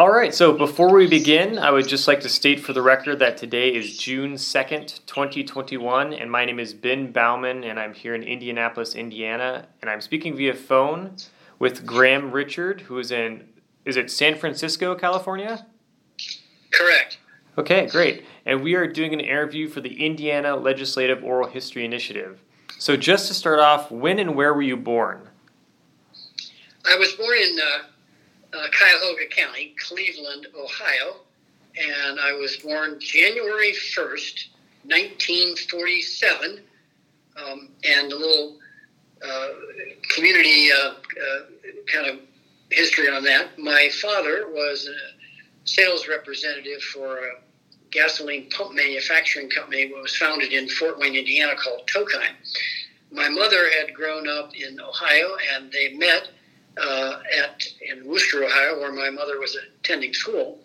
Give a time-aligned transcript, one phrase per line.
[0.00, 3.18] All right, so before we begin, I would just like to state for the record
[3.18, 8.14] that today is June 2nd, 2021, and my name is Ben Bauman, and I'm here
[8.14, 11.16] in Indianapolis, Indiana, and I'm speaking via phone
[11.58, 13.46] with Graham Richard, who is in,
[13.84, 15.66] is it San Francisco, California?
[16.72, 17.18] Correct.
[17.58, 18.24] Okay, great.
[18.46, 22.40] And we are doing an interview for the Indiana Legislative Oral History Initiative.
[22.78, 25.28] So, just to start off, when and where were you born?
[26.86, 27.82] I was born in uh,
[28.52, 31.16] uh, Cuyahoga County, Cleveland, Ohio,
[31.76, 34.48] and I was born January 1st,
[34.84, 36.60] 1947.
[37.36, 38.58] Um, and a little
[39.26, 39.48] uh,
[40.14, 40.94] community uh, uh,
[41.92, 42.18] kind of
[42.70, 43.58] history on that.
[43.58, 47.30] My father was a sales representative for a
[47.90, 52.34] gasoline pump manufacturing company that was founded in Fort Wayne, Indiana, called Tokheim.
[53.12, 56.30] My mother had grown up in Ohio, and they met
[56.78, 60.58] uh, at in Wooster, Ohio, where my mother was attending school,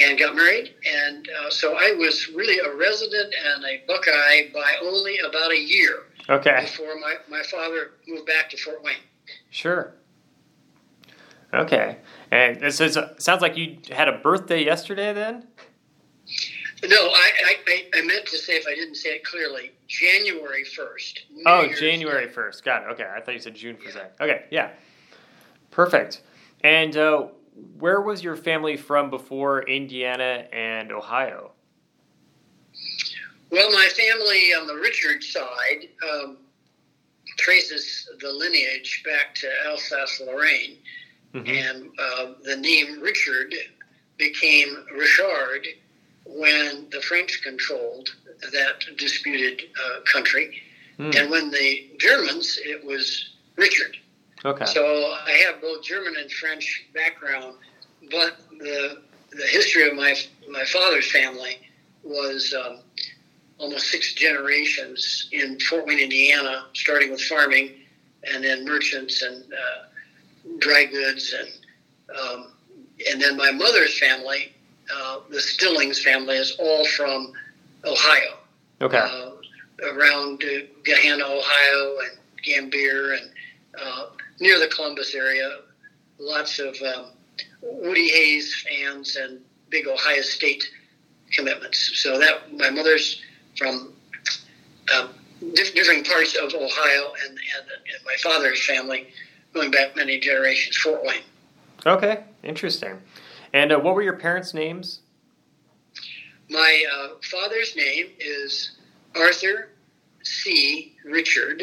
[0.00, 0.74] and got married.
[0.86, 5.58] And uh, so I was really a resident and a Buckeye by only about a
[5.58, 8.94] year Okay, before my, my father moved back to Fort Wayne.
[9.50, 9.92] sure.
[11.54, 11.98] Okay,
[12.32, 15.46] and it sounds like you had a birthday yesterday then?
[16.84, 17.30] No, I,
[17.68, 21.18] I, I- meant to say, if I didn't say it clearly, January 1st.
[21.32, 22.32] New Oh, Year's January Day.
[22.32, 22.62] 1st.
[22.64, 22.88] Got it.
[22.92, 24.10] Okay, I thought you said June for a second.
[24.20, 24.70] Okay, yeah.
[25.76, 26.22] Perfect.
[26.64, 27.26] And uh,
[27.78, 31.52] where was your family from before Indiana and Ohio?
[33.50, 36.38] Well, my family on the Richard side um,
[37.36, 40.78] traces the lineage back to Alsace Lorraine,
[41.34, 41.46] Mhm.
[41.48, 43.54] and uh, the name Richard
[44.16, 45.66] became Richard
[46.24, 48.16] when the French controlled
[48.50, 50.62] that disputed uh, country,
[50.96, 53.98] Hmm, and when the Germans, it was Richard.
[54.44, 54.64] Okay.
[54.66, 57.56] So I have both German and French background,
[58.10, 60.14] but the the history of my
[60.50, 61.58] my father's family
[62.02, 62.80] was um,
[63.58, 67.72] almost six generations in Fort Wayne, Indiana, starting with farming,
[68.32, 72.52] and then merchants and uh, dry goods, and um,
[73.10, 74.52] and then my mother's family,
[74.94, 77.32] uh, the Stillings family, is all from
[77.84, 78.38] Ohio
[78.80, 78.98] Okay.
[78.98, 79.30] uh,
[79.92, 83.30] around uh, Gahanna, Ohio, and Gambier, and
[83.80, 84.06] uh,
[84.40, 85.58] near the Columbus area.
[86.18, 87.06] Lots of um,
[87.62, 90.64] Woody Hayes fans and big Ohio State
[91.32, 91.92] commitments.
[91.94, 93.22] So that my mother's
[93.56, 93.92] from
[94.94, 95.08] uh,
[95.54, 99.08] diff- different parts of Ohio, and, and, and my father's family
[99.52, 101.22] going back many generations, Fort Wayne.
[101.84, 102.24] Okay.
[102.42, 103.00] Interesting.
[103.52, 105.00] And uh, what were your parents' names?
[106.48, 108.72] My uh, father's name is
[109.16, 109.70] Arthur
[110.22, 110.94] C.
[111.04, 111.62] Richard,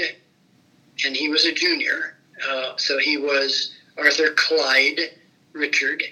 [1.05, 2.17] and he was a junior.
[2.47, 4.99] Uh, so he was Arthur Clyde
[5.53, 6.03] Richard.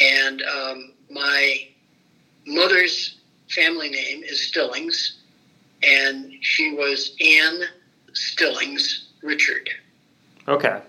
[0.00, 1.68] And um, my
[2.46, 3.16] mother's
[3.50, 5.18] family name is Stillings,
[5.82, 7.62] and she was Anne
[8.12, 9.70] Stillings Richard.
[10.46, 10.80] Okay.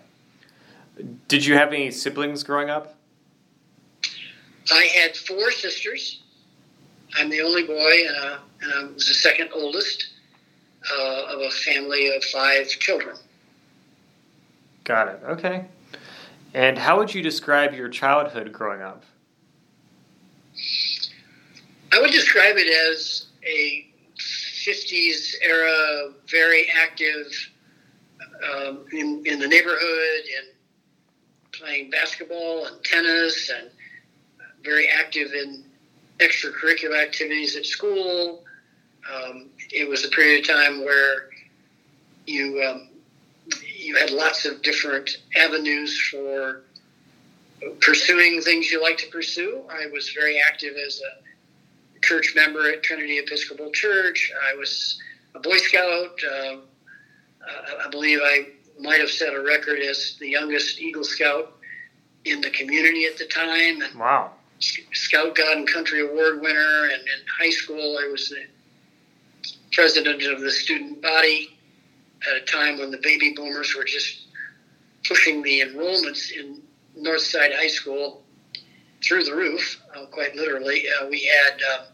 [1.28, 2.96] Did you have any siblings growing up?
[4.72, 6.22] I had four sisters.
[7.16, 10.12] I'm the only boy, uh, and I was the second oldest
[10.92, 13.18] uh, of a family of five children.
[14.84, 15.20] Got it.
[15.24, 15.66] Okay.
[16.54, 19.04] And how would you describe your childhood growing up?
[21.94, 23.88] I would describe it as a
[24.18, 27.28] 50s era, very active
[28.54, 30.48] um, in, in the neighborhood and
[31.52, 33.70] playing basketball and tennis and
[34.64, 35.64] very active in
[36.20, 38.44] extracurricular activities at school.
[39.12, 41.30] Um, it was a period of time where
[42.28, 42.91] you um,
[43.92, 46.62] you had lots of different avenues for
[47.82, 49.64] pursuing things you like to pursue.
[49.70, 54.32] I was very active as a church member at Trinity Episcopal Church.
[54.50, 55.02] I was
[55.36, 56.20] a Boy Scout.
[56.24, 56.58] Uh,
[57.86, 58.48] I believe I
[58.80, 61.54] might have set a record as the youngest Eagle Scout
[62.26, 63.82] in the community at the time.
[63.82, 64.32] And Wow.
[64.60, 66.84] Scout God and Country Award winner.
[66.86, 68.46] And in high school, I was the
[69.72, 71.58] president of the student body
[72.30, 74.28] at a time when the baby boomers were just
[75.08, 76.62] pushing the enrollments in
[76.98, 78.24] Northside High School
[79.04, 80.84] through the roof, uh, quite literally.
[80.88, 81.86] Uh, we had uh,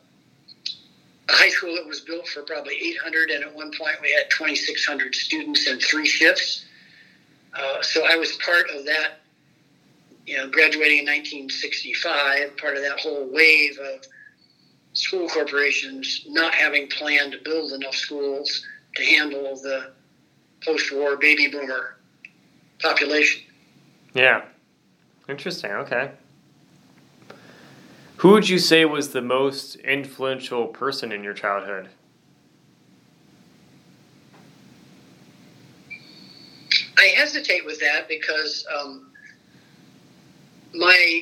[1.29, 4.29] a high school that was built for probably 800, and at one point we had
[4.29, 6.65] 2,600 students in three shifts.
[7.53, 9.19] Uh, so I was part of that
[10.27, 14.05] you know, graduating in 1965, part of that whole wave of
[14.91, 18.65] school corporations not having planned to build enough schools
[18.95, 19.93] to handle the
[20.63, 21.97] post-war baby boomer
[22.81, 23.43] population.
[24.13, 24.43] Yeah.
[25.29, 25.71] Interesting.
[25.71, 26.11] Okay.
[28.17, 31.89] Who would you say was the most influential person in your childhood?
[36.97, 39.11] I hesitate with that because um,
[40.73, 41.21] my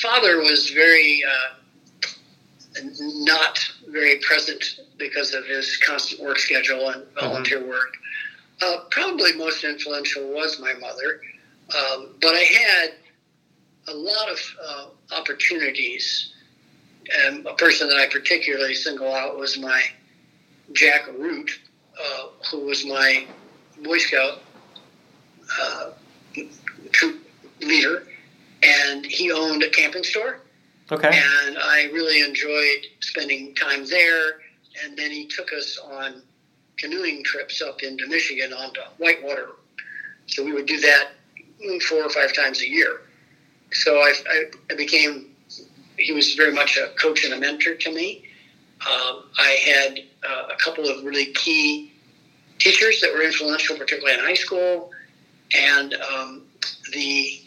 [0.00, 1.56] father was very uh,
[3.24, 7.26] not very present because of his constant work schedule and mm-hmm.
[7.26, 7.70] volunteer mm-hmm.
[7.70, 7.92] work.
[8.62, 11.20] Uh, probably most influential was my mother,
[11.76, 12.94] um, but I had
[13.88, 14.86] a lot of uh,
[15.16, 16.32] opportunities.
[17.24, 19.80] And a person that I particularly single out was my
[20.72, 21.50] Jack Root,
[22.00, 23.26] uh, who was my
[23.84, 24.42] Boy Scout
[25.60, 25.90] uh,
[26.90, 27.22] troop
[27.60, 28.06] leader,
[28.62, 30.40] and he owned a camping store.
[30.90, 31.08] Okay.
[31.08, 34.40] And I really enjoyed spending time there.
[34.84, 36.22] And then he took us on
[36.78, 39.48] canoeing trips up into Michigan onto Whitewater.
[40.26, 41.08] So we would do that
[41.88, 43.00] four or five times a year.
[43.72, 44.14] So I,
[44.70, 45.34] I became,
[45.98, 48.24] he was very much a coach and a mentor to me.
[48.80, 51.92] Um, I had uh, a couple of really key
[52.58, 54.90] teachers that were influential, particularly in high school.
[55.56, 56.42] And um,
[56.92, 57.40] the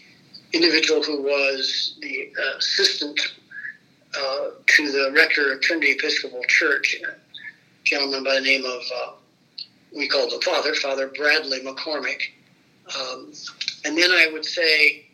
[0.53, 3.19] individual who was the uh, assistant
[4.17, 7.15] uh, to the rector of Trinity Episcopal Church, a
[7.83, 9.11] gentleman by the name of, uh,
[9.95, 12.21] we called the Father, Father Bradley McCormick.
[12.99, 13.31] Um,
[13.85, 15.05] and then I would say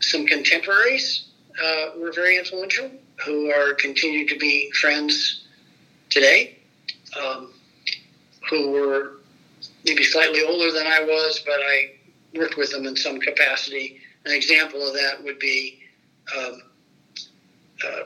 [0.00, 1.28] some contemporaries
[1.62, 2.90] uh, were very influential
[3.24, 5.46] who are continue to be friends
[6.10, 6.58] today,
[7.20, 7.52] um,
[8.50, 9.12] who were
[9.84, 11.92] maybe slightly older than I was, but I
[12.34, 14.00] worked with them in some capacity.
[14.26, 15.80] An example of that would be
[16.36, 16.62] um,
[17.86, 18.02] uh,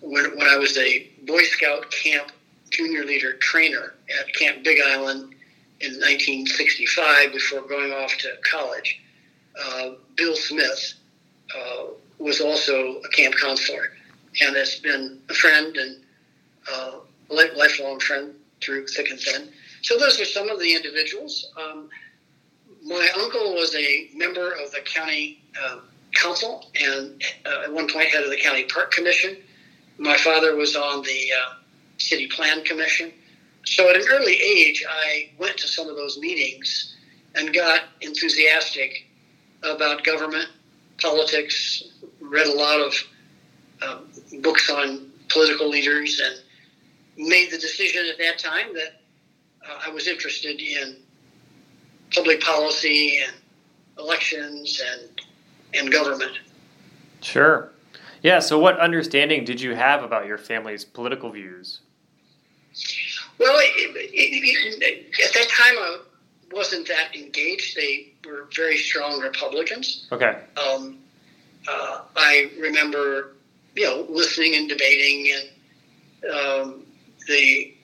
[0.00, 2.32] when, when I was a Boy Scout camp
[2.70, 5.34] junior leader trainer at Camp Big Island
[5.80, 9.00] in 1965 before going off to college.
[9.60, 10.94] Uh, Bill Smith
[11.56, 11.84] uh,
[12.18, 13.92] was also a camp counselor
[14.40, 16.00] and has been a friend and
[16.72, 16.92] uh,
[17.30, 19.48] lifelong friend through thick and thin.
[19.82, 21.52] So those are some of the individuals.
[21.56, 21.88] Um,
[22.84, 25.80] my uncle was a member of the county uh,
[26.14, 29.36] council and uh, at one point head of the county park commission.
[29.98, 31.54] My father was on the uh,
[31.98, 33.12] city plan commission.
[33.64, 36.96] So at an early age, I went to some of those meetings
[37.34, 39.06] and got enthusiastic
[39.62, 40.48] about government,
[41.00, 41.84] politics,
[42.20, 42.94] read a lot of
[43.82, 49.00] um, books on political leaders, and made the decision at that time that
[49.68, 50.96] uh, I was interested in
[52.14, 53.36] public policy and
[53.98, 55.20] elections and
[55.74, 56.38] and government.
[57.20, 57.72] Sure.
[58.22, 58.38] Yeah.
[58.38, 61.80] So, what understanding did you have about your family's political views?
[63.38, 65.98] Well, it, it, it, at that time, I
[66.52, 67.76] wasn't that engaged.
[67.76, 70.06] They were very strong Republicans.
[70.10, 70.38] Okay.
[70.56, 70.98] Um,
[71.68, 73.34] uh, I remember,
[73.74, 76.82] you know, listening and debating, and um,
[77.26, 77.74] the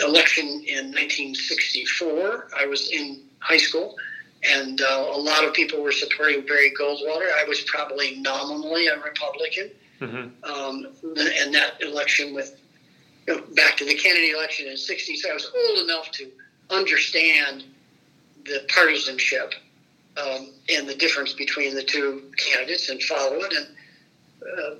[0.00, 2.48] election in 1964.
[2.56, 3.96] I was in high school,
[4.44, 7.30] and uh, a lot of people were supporting Barry Goldwater.
[7.38, 9.70] I was probably nominally a Republican,
[10.00, 10.44] mm-hmm.
[10.44, 10.86] um,
[11.16, 12.56] and that election with
[13.28, 15.16] you know, back to the Kennedy election in '60.
[15.16, 16.30] So I was old enough to
[16.70, 17.64] understand
[18.44, 19.54] the partisanship
[20.16, 23.66] um, and the difference between the two candidates and follow it, and
[24.42, 24.74] uh,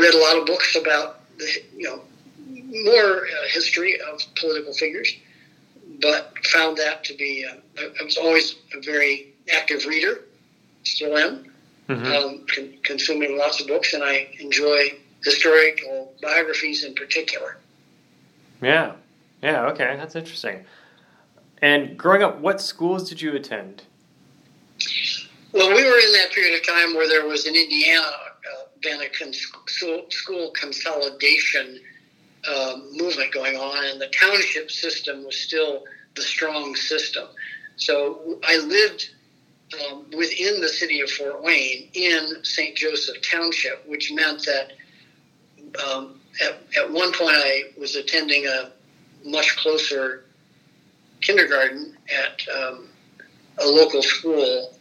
[0.00, 2.02] read a lot of books about the you know
[2.48, 5.12] more uh, history of political figures,
[6.00, 10.20] but found that to be, uh, I was always a very active reader,
[10.84, 11.44] still am,
[11.88, 12.06] mm-hmm.
[12.06, 14.92] um, con- consuming lots of books, and I enjoy
[15.24, 17.56] historical biographies in particular.
[18.62, 18.92] Yeah,
[19.42, 20.64] yeah, okay, that's interesting.
[21.62, 23.82] And growing up, what schools did you attend?
[25.52, 29.00] Well, we were in that period of time where there was in Indiana uh, been
[29.00, 29.46] a cons-
[30.08, 31.80] school consolidation
[32.48, 37.28] uh, movement going on, and the township system was still the strong system.
[37.76, 39.10] So I lived
[39.90, 42.76] um, within the city of Fort Wayne in St.
[42.76, 44.72] Joseph Township, which meant that
[45.86, 48.72] um, at, at one point I was attending a
[49.24, 50.24] much closer
[51.20, 52.88] kindergarten at um,
[53.58, 54.74] a local school,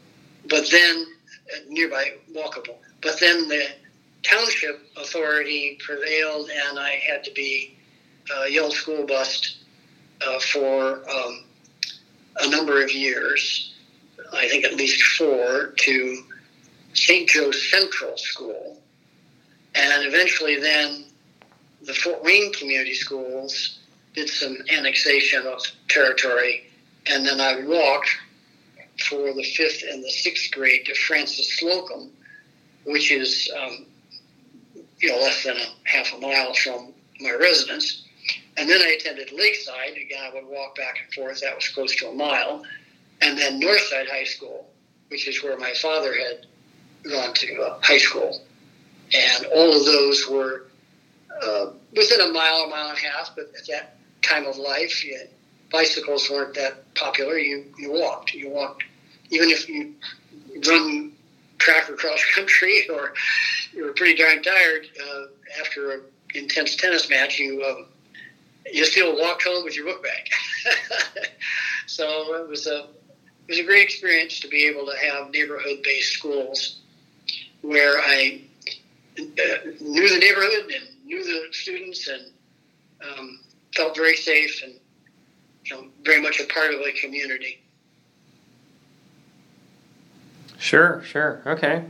[0.50, 1.06] but then
[1.54, 2.78] uh, nearby walkable.
[3.02, 3.68] But then the
[4.24, 7.78] township authority prevailed, and I had to be
[8.36, 9.58] uh, yelled school bus
[10.26, 11.46] uh, for um,
[12.42, 13.74] a number of years.
[14.34, 16.24] I think at least four to
[16.94, 17.28] St.
[17.28, 18.82] Joe Central School,
[19.76, 21.06] and eventually then
[21.90, 23.80] the Fort Wayne Community Schools
[24.14, 26.70] did some annexation of territory,
[27.08, 28.10] and then I walked
[29.08, 32.12] for the fifth and the sixth grade to Frances Slocum,
[32.86, 33.88] which is um,
[35.00, 38.04] you know, less than a half a mile from my residence.
[38.56, 39.94] And then I attended Lakeside.
[39.94, 41.42] Again, I would walk back and forth.
[41.42, 42.64] That was close to a mile.
[43.22, 44.70] And then Northside High School,
[45.08, 46.46] which is where my father had
[47.10, 48.42] gone to uh, high school.
[49.12, 50.69] And all of those were
[51.44, 53.32] uh, within a mile, a mile and a half.
[53.36, 55.20] But at that time of life, you,
[55.72, 57.38] bicycles weren't that popular.
[57.38, 58.34] You you walked.
[58.34, 58.84] You walked,
[59.30, 59.94] even if you
[60.68, 61.14] run
[61.58, 63.14] track or cross country, or
[63.74, 65.24] you were pretty darn tired uh,
[65.62, 66.02] after an
[66.36, 67.40] intense tennis match.
[67.40, 67.86] You um,
[68.72, 71.26] you still walked home with your book bag.
[71.88, 72.88] so it was a
[73.48, 76.80] it was a great experience to be able to have neighborhood based schools
[77.62, 78.42] where I
[79.20, 79.24] uh,
[79.82, 82.32] knew the neighborhood and knew the students and
[83.04, 83.40] um,
[83.76, 84.76] felt very safe and
[85.66, 87.62] you know, very much a part of a community.
[90.58, 91.42] Sure, sure.
[91.46, 91.86] Okay.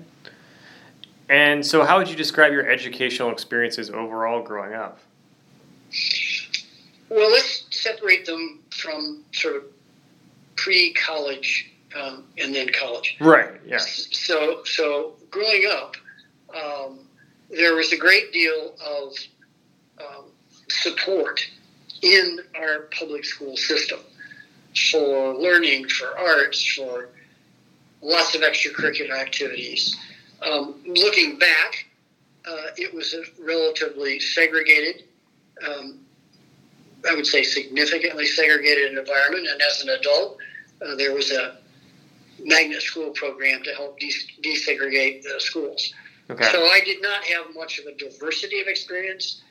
[1.27, 4.99] And so, how would you describe your educational experiences overall growing up?
[7.09, 9.63] Well, let's separate them from sort of
[10.55, 13.17] pre college um, and then college.
[13.19, 13.77] Right, yeah.
[13.79, 15.95] So, so growing up,
[16.55, 16.99] um,
[17.49, 19.13] there was a great deal of
[19.99, 20.25] um,
[20.69, 21.41] support
[22.01, 23.99] in our public school system
[24.91, 27.09] for learning, for arts, for
[28.01, 29.97] lots of extracurricular activities.
[30.41, 31.85] Um, looking back,
[32.47, 35.03] uh, it was a relatively segregated,
[35.67, 35.99] um,
[37.09, 39.47] I would say significantly segregated environment.
[39.47, 40.37] And as an adult,
[40.81, 41.57] uh, there was a
[42.43, 45.93] magnet school program to help de- desegregate the schools.
[46.29, 46.45] Okay.
[46.51, 49.41] So I did not have much of a diversity of experience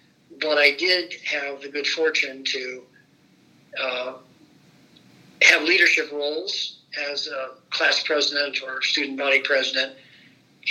[0.40, 2.82] but I did have the good fortune to
[3.80, 4.14] uh,
[5.42, 6.78] have leadership roles
[7.10, 9.94] as a class president or student body president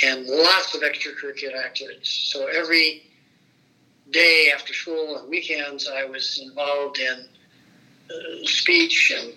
[0.04, 2.30] and lots of extracurricular activities.
[2.32, 3.04] So every
[4.12, 7.26] day after school and weekends, I was involved in
[8.10, 9.34] uh, speech and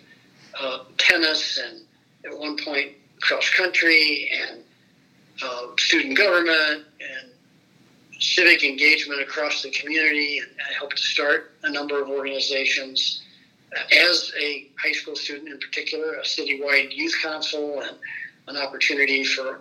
[0.61, 1.81] uh, tennis and
[2.27, 4.63] at one point cross country and
[5.43, 7.31] uh, student government and
[8.19, 10.41] civic engagement across the community.
[10.41, 13.23] I helped to start a number of organizations.
[13.73, 17.97] As a high school student, in particular, a citywide youth council and
[18.49, 19.61] an opportunity for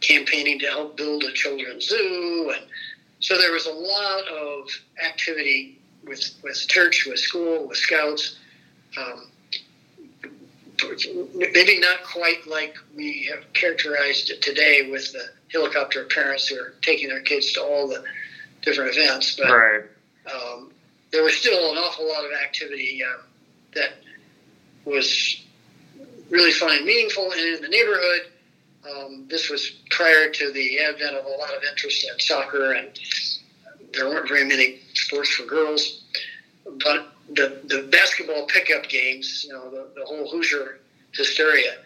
[0.00, 2.52] campaigning to help build a children's zoo.
[2.54, 2.66] And
[3.20, 4.68] so there was a lot of
[5.04, 8.38] activity with, with church, with school, with scouts.
[8.96, 9.30] Um,
[11.34, 16.74] maybe not quite like we have characterized it today with the helicopter parents who are
[16.82, 18.04] taking their kids to all the
[18.62, 19.36] different events.
[19.36, 19.82] But right.
[20.32, 20.72] um,
[21.10, 23.24] there was still an awful lot of activity um,
[23.74, 23.92] that
[24.84, 25.44] was
[26.30, 27.30] really fun and meaningful.
[27.32, 28.20] And in the neighborhood,
[28.88, 32.98] um, this was prior to the advent of a lot of interest in soccer, and
[33.92, 36.04] there weren't very many sports for girls.
[36.64, 40.80] But the, the basketball pickup games, you know, the, the whole Hoosier
[41.12, 41.78] hysteria.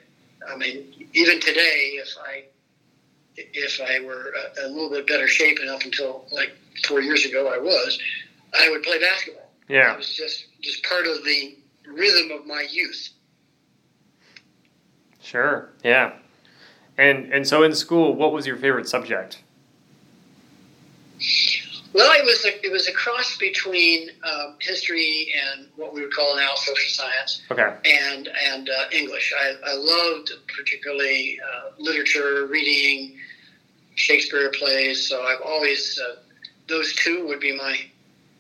[0.49, 2.45] I mean, even today, if I
[3.37, 6.53] if I were a, a little bit better shape, and up until like
[6.87, 7.99] four years ago, I was,
[8.53, 9.51] I would play basketball.
[9.69, 11.57] Yeah, it was just just part of the
[11.87, 13.11] rhythm of my youth.
[15.21, 15.71] Sure.
[15.85, 16.15] Yeah.
[16.99, 19.43] And and so in school, what was your favorite subject?
[21.93, 26.15] Well, it was a, it was a cross between um, history and what we would
[26.15, 27.43] call now social science.
[27.51, 27.77] Okay.
[27.85, 29.35] And and uh, English.
[29.39, 33.19] I, I loved particularly uh, literature, reading,
[33.97, 35.07] Shakespeare plays.
[35.07, 36.17] So I've always uh,
[36.69, 37.79] those two would be my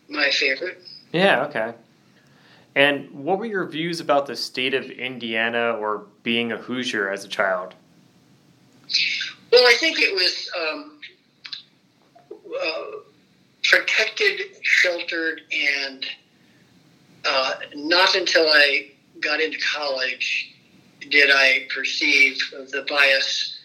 [0.08, 0.82] my favorite.
[1.12, 1.44] Yeah.
[1.44, 1.74] Okay.
[2.74, 7.22] And what were your views about the state of Indiana or being a Hoosier as
[7.22, 7.74] a child?
[9.50, 10.50] Well, I think it was.
[10.58, 10.98] Um,
[12.32, 12.82] uh,
[13.72, 16.06] protected, sheltered, and
[17.24, 20.54] uh, not until I got into college
[21.08, 23.58] did I perceive the bias,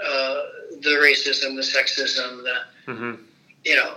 [0.00, 0.42] uh,
[0.80, 3.22] the racism, the sexism, the mm-hmm.
[3.64, 3.94] you know,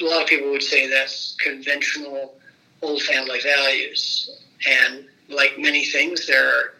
[0.00, 2.34] a lot of people would say that's conventional
[2.82, 6.74] old family values, and like many things, there are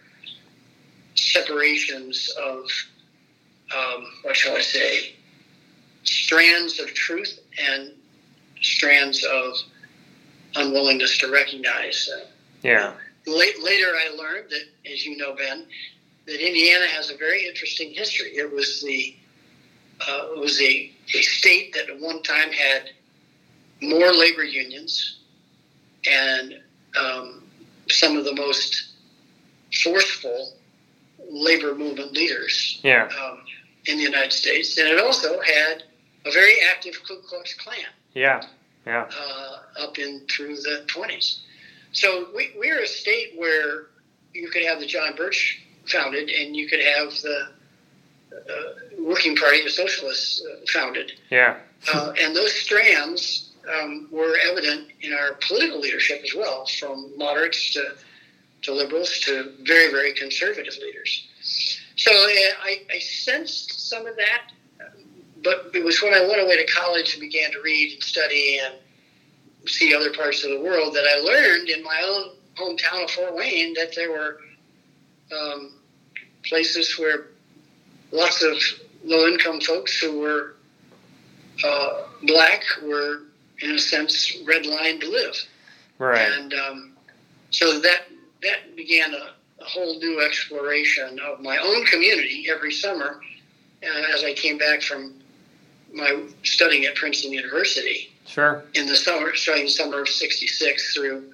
[1.14, 2.64] separations of
[3.76, 5.14] um, what shall I say,
[6.06, 7.38] strands of truth
[7.70, 7.92] and
[8.62, 9.54] strands of
[10.54, 12.08] unwillingness to recognize.
[12.14, 12.26] Uh,
[12.62, 12.92] yeah.
[13.26, 15.66] Late, later, I learned that, as you know, Ben,
[16.26, 18.28] that Indiana has a very interesting history.
[18.36, 19.14] It was the
[20.00, 22.90] uh, it was a, a state that at one time had
[23.80, 25.20] more labor unions
[26.06, 26.60] and
[27.00, 27.42] um,
[27.88, 28.90] some of the most
[29.82, 30.52] forceful
[31.30, 33.08] labor movement leaders yeah.
[33.22, 33.40] um,
[33.86, 34.76] in the United States.
[34.78, 35.84] And it also had
[36.26, 37.78] a very active Ku Klux Klan.
[38.14, 38.42] Yeah,
[38.86, 39.08] yeah.
[39.18, 41.40] Uh, up in through the 20s.
[41.92, 43.86] So we, we're a state where
[44.34, 47.48] you could have the John Birch founded and you could have the
[48.32, 48.62] uh,
[48.98, 51.12] Working Party of Socialists uh, founded.
[51.30, 51.56] Yeah.
[51.92, 57.72] Uh, and those strands um, were evident in our political leadership as well, from moderates
[57.74, 57.94] to,
[58.62, 61.28] to liberals to very, very conservative leaders.
[61.96, 64.52] So uh, I, I sensed some of that,
[65.42, 68.58] but it was when I went away to college and began to read and study
[68.58, 68.74] and
[69.68, 73.34] see other parts of the world that I learned in my own hometown of Fort
[73.34, 74.40] Wayne that there were
[75.32, 75.72] um,
[76.44, 77.28] places where
[78.12, 78.56] lots of
[79.04, 80.54] low income folks who were
[81.64, 83.22] uh, black were,
[83.60, 85.36] in a sense, redlined to live.
[85.98, 86.20] Right.
[86.20, 86.92] And um,
[87.50, 88.02] so that
[88.42, 93.18] that began a, a, whole new exploration of my own community every summer
[93.82, 95.14] uh, as I came back from
[95.92, 98.12] my studying at Princeton University.
[98.26, 98.64] Sure.
[98.74, 101.32] In the summer, starting summer of '66 through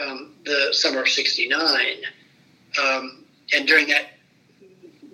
[0.00, 1.96] um, the summer of '69,
[2.82, 4.12] um, and during that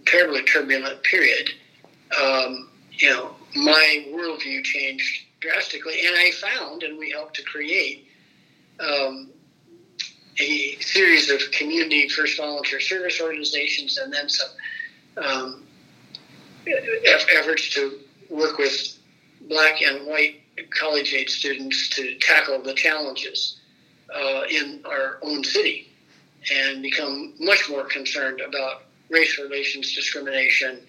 [0.07, 1.51] terribly turbulent period,
[2.21, 8.09] um, you know, my worldview changed drastically, and I found, and we helped to create
[8.81, 9.31] um,
[10.41, 14.49] a series of community first volunteer service organizations, and then some
[15.17, 15.63] um,
[17.07, 18.01] efforts to
[18.31, 18.99] work with
[19.49, 20.41] black and white
[20.71, 23.61] college age students to tackle the challenges
[24.15, 25.89] uh, in our own city
[26.55, 30.81] and become much more concerned about race relations discrimination.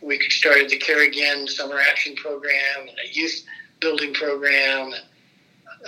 [0.00, 3.44] We started the Care Again Summer Action Program and a youth
[3.80, 4.92] building program.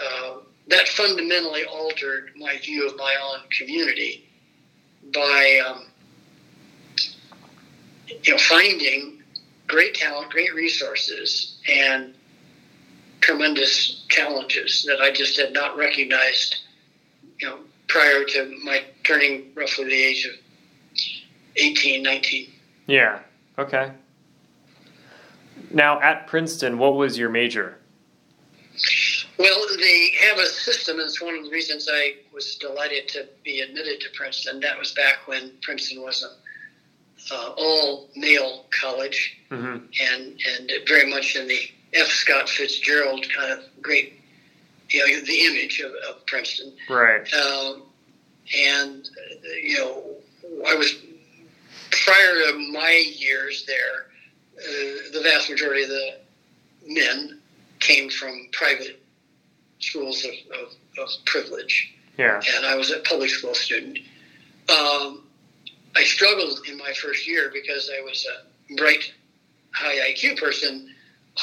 [0.00, 0.37] Uh,
[0.68, 4.28] that fundamentally altered my view of my own community
[5.14, 5.87] by um,
[8.23, 9.17] you know finding
[9.68, 12.14] great talent, great resources, and
[13.20, 16.56] tremendous challenges that I just had not recognized,
[17.40, 20.32] you know, prior to my turning roughly the age of
[21.56, 22.50] 18, 19.
[22.86, 23.21] Yeah.
[23.58, 23.93] Okay.
[25.71, 27.78] Now, at Princeton, what was your major?
[29.38, 33.28] Well, they have a system, and it's one of the reasons I was delighted to
[33.45, 34.60] be admitted to Princeton.
[34.60, 36.30] That was back when Princeton was an
[37.30, 39.84] uh, all male college, mm-hmm.
[40.00, 41.60] and and very much in the
[41.95, 42.06] F.
[42.06, 44.21] Scott Fitzgerald kind of great,
[44.91, 46.73] you know, the image of, of Princeton.
[46.88, 47.32] Right.
[47.32, 47.82] Um,
[48.56, 49.08] and
[49.62, 50.02] you know,
[50.67, 50.97] I was
[51.91, 54.06] prior to my years there,
[54.58, 56.19] uh, the vast majority of the
[56.86, 57.41] men
[57.80, 59.00] came from private
[59.78, 61.95] schools of, of, of privilege.
[62.17, 62.41] Yeah.
[62.56, 63.99] And I was a public school student.
[64.69, 65.27] Um,
[65.96, 69.12] I struggled in my first year because I was a bright,
[69.72, 70.94] high IQ person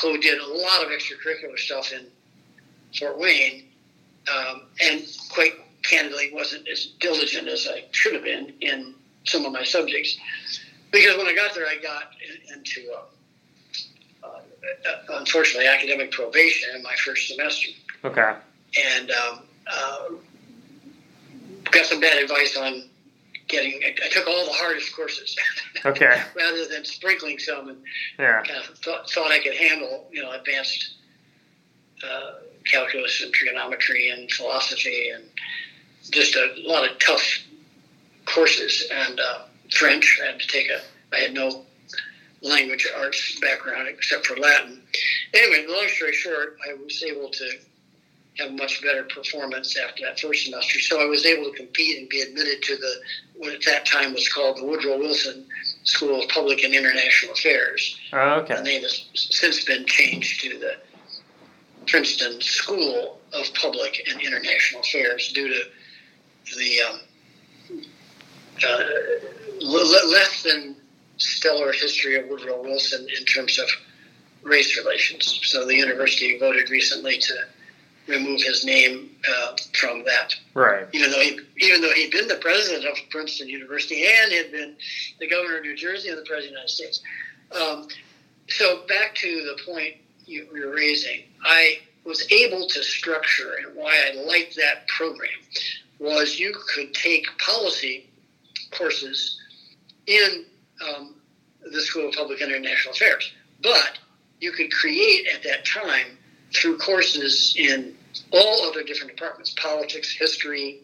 [0.01, 2.07] who did a lot of extracurricular stuff in
[2.97, 3.65] Fort Wayne,
[4.33, 5.53] um, and quite
[5.83, 10.17] candidly wasn't as diligent as I should have been in some of my subjects.
[10.91, 12.11] Because when I got there, I got
[12.55, 12.91] into,
[14.23, 17.71] uh, uh, unfortunately, academic probation in my first semester.
[18.03, 18.35] Okay.
[18.97, 19.39] And um,
[19.71, 20.09] uh,
[21.71, 22.89] got some bad advice on
[23.47, 23.81] getting.
[23.83, 25.35] I took all the hardest courses.
[25.85, 26.19] Okay.
[26.35, 27.77] rather than sprinkling some, and
[28.17, 28.41] yeah.
[28.41, 30.95] kind of thought, thought I could handle, you know, advanced
[32.03, 35.25] uh, calculus and trigonometry and philosophy and
[36.09, 37.23] just a lot of tough
[38.25, 40.19] courses and uh, French.
[40.23, 40.81] I had to take a.
[41.15, 41.65] I had no
[42.41, 44.81] language arts background except for Latin.
[45.33, 47.51] Anyway, long story short, I was able to
[48.37, 50.79] have much better performance after that first semester.
[50.79, 52.93] So I was able to compete and be admitted to the
[53.37, 55.45] what at that time was called the Woodrow Wilson
[55.83, 57.99] School of Public and International Affairs.
[58.13, 58.55] Oh, okay.
[58.55, 60.75] The name has since been changed to the
[61.87, 67.81] Princeton School of Public and International Affairs due to the um,
[68.67, 68.83] uh,
[69.61, 70.75] l- less than
[71.17, 73.69] stellar history of Woodrow Wilson in terms of
[74.43, 75.39] race relations.
[75.43, 77.33] So the university voted recently to
[78.07, 80.35] remove his name uh, from that.
[80.53, 80.87] Right.
[80.93, 84.75] Even though he, even though he'd been the president of Princeton University and had been
[85.19, 87.01] the governor of New Jersey and the president of the United States.
[87.51, 87.87] Um,
[88.49, 93.91] so back to the point you were raising, I was able to structure, and why
[94.09, 95.29] I liked that program
[95.99, 98.07] was you could take policy
[98.71, 99.39] courses
[100.05, 100.45] in
[100.87, 101.15] um,
[101.71, 103.31] the School of Public and International Affairs,
[103.63, 103.97] but
[104.39, 106.17] you could create at that time
[106.55, 107.95] through courses in
[108.31, 110.81] all other different departments politics, history.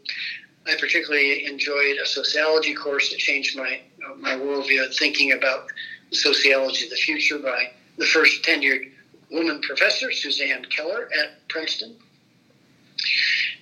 [0.67, 3.81] I particularly enjoyed a sociology course that changed my,
[4.19, 5.67] my worldview of thinking about
[6.11, 8.91] sociology of the future by the first tenured
[9.31, 11.95] woman professor, Suzanne Keller, at Princeton.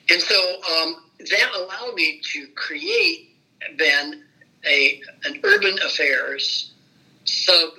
[0.10, 3.30] And so um, that allowed me to create
[3.78, 4.24] then
[4.66, 6.74] a an urban affairs
[7.26, 7.70] sub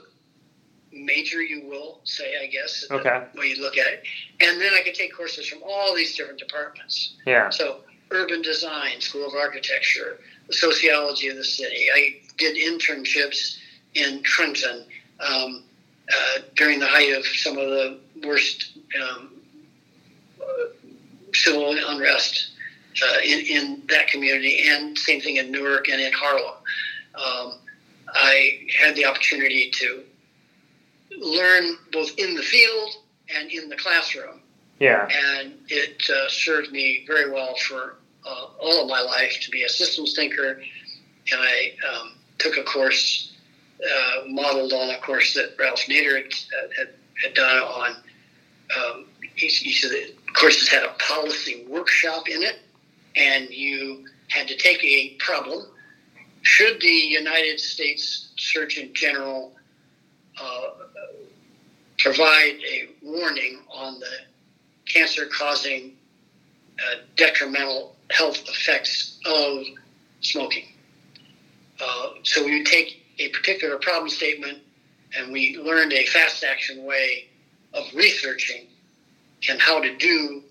[1.13, 3.25] major, you will say, I guess, okay.
[3.37, 4.03] way you look at it.
[4.41, 7.17] And then I could take courses from all these different departments.
[7.27, 7.51] Yeah.
[7.51, 11.89] So urban design, School of Architecture, the sociology of the city.
[11.95, 13.59] I did internships
[13.95, 14.85] in Trenton
[15.21, 15.65] um,
[16.13, 19.33] uh, during the height of some of the worst um,
[20.41, 20.67] uh,
[21.35, 22.51] civil unrest
[23.03, 26.57] uh, in, in that community, and same thing in Newark and in Harlem.
[27.15, 27.59] Um,
[28.13, 30.03] I had the opportunity to
[31.19, 32.91] learn both in the field
[33.35, 34.41] and in the classroom.
[34.79, 35.09] Yeah.
[35.37, 37.97] And it uh, served me very well for
[38.27, 40.63] uh, all of my life to be a systems thinker.
[41.33, 43.33] And I um, took a course
[43.85, 46.33] uh, modeled on a course that Ralph Nader had,
[46.77, 46.89] had,
[47.23, 47.97] had done on
[48.79, 52.61] um, each, each of the courses had a policy workshop in it,
[53.17, 55.67] and you had to take a problem.
[56.43, 59.53] Should the United States Surgeon General
[60.41, 60.71] uh,
[62.01, 64.11] provide a warning on the
[64.87, 65.97] cancer causing
[66.79, 69.65] uh, detrimental health effects of
[70.21, 70.67] smoking?
[71.81, 74.59] Uh, so we would take a particular problem statement
[75.17, 77.27] and we learned a fast action way
[77.75, 78.67] of researching
[79.49, 80.43] and how to do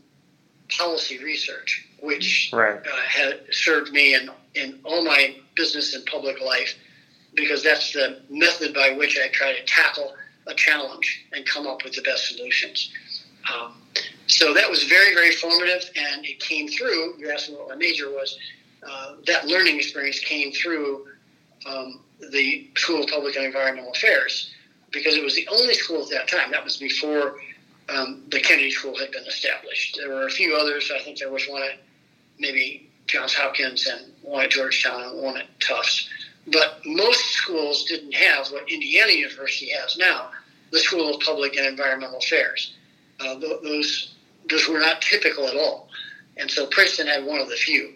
[0.70, 2.80] policy research, which Right.
[2.80, 6.76] uh, had served me in, in all my business and public life
[7.36, 10.14] because that's the method by which I try to tackle
[10.50, 12.92] a challenge and come up with the best solutions.
[13.54, 13.74] Um,
[14.28, 17.16] so that was very, very formative, and it came through.
[17.18, 18.38] You're asking what my major was.
[18.88, 21.08] Uh, that learning experience came through
[21.66, 24.54] um, the School of Public and Environmental Affairs
[24.92, 26.52] because it was the only school at that time.
[26.52, 27.36] That was before
[27.90, 29.98] um, the Kennedy School had been established.
[30.00, 30.92] There were a few others.
[30.94, 31.80] I think there was one at
[32.40, 36.10] maybe Johns Hopkins and one at Georgetown and one at Tufts.
[36.48, 40.32] But most schools didn't have what Indiana University has now,
[40.72, 42.76] the School of Public and Environmental Affairs.
[43.20, 44.16] Uh, th- those
[44.50, 45.90] those were not typical at all,
[46.38, 47.94] and so Princeton had one of the few.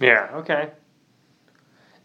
[0.00, 0.28] Yeah.
[0.34, 0.70] Okay.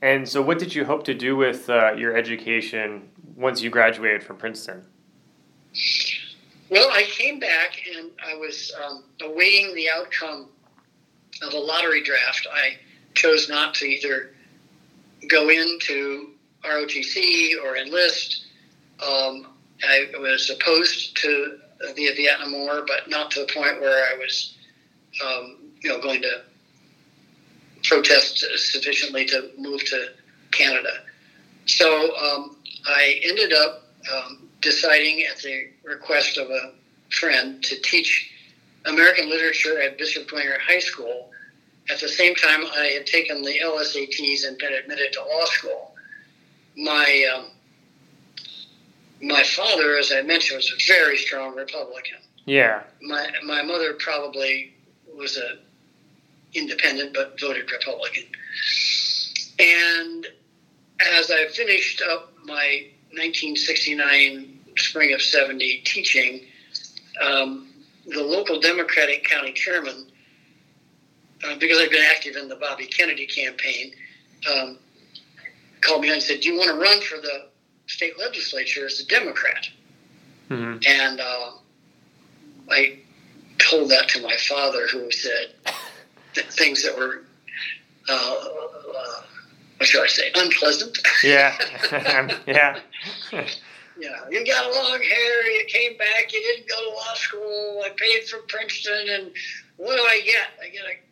[0.02, 4.24] And so, what did you hope to do with uh, your education once you graduated
[4.24, 4.86] from Princeton?
[6.70, 10.50] Well, I came back and I was um, awaiting the outcome
[11.44, 12.48] of a lottery draft.
[12.52, 12.78] I
[13.14, 14.32] chose not to either
[15.28, 16.32] go into
[16.64, 18.46] ROTC or enlist.
[19.02, 19.48] Um,
[19.84, 24.56] I was opposed to the Vietnam War, but not to the point where I was,
[25.26, 26.42] um, you know, going to
[27.84, 30.10] protest sufficiently to move to
[30.52, 30.92] Canada.
[31.66, 36.74] So um, I ended up um, deciding at the request of a
[37.12, 38.32] friend to teach
[38.86, 41.32] American literature at Bishop Dwenger High School.
[41.90, 45.96] At the same time, I had taken the LSATs and been admitted to law school.
[46.78, 47.51] My um,
[49.22, 52.18] my father, as I mentioned, was a very strong Republican.
[52.46, 52.84] Yeah.
[53.02, 54.74] My my mother probably
[55.16, 55.60] was a
[56.54, 58.24] independent but voted Republican.
[59.60, 60.28] And
[61.18, 66.42] as I finished up my 1969 spring of 70 teaching,
[67.22, 67.70] um,
[68.08, 70.08] the local Democratic county chairman,
[71.44, 73.94] uh, because I've been active in the Bobby Kennedy campaign,
[74.52, 74.78] um,
[75.82, 77.51] called me and said, Do you want to run for the
[77.92, 79.70] state legislature as a Democrat?
[80.48, 81.52] hmm And uh,
[82.70, 83.00] I
[83.58, 85.54] told that to my father, who said
[86.34, 87.24] th- things that were,
[88.10, 89.22] uh, uh,
[89.78, 90.98] what should I say, unpleasant.
[91.24, 91.56] Yeah.
[92.48, 92.80] yeah.
[93.32, 97.84] you know, you got long hair, you came back, you didn't go to law school,
[97.86, 99.32] I paid for Princeton, and
[99.78, 100.48] what do I get?
[100.64, 101.11] I get a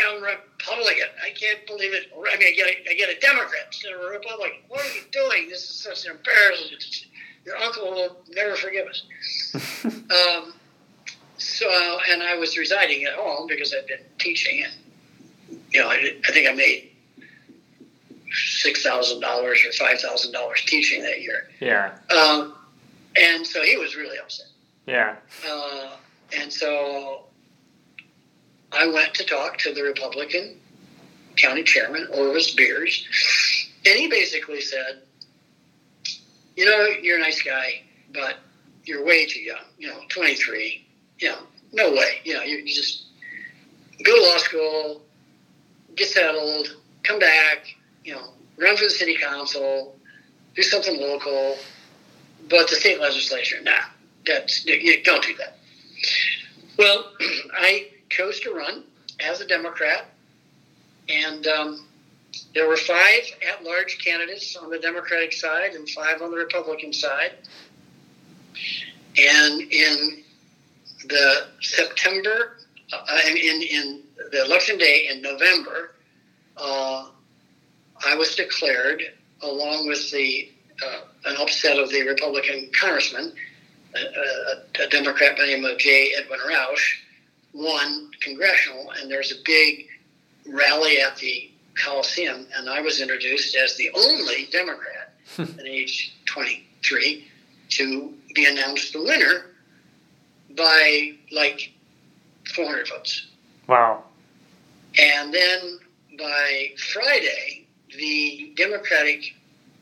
[0.00, 1.08] goddamn Republican.
[1.24, 2.12] I can't believe it.
[2.14, 4.58] I mean, I get a, I get a Democrat instead of a Republican.
[4.68, 5.48] What are you doing?
[5.48, 7.06] This is such an embarrassment.
[7.44, 9.02] Your uncle will never forgive us.
[10.12, 10.52] Um,
[11.38, 16.16] so, and I was residing at home because I'd been teaching, and you know, I,
[16.28, 16.90] I think I made
[18.32, 21.48] six thousand dollars or five thousand dollars teaching that year.
[21.60, 21.94] yeah.
[22.16, 22.54] Um,
[23.16, 24.46] and so he was really upset.
[24.86, 25.16] Yeah.
[25.48, 25.96] Uh,
[26.38, 27.24] and so
[28.72, 30.58] I went to talk to the Republican
[31.36, 33.06] county chairman, Orvis Beers,
[33.84, 35.02] and he basically said,
[36.56, 37.82] "You know, you're a nice guy,
[38.12, 38.38] but
[38.84, 39.64] you're way too young.
[39.78, 40.86] You know, 23.
[41.18, 41.38] You know,
[41.72, 42.20] no way.
[42.24, 43.04] You know, you, just
[44.04, 45.02] go to law school,
[45.94, 47.66] get settled, come back.
[48.04, 49.96] You know, run for the city council,
[50.54, 51.56] do something local,
[52.48, 53.72] but the state legislature, nah,
[54.26, 55.58] that's you don't do that.
[56.76, 57.12] Well,
[57.58, 58.84] I chose to run
[59.20, 60.06] as a Democrat,
[61.08, 61.86] and um,
[62.54, 67.32] there were five at-large candidates on the Democratic side and five on the Republican side.
[69.18, 70.22] And in
[71.06, 72.58] the September,
[72.92, 75.94] uh, in in the election day in November,
[76.56, 77.08] uh,
[78.04, 79.02] I was declared,
[79.42, 80.50] along with the
[80.84, 83.32] uh, an upset of the Republican congressman,
[83.94, 86.14] a, a, Democrat by the name of J.
[86.18, 86.94] Edward Roush,
[87.52, 89.86] won congressional, and there's a big
[90.46, 97.26] rally at the Coliseum, and I was introduced as the only Democrat at age 23
[97.70, 99.46] to be announced the winner
[100.56, 101.72] by like
[102.54, 103.28] 400 votes.
[103.68, 104.04] Wow.
[104.98, 105.78] And then
[106.18, 109.34] by Friday, the Democratic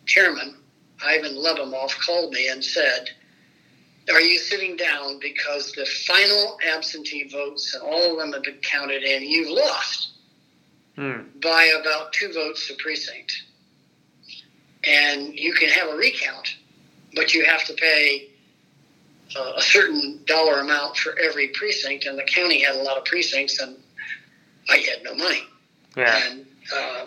[0.07, 0.57] chairman,
[1.05, 3.11] Ivan Lebamoff, called me and said,
[4.09, 8.59] Are you sitting down because the final absentee votes and all of them have been
[8.63, 10.13] counted and you've lost
[10.97, 11.23] hmm.
[11.43, 13.33] by about two votes a precinct?
[14.85, 16.57] And you can have a recount,
[17.15, 18.31] but you have to pay
[19.37, 23.05] uh, a certain dollar amount for every precinct, and the county had a lot of
[23.05, 23.77] precincts, and
[24.69, 25.43] I had no money.
[25.97, 26.31] Yeah.
[26.31, 27.07] And uh,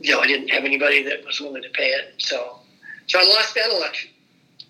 [0.00, 2.58] you know, I didn't have anybody that was willing to pay it, so
[3.06, 4.10] so I lost that election,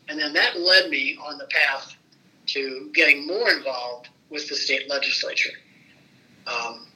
[0.09, 1.97] and then that led me on the path
[2.47, 5.53] to getting more involved with the state legislature.
[6.47, 6.87] Um,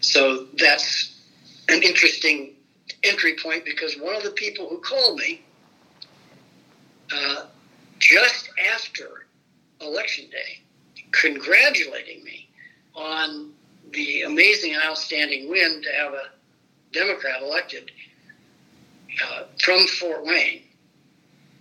[0.00, 1.20] so that's
[1.68, 2.54] an interesting
[3.02, 5.42] entry point because one of the people who called me
[7.14, 7.46] uh,
[7.98, 9.26] just after
[9.80, 10.62] election day,
[11.12, 12.48] congratulating me
[12.94, 13.52] on
[13.92, 16.30] the amazing and outstanding win to have a
[16.92, 17.90] Democrat elected
[19.24, 20.63] uh, from Fort Wayne.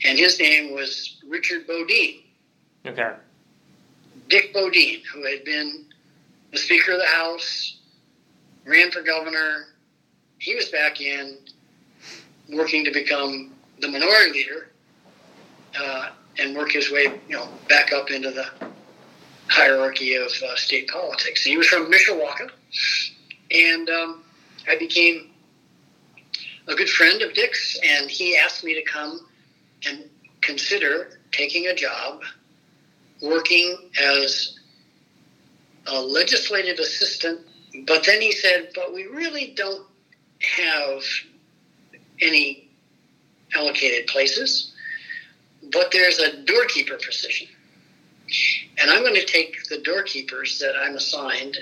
[0.06, 2.24] And his name was Richard Bodine.
[2.86, 3.14] Okay.
[4.30, 5.86] Dick Bodine, who had been
[6.52, 7.78] the Speaker of the House,
[8.66, 9.68] ran for governor.
[10.40, 11.38] He was back in
[12.50, 14.70] working to become the minority leader
[15.80, 18.46] uh, and work his way, you know, back up into the
[19.48, 21.44] hierarchy of uh, state politics.
[21.44, 22.50] He was from Mishawaka,
[23.52, 24.24] and um,
[24.68, 25.32] I became
[26.68, 29.28] a good friend of Dick's, and he asked me to come
[29.88, 30.10] and
[30.42, 32.22] consider taking a job
[33.22, 34.60] working as
[35.88, 37.42] a legislative assistant.
[37.88, 39.88] But then he said, but we really don't
[40.42, 41.02] have
[42.22, 42.70] any
[43.56, 44.74] allocated places
[45.72, 47.48] but there's a doorkeeper position.
[48.80, 51.58] And I'm going to take the doorkeepers that I'm assigned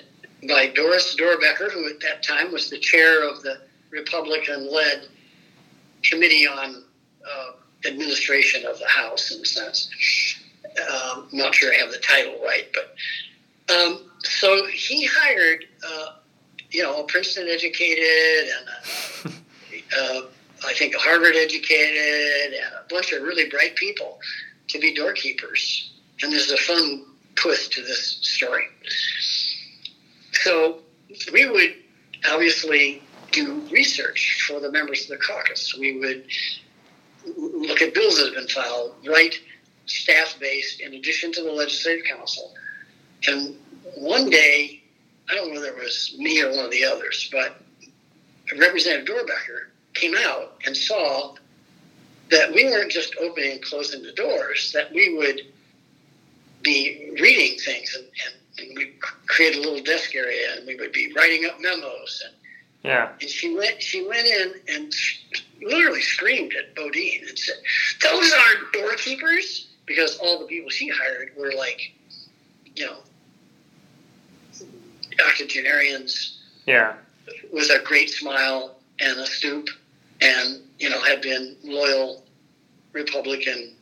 [0.48, 5.08] by Doris Doerbeker, who at that time was the chair of the Republican led
[6.04, 6.84] Committee on
[7.30, 7.52] uh,
[7.86, 9.90] Administration of the House, in a sense.
[10.80, 16.14] Um, I'm not sure I have the title right, but um, so he hired, uh,
[16.70, 18.50] you know, a Princeton educated
[19.26, 19.34] and
[20.66, 24.20] I think, Harvard educated and a bunch of really bright people
[24.70, 25.92] to be doorkeepers.
[26.22, 28.66] And there's a fun twist to this story.
[30.34, 30.80] So
[31.34, 31.76] we would
[32.30, 35.76] obviously do research for the members of the caucus.
[35.78, 36.26] We would
[37.26, 39.40] look at bills that have been filed, write
[39.86, 42.54] staff based in addition to the legislative council.
[43.28, 43.56] And
[43.96, 44.82] one day,
[45.30, 47.62] I don't know whether it was me or one of the others, but
[48.58, 51.36] Representative Doerbeker came out and saw
[52.30, 55.42] that we weren't just opening and closing the doors, that we would
[56.62, 58.94] be reading things and, and, and we
[59.28, 62.36] create a little desk area and we would be writing up memos and
[62.84, 63.10] yeah.
[63.20, 64.94] And she went she went in and
[65.62, 67.56] literally screamed at Bodine and said,
[68.02, 71.94] Those aren't doorkeepers because all the people she hired were like,
[72.76, 72.98] you know,
[75.28, 76.40] octogenarians.
[76.66, 76.94] Yeah.
[77.52, 79.70] With a great smile and a stoop
[80.22, 82.24] and you know had been loyal
[82.94, 83.76] Republican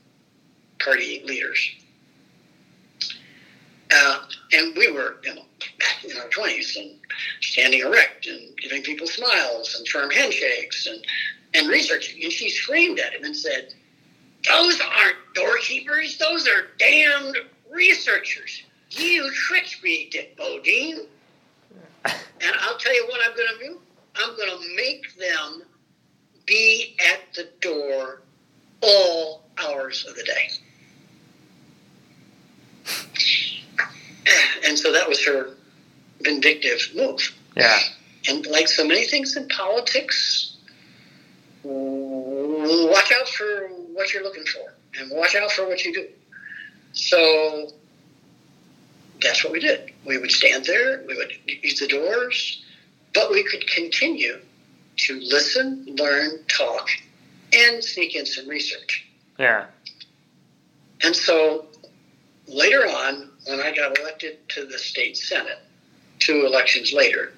[0.84, 1.72] Party leaders.
[3.92, 4.20] Uh,
[4.54, 5.42] and we were, you know,
[6.08, 6.99] in our twenties and
[7.42, 11.06] standing erect and giving people smiles and firm handshakes and
[11.54, 12.24] and researching.
[12.24, 13.74] And she screamed at him and said,
[14.48, 16.18] "Those aren't doorkeepers.
[16.18, 17.38] Those are damned
[17.72, 18.64] researchers.
[18.92, 21.08] You tricked me, Dick Bodine."
[22.06, 23.82] And I'll tell you what I'm going to do.
[24.16, 25.64] I'm going to make them
[26.46, 28.22] be at the door
[28.82, 30.50] all hours of the day.
[34.64, 35.56] And so that was her
[36.22, 37.34] vindictive move.
[37.56, 37.80] Yeah.
[38.28, 40.58] And like so many things in politics,
[41.64, 46.08] watch out for what you're looking for and watch out for what you do.
[46.94, 47.72] So
[49.22, 49.92] that's what we did.
[50.06, 52.64] We would stand there, we would use the doors,
[53.14, 54.40] but we could continue
[54.98, 56.90] to listen, learn, talk,
[57.54, 59.08] and sneak in some research.
[59.38, 59.66] Yeah.
[61.02, 61.68] And so
[62.48, 65.60] later on, when I got elected to the state senate,
[66.20, 67.34] two elections later,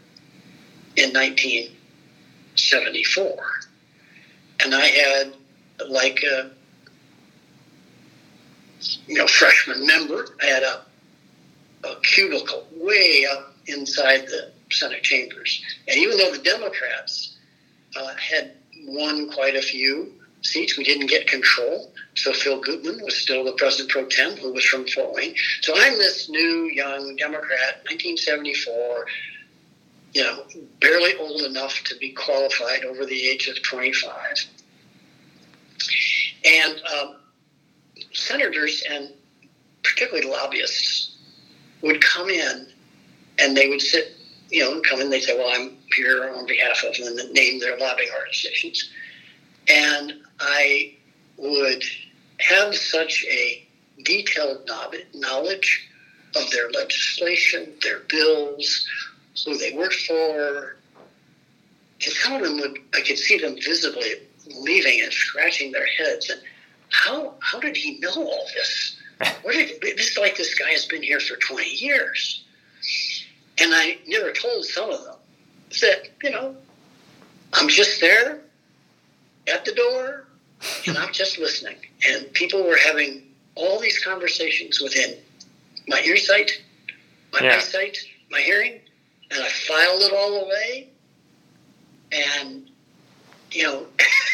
[0.97, 3.45] in 1974,
[4.63, 5.33] and I had
[5.87, 6.51] like a
[9.07, 10.81] you know freshman member, I had a,
[11.87, 17.37] a cubicle way up inside the Senate chambers, and even though the Democrats
[17.95, 18.53] uh, had
[18.85, 21.93] won quite a few seats, we didn't get control.
[22.15, 25.35] So Phil Gutman was still the president pro tem, who was from Fort Wayne.
[25.61, 29.05] So I'm this new young Democrat, 1974,
[30.13, 30.43] you know,
[30.79, 34.15] barely old enough to be qualified over the age of 25.
[36.43, 37.15] And um,
[38.13, 39.09] senators and
[39.83, 41.17] particularly lobbyists
[41.81, 42.67] would come in
[43.39, 44.13] and they would sit,
[44.49, 47.33] you know, come in, they'd say, Well, I'm here on behalf of, them and then
[47.33, 48.89] name their lobbying organizations.
[49.67, 50.93] And I
[51.37, 51.83] would
[52.39, 53.67] have such a
[54.03, 54.69] detailed
[55.13, 55.87] knowledge
[56.35, 58.87] of their legislation, their bills,
[59.45, 60.77] who they worked for.
[62.03, 64.13] And some of them would, I could see them visibly
[64.59, 66.29] leaving and scratching their heads.
[66.29, 66.41] And
[66.89, 68.97] how, how did he know all this?
[69.43, 69.83] What did,
[70.17, 72.43] like this guy has been here for 20 years.
[73.59, 75.15] And I never told some of them
[75.81, 76.55] that, you know,
[77.53, 78.41] I'm just there
[79.47, 80.25] at the door
[80.87, 81.77] and I'm just listening.
[82.07, 83.23] And people were having
[83.55, 85.15] all these conversations within
[85.87, 86.51] my earsight,
[87.33, 87.55] my yeah.
[87.55, 87.97] eyesight,
[88.29, 88.79] my hearing,
[89.31, 90.89] and I filed it all away.
[92.11, 92.69] And,
[93.51, 93.85] you know,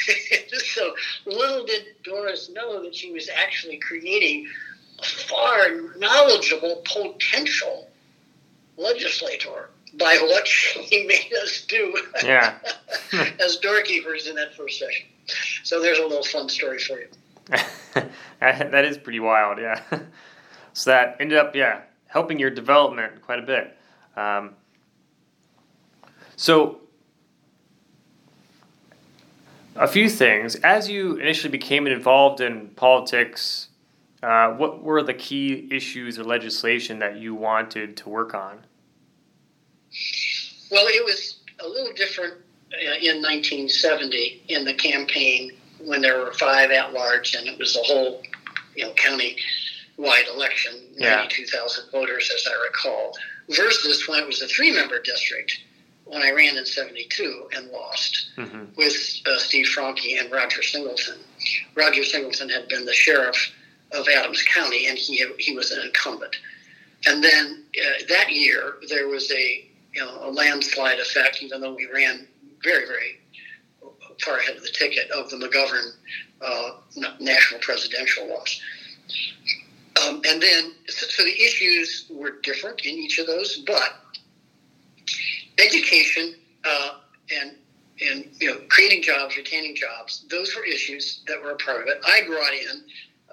[0.76, 4.48] so little did Doris know that she was actually creating
[5.00, 7.88] a far knowledgeable, potential
[8.78, 12.58] legislator by what she made us do yeah.
[13.40, 15.06] as doorkeepers in that first session.
[15.64, 17.08] So there's a little fun story for you.
[18.40, 19.82] that is pretty wild, yeah.
[20.74, 23.78] so that ended up, yeah, helping your development quite a bit.
[24.16, 24.56] Um,
[26.36, 26.82] so,
[29.76, 30.56] a few things.
[30.56, 33.70] As you initially became involved in politics,
[34.24, 38.66] uh, what were the key issues or legislation that you wanted to work on?
[40.72, 42.36] Well, it was a little different
[42.80, 47.84] in 1970 in the campaign when there were five at large and it was the
[47.84, 48.22] whole
[48.76, 49.38] you know county
[49.98, 51.18] wide election, yeah.
[51.18, 53.14] 92,000 voters as I recall,
[53.50, 55.60] versus when it was a three member district
[56.06, 58.66] when I ran in 72 and lost mm-hmm.
[58.78, 61.18] with uh, Steve Franke and Roger Singleton.
[61.76, 63.54] Roger Singleton had been the sheriff
[63.92, 66.36] of Adams County and he, he was an incumbent.
[67.08, 71.74] And then uh, that year there was a you know a landslide effect, even though
[71.74, 72.28] we ran
[72.64, 73.20] very, very
[74.24, 75.92] far ahead of the ticket of the McGovern
[76.42, 78.62] uh, national presidential loss.
[80.06, 83.96] Um, and then, so the issues were different in each of those, but
[85.58, 86.98] education uh,
[87.42, 87.56] and
[88.00, 91.88] and you know creating jobs, retaining jobs, those were issues that were a part of
[91.88, 92.00] it.
[92.06, 92.84] I brought in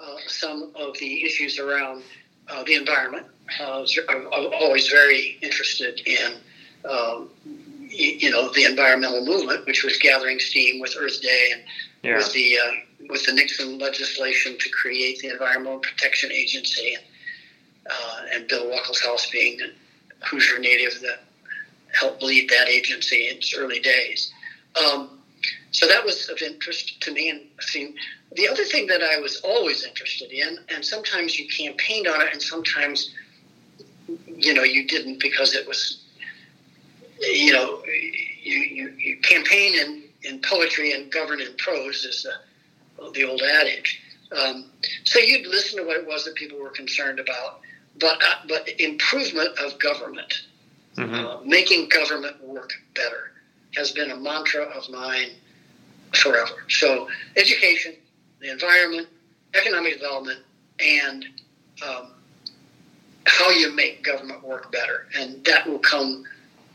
[0.00, 2.02] uh, some of the issues around
[2.48, 3.26] uh, the environment.
[3.60, 6.34] Uh, I'm always very interested in
[6.88, 7.28] um,
[7.94, 11.62] you know the environmental movement, which was gathering steam with Earth Day and
[12.02, 12.16] yeah.
[12.16, 12.72] with the uh,
[13.08, 17.04] with the Nixon legislation to create the Environmental Protection Agency, and,
[17.90, 21.24] uh, and Bill Ruckelshaus being a Hoosier native that
[21.92, 24.32] helped lead that agency in its early days.
[24.82, 25.20] Um,
[25.70, 27.30] so that was of interest to me.
[27.30, 27.94] And seen
[28.34, 32.28] the other thing that I was always interested in, and sometimes you campaigned on it,
[32.32, 33.14] and sometimes
[34.26, 36.03] you know you didn't because it was
[37.20, 43.10] you know, you, you, you campaign in, in poetry and govern in prose is the,
[43.12, 44.00] the old adage.
[44.32, 44.70] Um,
[45.04, 47.60] so you'd listen to what it was that people were concerned about,
[48.00, 50.42] but uh, but improvement of government,
[50.96, 51.14] mm-hmm.
[51.14, 53.32] uh, making government work better,
[53.76, 55.30] has been a mantra of mine
[56.14, 56.64] forever.
[56.68, 57.94] So education,
[58.40, 59.08] the environment,
[59.54, 60.40] economic development,
[60.80, 61.24] and
[61.86, 62.12] um,
[63.26, 66.24] how you make government work better, and that will come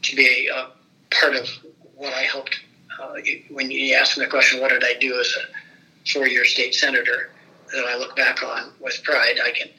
[0.04, 0.70] to be a,
[1.12, 1.50] part of
[1.96, 2.60] what I helped.
[3.02, 3.16] Uh,
[3.50, 7.32] when you asked me the question, what did I do as a four-year state senator
[7.74, 9.70] that I look back on with pride, I can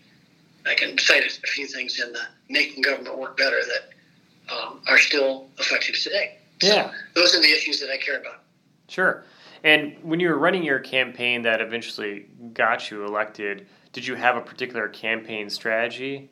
[0.67, 4.99] I can cite a few things in the making government work better that um, are
[4.99, 6.37] still effective today.
[6.63, 8.43] Yeah, those are the issues that I care about.
[8.89, 9.25] Sure.
[9.65, 14.37] And when you were running your campaign that eventually got you elected, did you have
[14.37, 16.31] a particular campaign strategy?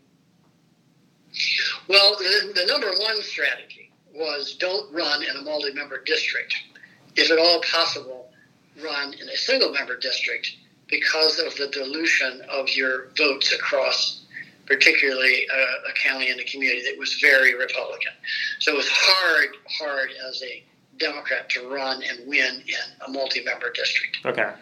[1.88, 3.77] Well, the, the number one strategy
[4.18, 6.54] was don't run in a multi-member district.
[7.16, 8.30] If at all possible,
[8.82, 10.50] run in a single-member district
[10.88, 14.24] because of the dilution of your votes across
[14.66, 18.12] particularly a, a, county and a community that was very Republican.
[18.58, 19.48] So it was hard,
[19.78, 20.62] hard as a
[20.98, 24.18] Democrat to run and win in a multi-member district.
[24.26, 24.52] Okay.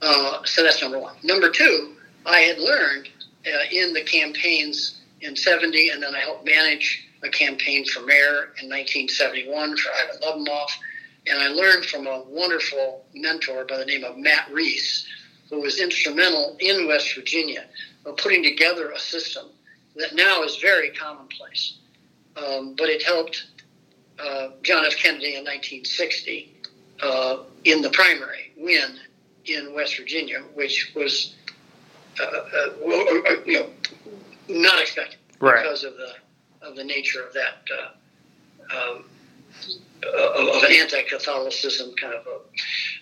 [0.00, 1.16] Uh, so that's number one.
[1.22, 3.08] Number two, I had learned
[3.46, 8.52] uh, in the campaigns in 70, and then I helped manage a campaign for mayor
[8.62, 10.70] in 1971 for Ivan Lebamoff.
[11.26, 15.06] And I learned from a wonderful mentor by the name of Matt Reese,
[15.50, 17.66] who was instrumental in West Virginia
[18.04, 19.46] of putting together a system
[19.96, 21.78] that now is very commonplace.
[22.36, 23.46] Um, but it helped
[24.18, 24.96] uh, John F.
[24.96, 26.52] Kennedy in 1960
[27.02, 28.98] uh, in the primary win
[29.46, 31.34] in West Virginia, which was
[32.20, 33.70] uh, uh, uh you know
[34.48, 35.62] not expected right.
[35.62, 36.14] because of the
[36.66, 39.04] of the nature of that uh, um,
[40.02, 42.50] of, an anti-Catholicism kind of vote.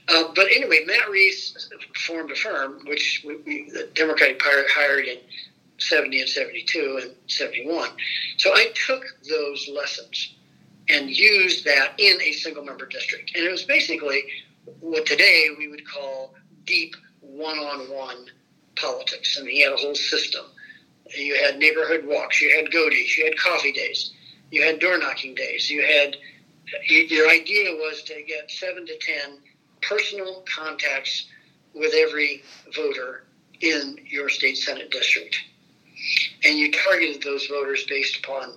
[0.08, 1.70] Uh, but anyway, Matt Reese
[2.06, 5.18] formed a firm, which we, we, the Democratic Party hired in
[5.78, 7.88] 70 and 72 and 71.
[8.36, 10.34] So I took those lessons
[10.88, 13.32] and used that in a single member district.
[13.34, 14.22] And it was basically
[14.80, 16.34] what today we would call
[16.64, 18.26] deep one on one
[18.76, 19.38] politics.
[19.38, 20.44] Mean, he had a whole system.
[21.16, 24.12] You had neighborhood walks, you had goatees, you had coffee days,
[24.50, 26.16] you had door knocking days, you had
[26.88, 29.38] your idea was to get seven to ten
[29.82, 31.26] personal contacts
[31.74, 32.42] with every
[32.74, 33.24] voter
[33.60, 35.36] in your state senate district,
[36.44, 38.54] and you targeted those voters based upon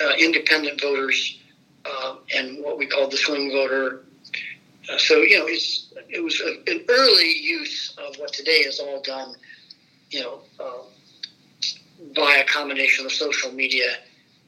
[0.00, 1.40] uh, independent voters
[1.84, 4.04] uh, and what we called the swing voter.
[4.90, 8.80] Uh, so you know, it's it was a, an early use of what today is
[8.80, 9.34] all done,
[10.10, 10.82] you know, uh,
[12.14, 13.88] by a combination of social media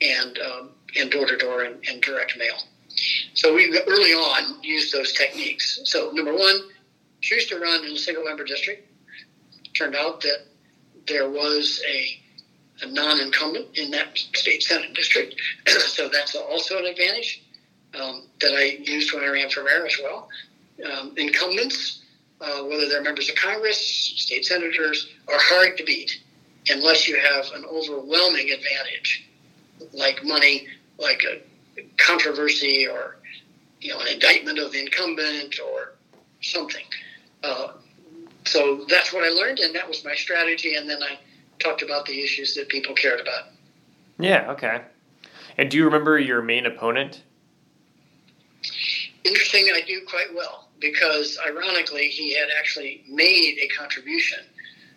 [0.00, 2.56] and um, and door to door and direct mail.
[3.34, 5.80] So we early on used those techniques.
[5.84, 6.60] So number one,
[7.20, 8.88] choose to run in a single member district.
[9.74, 10.44] Turned out that
[11.08, 12.20] there was a,
[12.82, 15.34] a non-incumbent in that state senate district,
[15.68, 17.42] so that's also an advantage
[17.98, 20.28] um, that I used when I ran for mayor as well.
[20.84, 22.02] Um, incumbents,
[22.40, 26.20] uh, whether they're members of Congress, state senators, are hard to beat
[26.68, 29.28] unless you have an overwhelming advantage,
[29.92, 31.42] like money, like a
[31.96, 33.16] controversy or
[33.80, 35.94] you know an indictment of the incumbent or
[36.40, 36.84] something.
[37.42, 37.72] Uh,
[38.44, 40.74] so that's what I learned, and that was my strategy.
[40.74, 41.18] And then I
[41.58, 43.44] talked about the issues that people cared about.
[44.18, 44.50] Yeah.
[44.50, 44.82] Okay.
[45.58, 47.22] And do you remember your main opponent?
[49.24, 49.68] Interesting.
[49.74, 54.40] I do quite well because, ironically, he had actually made a contribution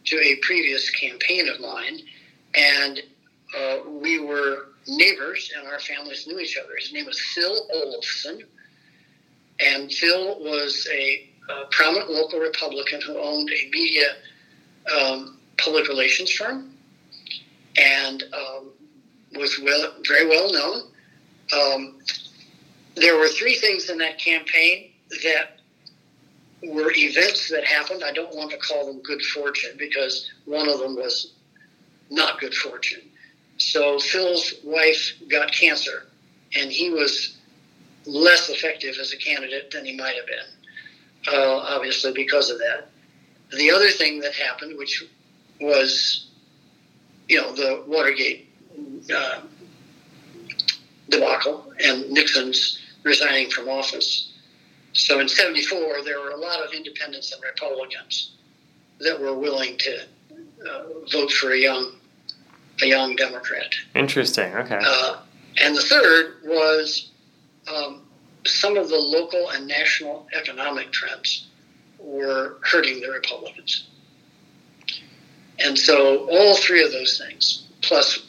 [0.06, 1.99] to a previous campaign of mine,
[2.56, 3.01] and
[3.58, 6.76] uh, we were neighbors, and our families knew each other.
[6.80, 8.43] His name was Phil Olson,
[9.60, 14.08] and Phil was a, a prominent local Republican who owned a media
[14.95, 16.72] um, public relations firm,
[17.78, 18.72] and um,
[19.36, 20.82] was well, very well known.
[21.53, 21.99] Um,
[22.95, 24.91] there were three things in that campaign
[25.24, 25.55] that
[26.68, 28.03] were events that happened.
[28.03, 31.34] I don't want to call them good fortune because one of them was
[32.09, 33.01] not good fortune.
[33.57, 36.07] So Phil's wife got cancer,
[36.55, 37.38] and he was
[38.05, 42.89] less effective as a candidate than he might have been, uh, obviously because of that.
[43.55, 45.03] The other thing that happened, which
[45.61, 46.28] was,
[47.28, 48.49] you know, the Watergate
[49.16, 49.41] uh,
[51.09, 54.34] debacle and Nixon's resigning from office.
[54.96, 58.32] So in 74, there were a lot of independents and Republicans
[59.00, 60.00] that were willing to
[60.68, 61.98] uh, vote for a young
[62.82, 63.74] a young Democrat.
[63.93, 64.54] Interesting.
[64.54, 64.80] Okay.
[64.82, 65.18] Uh,
[65.62, 67.12] and the third was
[67.74, 68.02] um,
[68.46, 71.48] some of the local and national economic trends
[72.00, 73.88] were hurting the Republicans.
[75.60, 78.26] And so all three of those things, plus,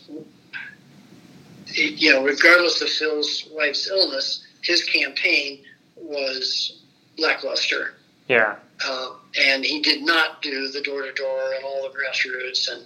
[1.67, 5.65] you know, regardless of Phil's wife's illness, his campaign
[5.97, 6.83] was
[7.19, 7.95] lackluster.
[8.29, 8.57] Yeah.
[8.85, 12.85] Uh, and he did not do the door to door and all the grassroots and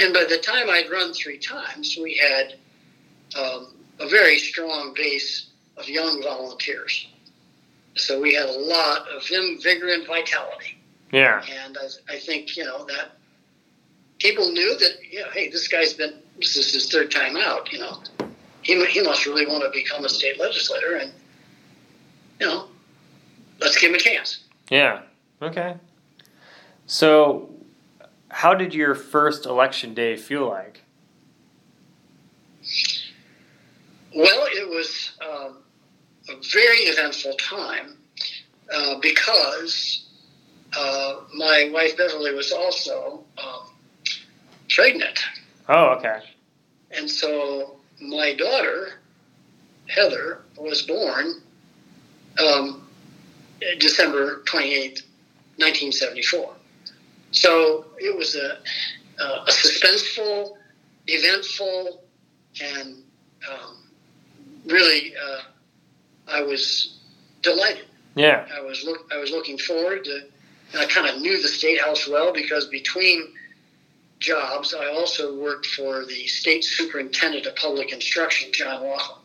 [0.00, 2.54] and by the time I'd run three times, we had
[3.38, 7.06] um, a very strong base of young volunteers.
[7.96, 10.78] So we had a lot of vim, vigor, and vitality.
[11.12, 11.44] Yeah.
[11.64, 13.12] And I, I think, you know, that
[14.18, 17.70] people knew that, you know, hey, this guy's been, this is his third time out,
[17.72, 18.02] you know.
[18.62, 21.12] He, he must really want to become a state legislator, and,
[22.40, 22.66] you know,
[23.60, 24.40] let's give him a chance.
[24.70, 25.02] Yeah.
[25.42, 25.76] Okay.
[26.86, 27.50] So
[28.30, 30.82] how did your first election day feel like?
[34.14, 35.58] Well, it was um,
[36.28, 37.96] a very eventful time
[38.72, 40.08] uh, because
[40.76, 43.70] uh, my wife Beverly was also um,
[44.68, 45.20] pregnant.
[45.68, 46.20] Oh, okay.
[46.90, 49.00] And so my daughter,
[49.86, 51.42] Heather, was born
[52.42, 52.86] um,
[53.78, 55.02] December 28th,
[55.56, 56.54] 1974.
[57.32, 58.58] So it was a,
[59.22, 60.56] a suspenseful,
[61.06, 62.02] eventful,
[62.62, 63.02] and
[63.50, 63.76] um,
[64.66, 65.40] really, uh,
[66.28, 66.98] I was
[67.42, 67.86] delighted.
[68.16, 68.46] Yeah.
[68.54, 70.26] I was look, I was looking forward to.
[70.78, 73.34] I kind of knew the state house well because between
[74.20, 79.18] jobs, I also worked for the state superintendent of public instruction, John Loughlin,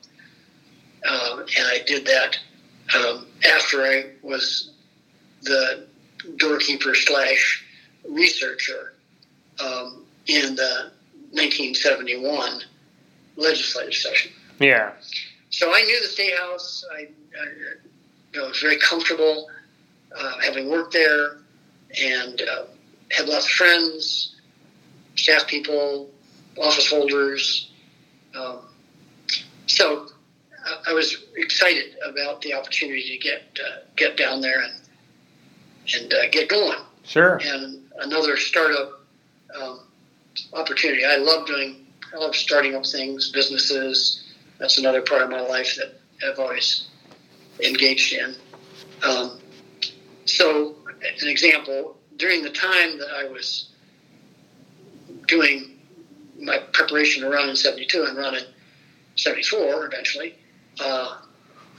[1.08, 2.40] um, and I did that
[2.94, 4.72] um, after I was
[5.42, 5.88] the
[6.38, 7.66] doorkeeper slash
[8.08, 8.94] researcher
[9.64, 10.92] um, in the
[11.32, 12.62] 1971
[13.36, 14.32] legislative session.
[14.60, 14.92] Yeah.
[15.50, 16.86] So I knew the State House.
[16.94, 17.46] I, I
[18.34, 19.50] you know, was very comfortable
[20.18, 21.38] uh, having worked there
[22.02, 22.66] and uh,
[23.12, 24.36] had lots of friends,
[25.16, 26.10] staff people,
[26.62, 27.70] office holders.
[28.36, 28.60] Um,
[29.68, 30.08] so
[30.66, 34.74] I, I was excited about the opportunity to get uh, get down there and
[35.94, 36.80] and uh, get going.
[37.04, 37.40] Sure.
[37.44, 39.02] And another startup
[39.60, 39.82] um,
[40.54, 41.06] opportunity.
[41.06, 41.86] I love doing.
[42.14, 44.24] I love starting up things, businesses.
[44.60, 46.88] That's another part of my life that I've always
[47.64, 48.36] engaged in.
[49.04, 49.40] Um,
[50.26, 50.76] so,
[51.22, 53.70] an example, during the time that I was
[55.28, 55.78] doing
[56.40, 58.44] my preparation to run in 72 and run in
[59.16, 60.36] 74 eventually,
[60.80, 61.18] uh,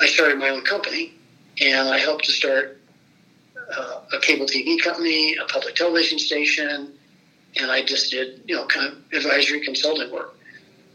[0.01, 1.15] I started my own company
[1.61, 2.81] and I helped to start
[3.77, 6.93] uh, a cable TV company, a public television station,
[7.57, 10.37] and I just did, you know, kind of advisory consulting work,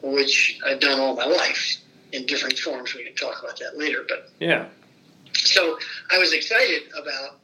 [0.01, 1.77] which I've done all my life
[2.11, 2.93] in different forms.
[2.93, 4.05] We can talk about that later.
[4.07, 4.67] But yeah.
[5.33, 5.79] So
[6.11, 7.37] I was excited about.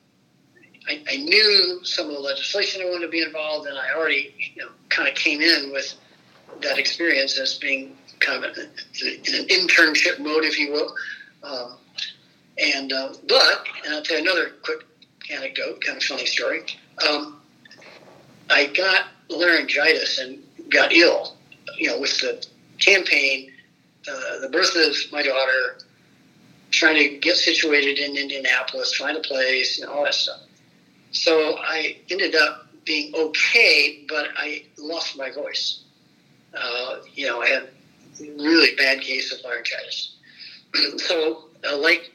[0.89, 4.34] I, I knew some of the legislation I wanted to be involved, and I already,
[4.55, 5.93] you know, kind of came in with
[6.62, 10.95] that experience as being kind of in an internship mode, if you will.
[11.43, 11.78] Um,
[12.57, 14.84] and uh, but, and I'll tell you another quick
[15.32, 16.63] anecdote, kind of funny story.
[17.07, 17.39] Um,
[18.49, 21.36] I got laryngitis and got ill,
[21.78, 22.45] you know, with the
[22.80, 23.51] campaign,
[24.09, 25.78] uh, the birth of my daughter,
[26.72, 30.41] trying to get situated in Indianapolis, find a place, and all that stuff.
[31.11, 35.84] So I ended up being okay, but I lost my voice.
[36.57, 37.70] Uh, you know, I had
[38.20, 40.15] really bad case of laryngitis.
[40.97, 42.11] so, uh, like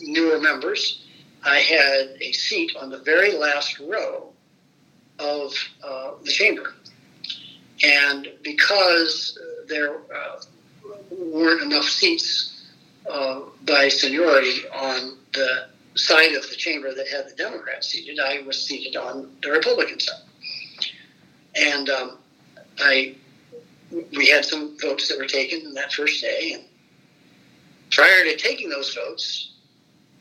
[0.00, 1.04] newer members,
[1.44, 4.32] I had a seat on the very last row
[5.18, 5.52] of
[5.84, 6.74] uh, the chamber.
[7.82, 9.38] And because
[9.68, 10.40] there uh,
[11.10, 12.70] weren't enough seats
[13.10, 18.42] uh, by seniority on the side of the chamber that had the Democrats seated, I
[18.42, 20.22] was seated on the Republican side.
[21.54, 22.18] And um,
[22.78, 23.16] I,
[24.16, 26.52] we had some votes that were taken that first day.
[26.54, 26.64] And
[27.90, 29.52] prior to taking those votes,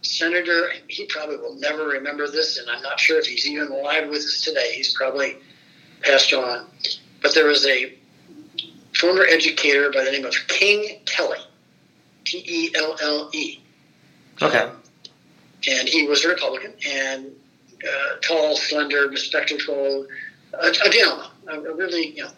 [0.02, 4.10] Senator, he probably will never remember this, and I'm not sure if he's even alive
[4.10, 4.74] with us today.
[4.74, 5.38] He's probably
[6.02, 6.68] passed on.
[7.22, 7.94] But there was a
[8.96, 11.36] former educator by the name of King Telle,
[12.26, 13.60] T E L L E.
[14.42, 14.58] Okay.
[14.58, 14.72] Um,
[15.70, 17.28] and he was a Republican and
[17.88, 20.08] uh, tall, slender, bespectacled,
[20.54, 22.32] a, a gentleman, a, a really, you know.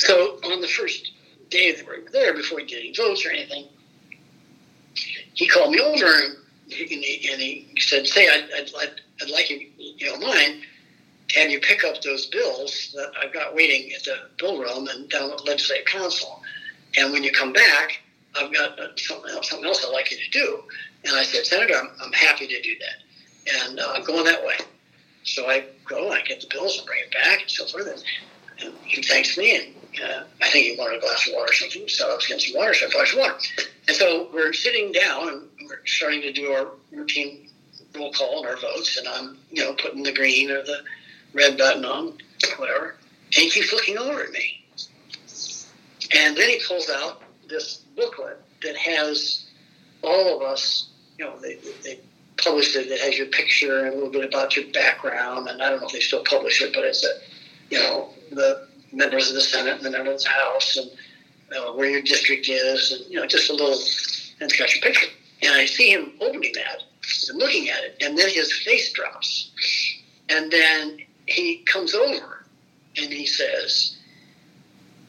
[0.00, 1.12] So on the first
[1.50, 3.68] day that we were there, before getting votes or anything,
[5.34, 6.36] he called me over and
[6.68, 8.90] he, and he said, "Say, I'd, I'd,
[9.20, 10.62] I'd like you, you know, mine, mind,
[11.34, 15.08] have you pick up those bills that I've got waiting at the bill room and
[15.10, 16.42] down at legislative council,
[16.96, 18.00] and when you come back,
[18.38, 20.62] I've got uh, something else, something else I'd like you to do."
[21.04, 24.42] And I said, "Senator, I'm, I'm happy to do that, and uh, I'm going that
[24.46, 24.56] way."
[25.24, 28.02] So I go, I get the bills and bring it back and so forth,
[28.60, 31.54] and he thanks me, and uh, I think he wanted a glass of water or
[31.54, 33.38] something, so I was getting some water, so I brought water.
[33.88, 37.48] And so we're sitting down and we're starting to do our routine
[37.96, 40.82] roll call and our votes, and I'm, you know, putting the green or the
[41.32, 42.18] red button on,
[42.56, 42.96] whatever.
[43.26, 44.64] And he keeps looking over at me.
[46.12, 49.46] And then he pulls out this booklet that has
[50.02, 50.88] all of us,
[51.18, 52.00] you know, they, they
[52.36, 55.70] published it, it has your picture and a little bit about your background, and I
[55.70, 57.10] don't know if they still publish it, but it's a,
[57.70, 60.90] you know, the members of the Senate and the members of the House and
[61.56, 63.78] uh, where your district is, and, you know, just a little,
[64.40, 65.06] your picture.
[65.42, 66.82] And I see him opening that
[67.28, 69.50] and looking at it, and then his face drops.
[70.28, 72.44] And then he comes over
[72.96, 73.96] and he says,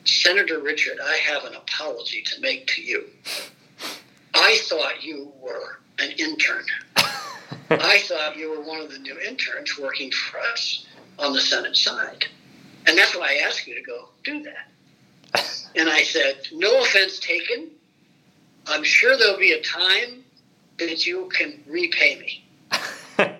[0.05, 3.05] Senator Richard, I have an apology to make to you.
[4.33, 6.63] I thought you were an intern.
[7.69, 10.85] I thought you were one of the new interns working for us
[11.19, 12.25] on the Senate side.
[12.87, 14.67] And that's why I asked you to go do that.
[15.73, 17.69] And I said, no offense taken.
[18.67, 20.25] I'm sure there'll be a time
[20.79, 22.45] that you can repay me.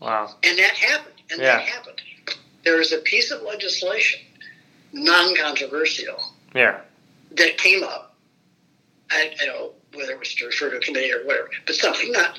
[0.00, 0.34] wow.
[0.42, 1.14] And that happened.
[1.30, 1.58] And Yeah.
[1.58, 2.00] that happened.
[2.64, 4.20] There was a piece of legislation,
[4.92, 6.20] non controversial,
[6.52, 6.80] Yeah.
[7.32, 8.16] that came up.
[9.12, 11.76] I, I don't know whether it was to refer to a committee or whatever, but
[11.76, 12.38] something not.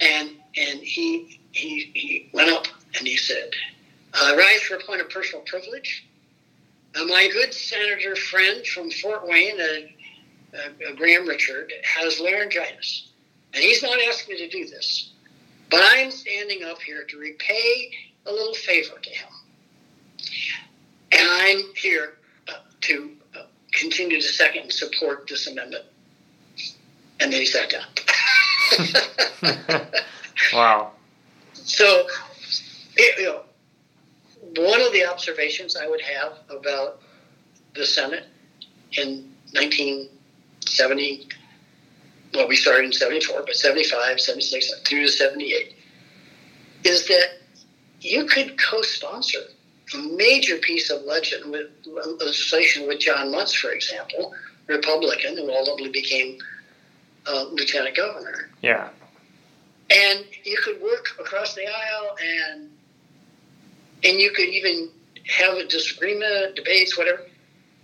[0.00, 2.66] And and he he he went up
[2.98, 3.50] and he said,
[4.16, 6.06] "I rise for a point of personal privilege.
[6.94, 13.08] Uh, my good senator friend from Fort Wayne, uh, uh, Graham Richard, has laryngitis,
[13.52, 15.10] and he's not asking me to do this,
[15.70, 17.90] but I'm standing up here to repay
[18.24, 19.28] a little favor to him,
[21.12, 22.14] and I'm here
[22.48, 23.42] uh, to uh,
[23.72, 25.84] continue to second and support this amendment.
[27.20, 27.86] And then he sat down.
[30.52, 30.92] wow.
[31.52, 32.06] so,
[32.96, 33.42] you know,
[34.58, 37.00] one of the observations I would have about
[37.74, 38.24] the Senate
[38.92, 41.28] in 1970,
[42.34, 45.74] well, we started in 74, but 75, 76, through to 78,
[46.84, 47.38] is that
[48.00, 49.38] you could co-sponsor
[49.94, 51.68] a major piece of legend with
[52.20, 54.34] legislation with John Mutz, for example,
[54.66, 56.38] Republican, who ultimately became
[57.26, 58.50] uh, lieutenant governor.
[58.62, 58.88] Yeah.
[59.90, 62.70] And you could work across the aisle, and
[64.06, 64.90] and you could even
[65.26, 67.22] have a disagreement, debates, whatever,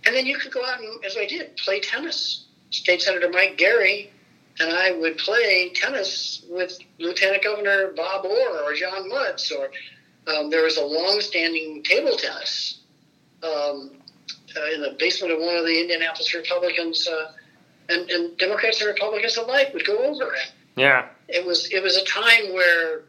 [0.05, 2.45] and then you could go out and, as I did, play tennis.
[2.71, 4.09] State Senator Mike Gery
[4.59, 9.69] and I would play tennis with Lieutenant Governor Bob Orr or John Mutz, or
[10.31, 12.79] um, there was a long-standing table tennis
[13.43, 13.91] um,
[14.55, 17.31] uh, in the basement of one of the Indianapolis Republicans, uh,
[17.89, 20.51] and, and Democrats and Republicans alike would go over it.
[20.75, 21.07] Yeah.
[21.27, 23.01] It was it was a time where,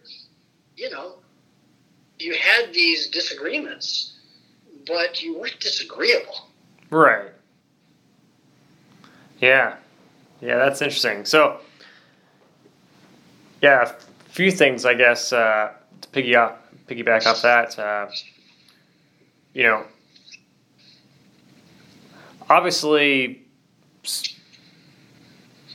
[0.76, 1.16] you know,
[2.24, 4.14] you had these disagreements,
[4.86, 6.48] but you weren't disagreeable.
[6.90, 7.30] Right.
[9.40, 9.76] Yeah.
[10.40, 11.24] Yeah, that's interesting.
[11.24, 11.60] So,
[13.62, 16.54] yeah, a few things, I guess, uh, to piggy off,
[16.88, 17.78] piggyback off that.
[17.78, 18.08] Uh,
[19.52, 19.84] you know,
[22.48, 23.42] obviously,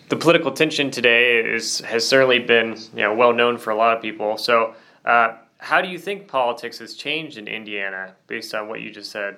[0.10, 3.96] the political tension today is has certainly been you know well known for a lot
[3.96, 4.38] of people.
[4.38, 4.76] So,
[5.06, 9.12] uh, how do you think politics has changed in Indiana based on what you just
[9.12, 9.38] said?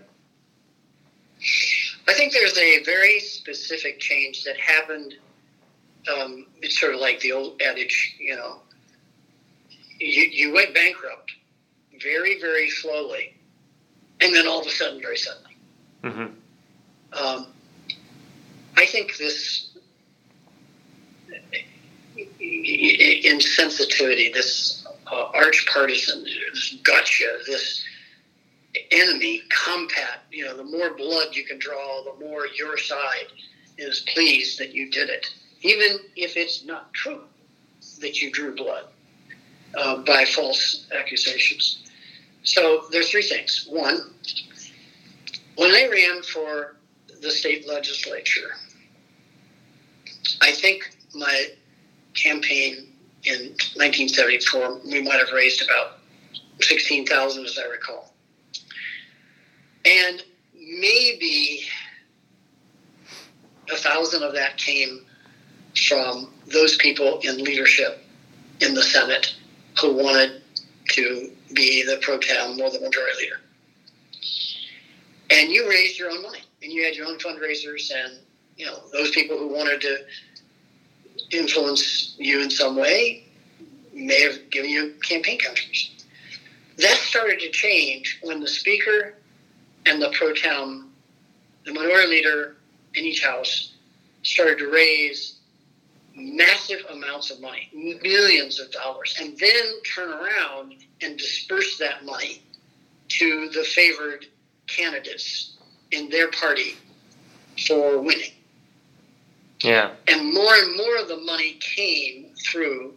[2.08, 5.16] I think there's a very specific change that happened.
[6.16, 8.62] Um, it's sort of like the old adage, you know,
[10.00, 11.32] you, you went bankrupt
[12.02, 13.36] very, very slowly,
[14.20, 15.58] and then all of a sudden, very suddenly.
[16.04, 16.26] hmm
[17.14, 17.48] Um,
[18.78, 19.70] I think this
[22.40, 24.81] insensitivity, this
[25.12, 27.84] uh, arch partisan, this gotcha, this
[28.92, 33.28] enemy compat, you know, the more blood you can draw, the more your side
[33.78, 35.28] is pleased that you did it,
[35.62, 37.22] even if it's not true
[38.00, 38.86] that you drew blood
[39.78, 41.92] uh, by false accusations.
[42.44, 43.68] So there's three things.
[43.70, 44.14] One,
[45.58, 46.78] when I ran for
[47.22, 48.52] the state legislature,
[50.42, 51.48] I think my
[52.14, 52.91] campaign
[53.24, 56.00] in 1974, we might have raised about
[56.60, 58.14] 16,000, as I recall.
[59.86, 60.24] And
[60.56, 61.62] maybe
[63.72, 65.06] a thousand of that came
[65.88, 68.04] from those people in leadership
[68.60, 69.36] in the Senate
[69.80, 70.42] who wanted
[70.90, 73.40] to be the pro tem or the majority leader.
[75.30, 78.20] And you raised your own money, and you had your own fundraisers, and
[78.58, 80.00] you know those people who wanted to
[81.32, 83.26] influence you in some way
[83.94, 86.06] may have given you campaign contributions.
[86.78, 89.16] That started to change when the speaker
[89.86, 90.92] and the pro tem,
[91.66, 92.56] the minority leader
[92.96, 93.74] in each house,
[94.24, 95.40] started to raise
[96.16, 102.42] massive amounts of money, millions of dollars, and then turn around and disperse that money
[103.08, 104.26] to the favored
[104.68, 105.58] candidates
[105.92, 106.76] in their party
[107.68, 108.32] for winning.
[109.64, 109.92] Yeah.
[110.08, 112.94] And more and more of the money came through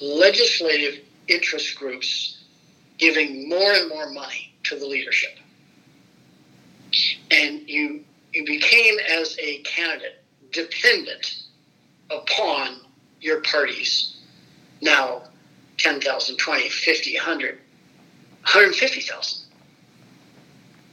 [0.00, 2.38] legislative interest groups
[2.98, 5.38] giving more and more money to the leadership.
[7.30, 10.22] And you you became as a candidate
[10.52, 11.42] dependent
[12.10, 12.80] upon
[13.20, 14.16] your parties.
[14.82, 15.22] Now
[15.78, 19.46] 10,000, 20, 50, 100, 150,000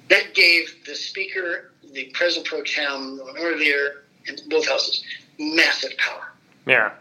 [0.09, 5.03] that gave the speaker, the president pro tem, the minority leader, in both houses,
[5.39, 6.31] massive power.
[6.65, 6.91] Yeah.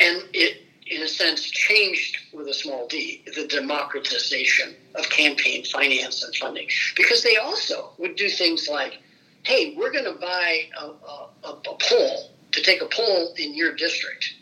[0.00, 6.22] And it, in a sense, changed with a small d the democratization of campaign finance
[6.22, 6.68] and funding.
[6.96, 8.98] Because they also would do things like,
[9.44, 13.74] hey, we're going to buy a, a, a poll to take a poll in your
[13.74, 14.34] district.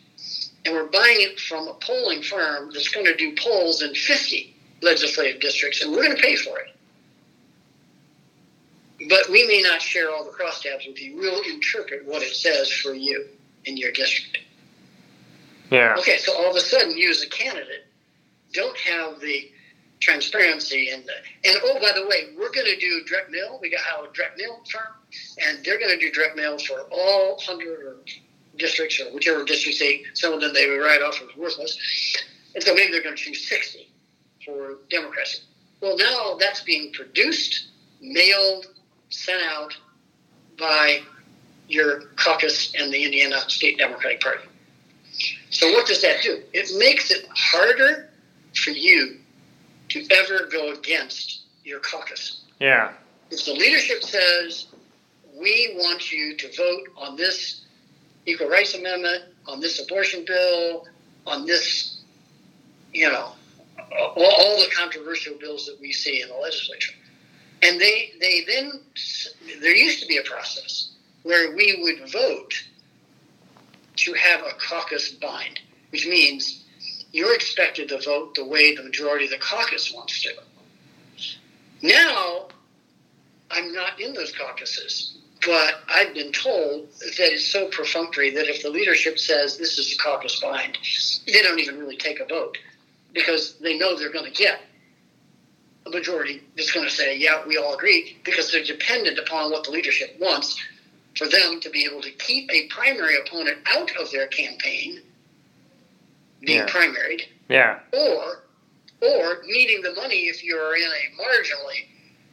[0.65, 4.55] And we're buying it from a polling firm that's going to do polls in 50
[4.81, 6.75] legislative districts, and we're going to pay for it.
[9.09, 11.15] But we may not share all the crosstabs with you.
[11.15, 13.27] We'll interpret what it says for you
[13.65, 14.39] in your district.
[15.69, 15.95] Yeah.
[15.97, 17.85] Okay, so all of a sudden, you as a candidate
[18.53, 19.49] don't have the
[20.01, 21.13] transparency and the,
[21.49, 23.59] and oh, by the way, we're going to do direct mail.
[23.61, 24.81] We got our direct mail firm,
[25.45, 28.11] and they're going to do direct mail for all hundred
[28.57, 30.03] districts or whichever districts they.
[30.13, 31.77] Some of them they would write off as worthless,
[32.53, 33.89] and so maybe they're going to choose sixty
[34.45, 35.43] for democracy.
[35.81, 37.69] Well, now that's being produced,
[38.01, 38.67] mailed,
[39.11, 39.75] sent out
[40.57, 41.01] by
[41.67, 44.43] your caucus and the Indiana State Democratic Party.
[45.51, 46.41] So what does that do?
[46.53, 48.09] It makes it harder
[48.55, 49.17] for you
[49.89, 52.41] to ever go against your caucus.
[52.59, 52.91] Yeah.
[53.29, 54.67] If the leadership says,
[55.39, 57.61] we want you to vote on this
[58.25, 60.87] equal rights amendment, on this abortion bill,
[61.25, 62.01] on this,
[62.93, 63.33] you know,
[63.97, 66.93] all, all the controversial bills that we see in the legislature.
[67.63, 68.81] And they, they then,
[69.61, 70.91] there used to be a process
[71.23, 72.53] where we would vote
[73.97, 75.59] to have a caucus bind,
[75.91, 76.63] which means
[77.11, 80.31] you're expected to vote the way the majority of the caucus wants to.
[81.83, 82.47] Now,
[83.51, 88.63] I'm not in those caucuses, but I've been told that it's so perfunctory that if
[88.63, 90.77] the leadership says this is a caucus bind,
[91.27, 92.57] they don't even really take a vote
[93.13, 94.61] because they know they're going to get
[95.85, 99.63] a majority that's going to say, yeah, we all agree, because they're dependent upon what
[99.63, 100.59] the leadership wants
[101.17, 105.01] for them to be able to keep a primary opponent out of their campaign,
[106.41, 106.67] being Yeah.
[106.67, 107.79] primaried, Yeah.
[107.91, 108.43] or
[109.03, 111.87] or needing the money if you're in a marginally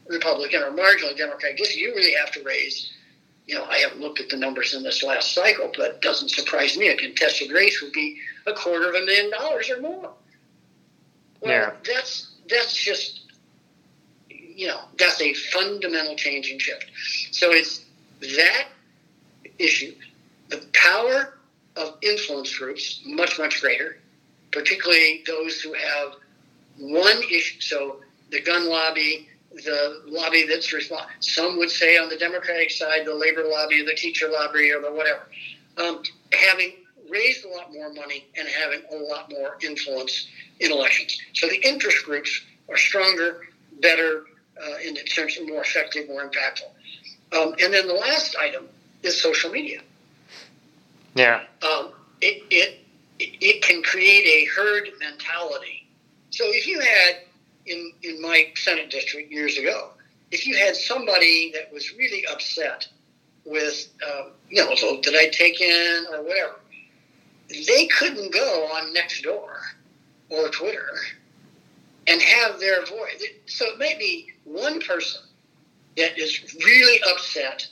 [0.07, 2.93] Republican or marginally Democratic district, you really have to raise.
[3.47, 6.29] You know, I haven't looked at the numbers in this last cycle, but it doesn't
[6.29, 6.89] surprise me.
[6.89, 10.13] A contested race would be a quarter of a million dollars or more.
[11.41, 11.73] Well, Yeah.
[11.85, 13.18] that's that's just
[14.59, 16.87] you know that's a fundamental change and shift.
[17.31, 17.85] So it's
[18.21, 18.67] that
[19.61, 19.95] issue,
[20.49, 21.39] the power
[21.77, 23.99] of influence groups, much much greater,
[24.51, 26.15] particularly those who have
[26.77, 27.61] one issue.
[27.61, 28.01] So
[28.31, 31.13] the gun lobby, the lobby that's responsible.
[31.21, 34.93] Some would say on the Democratic side, the labor lobby, the teacher lobby, or the
[34.93, 35.23] whatever.
[35.77, 36.03] Um,
[36.33, 36.73] having
[37.09, 40.27] raised a lot more money and having a lot more influence
[40.59, 41.17] in elections.
[41.35, 43.43] So the interest groups are stronger,
[43.81, 44.25] better,
[44.65, 46.71] uh, in terms of more effective, more impactful.
[47.37, 48.69] Um, and then the last item
[49.03, 49.81] is social media
[51.15, 51.43] Yeah.
[51.63, 52.81] um, it, it
[53.21, 55.87] it can create a herd mentality.
[56.31, 57.17] So if you had
[57.67, 59.91] in in my Senate district years ago,
[60.31, 62.87] if you had somebody that was really upset
[63.45, 66.57] with um, you know a vote that I'd taken or whatever,
[67.51, 69.51] they couldn't go on Nextdoor
[70.31, 70.89] or Twitter
[72.09, 73.23] and have their voice.
[73.47, 75.21] So it may be one person
[75.97, 77.69] that is really upset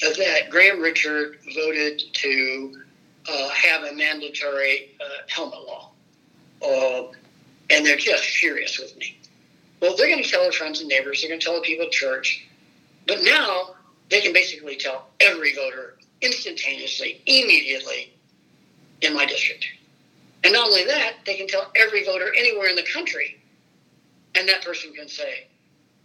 [0.00, 2.82] that Graham Richard voted to
[3.28, 5.90] uh, have a mandatory uh, helmet law,
[6.62, 7.12] uh,
[7.70, 9.18] and they're just furious with me.
[9.80, 11.20] Well, they're going to tell their friends and neighbors.
[11.20, 12.46] They're going to tell the people at church.
[13.06, 13.74] But now
[14.10, 18.12] they can basically tell every voter instantaneously, immediately
[19.02, 19.66] in my district.
[20.44, 23.37] And not only that, they can tell every voter anywhere in the country,
[24.34, 25.46] and that person can say,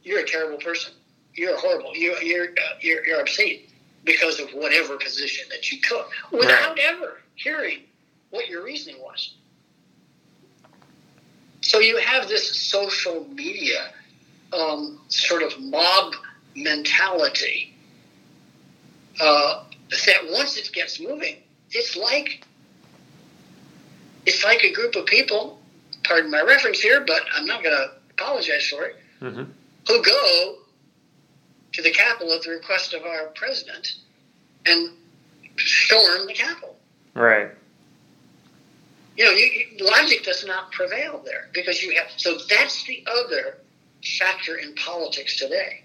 [0.04, 0.94] "You're a terrible person.
[1.34, 1.96] You're horrible.
[1.96, 3.68] You're you're uh, you're, you're obscene."
[4.06, 7.80] because of whatever position that you took without ever hearing
[8.30, 9.36] what your reasoning was.
[11.62, 13.94] So you have this social media
[14.52, 16.14] um, sort of mob
[16.56, 17.74] mentality
[19.22, 21.38] uh, that once it gets moving,
[21.72, 22.46] it's like
[24.26, 25.60] it's like a group of people.
[26.04, 28.95] Pardon my reference here, but I'm not going to apologize for it.
[29.22, 29.43] Mm-hmm.
[29.88, 30.55] Who go
[31.74, 33.95] to the Capitol at the request of our president
[34.66, 34.91] and
[35.57, 36.76] storm the Capitol.
[37.14, 37.49] Right.
[39.18, 42.07] You know, you, you, logic does not prevail there because you have.
[42.18, 43.57] So that's the other
[44.20, 45.84] factor in politics today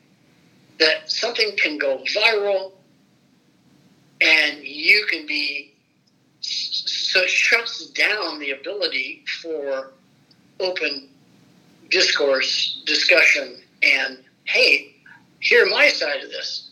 [0.78, 2.72] that something can go viral
[4.20, 5.74] and you can be.
[6.40, 9.92] So it shuts down the ability for
[10.60, 11.08] open
[11.90, 14.94] discourse, discussion, and hey,
[15.40, 16.70] hear my side of this.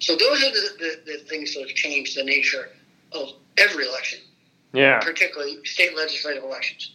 [0.00, 2.68] So those are the, the, the things that have changed the nature
[3.12, 4.20] of every election,
[4.72, 5.00] Yeah.
[5.00, 6.92] particularly state legislative elections.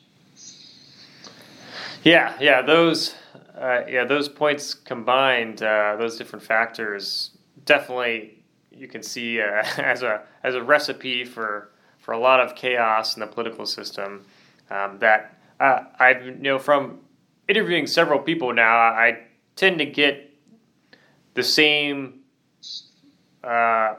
[2.04, 3.16] Yeah, yeah, those,
[3.58, 7.32] uh, yeah, those points combined, uh, those different factors,
[7.66, 11.70] definitely you can see uh, as a as a recipe for
[12.00, 14.26] for a lot of chaos in the political system.
[14.70, 17.00] Um, that uh, I you know from
[17.48, 19.20] interviewing several people now, I
[19.56, 20.34] tend to get
[21.34, 22.22] the same
[23.44, 23.96] uh,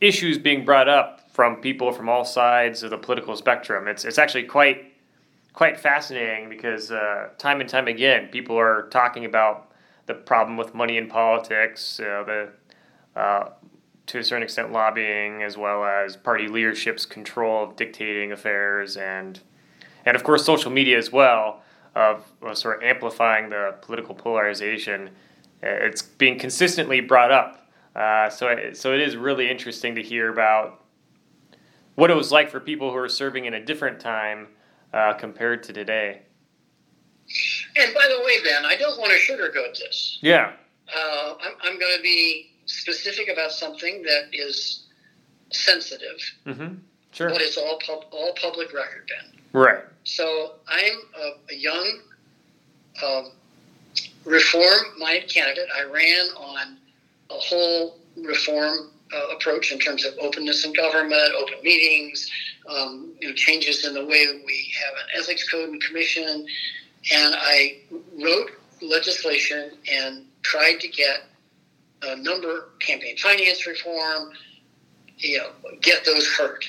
[0.00, 3.88] issues being brought up from people from all sides of the political spectrum.
[3.88, 4.92] It's it's actually quite
[5.52, 9.72] quite fascinating because uh, time and time again, people are talking about
[10.06, 12.48] the problem with money in politics, uh, the
[13.18, 13.48] uh,
[14.06, 19.40] to a certain extent lobbying, as well as party leadership's control of dictating affairs, and
[20.04, 21.62] and of course social media as well,
[21.94, 22.24] of
[22.54, 25.08] sort of amplifying the political polarization.
[25.62, 30.02] Uh, It's being consistently brought up, uh, so it, so it is really interesting to
[30.02, 30.82] hear about
[31.94, 34.48] what it was like for people who are serving in a different time
[34.92, 36.22] uh, compared to today.
[37.76, 40.18] And by the way, Ben, I don't want to sugarcoat this.
[40.20, 40.52] Yeah.
[40.94, 44.86] Uh, I'm, I'm going to be specific about something that is
[45.52, 46.74] sensitive, Mm-hmm.
[47.12, 47.28] Sure.
[47.30, 49.33] but it's all pub, all public record, Ben.
[49.54, 49.84] Right.
[50.02, 52.00] So I'm a, a young
[53.06, 53.30] um,
[54.24, 55.68] reform-minded candidate.
[55.74, 56.76] I ran on
[57.30, 62.28] a whole reform uh, approach in terms of openness in government, open meetings,
[62.68, 66.46] um, you know, changes in the way we have an ethics code and commission.
[67.12, 67.78] And I
[68.22, 68.50] wrote
[68.82, 71.26] legislation and tried to get
[72.02, 74.32] a number campaign finance reform,
[75.18, 75.50] you know,
[75.80, 76.64] get those heard.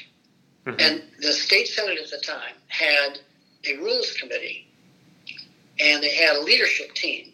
[0.65, 0.81] Mhm.
[0.81, 3.19] And the state senate at the time had
[3.65, 4.67] a rules committee,
[5.79, 7.33] and they had a leadership team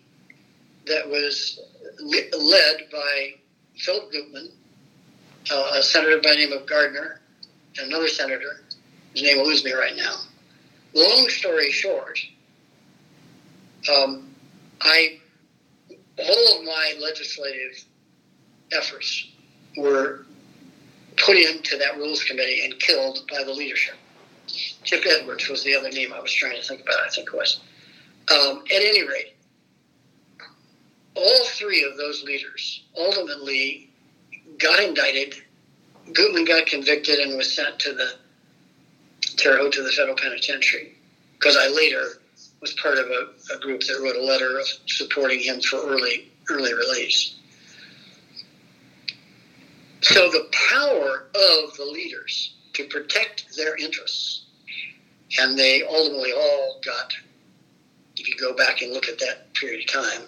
[0.86, 1.60] that was
[2.00, 3.36] le- led by
[3.78, 4.52] Philip Gutman,
[5.50, 7.22] uh, a senator by the name of Gardner,
[7.78, 8.64] and another senator,
[9.14, 10.22] whose name eludes me right now.
[10.94, 12.20] Long story short,
[13.90, 14.36] um,
[14.82, 15.20] I
[16.18, 17.84] all of my legislative
[18.72, 19.28] efforts
[19.78, 20.26] were
[21.18, 23.96] put into that rules committee and killed by the leadership.
[24.84, 27.36] Chip Edwards was the other name I was trying to think about, I think it
[27.36, 27.60] was.
[28.32, 29.36] Um, at any rate,
[31.16, 33.90] all three of those leaders ultimately
[34.58, 35.36] got indicted.
[36.14, 38.14] Gutman got convicted and was sent to the
[39.38, 40.94] Terre Haute to the federal penitentiary
[41.34, 42.22] because I later
[42.62, 46.74] was part of a, a group that wrote a letter supporting him for early early
[46.74, 47.36] release.
[50.02, 54.46] So the power of the leaders to protect their interests,
[55.40, 57.14] and they ultimately all got,
[58.18, 60.22] if you go back and look at that period of time,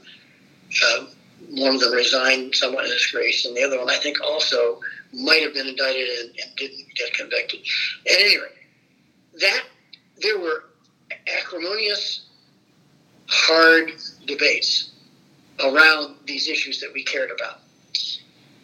[0.85, 1.05] uh,
[1.49, 4.79] one of them resigned somewhat in disgrace, and the other one I think also
[5.11, 7.59] might have been indicted and, and didn't get convicted.
[8.09, 9.63] At any rate, that
[10.21, 10.65] there were
[11.39, 12.27] acrimonious,
[13.27, 13.91] hard
[14.25, 14.91] debates
[15.59, 17.59] around these issues that we cared about.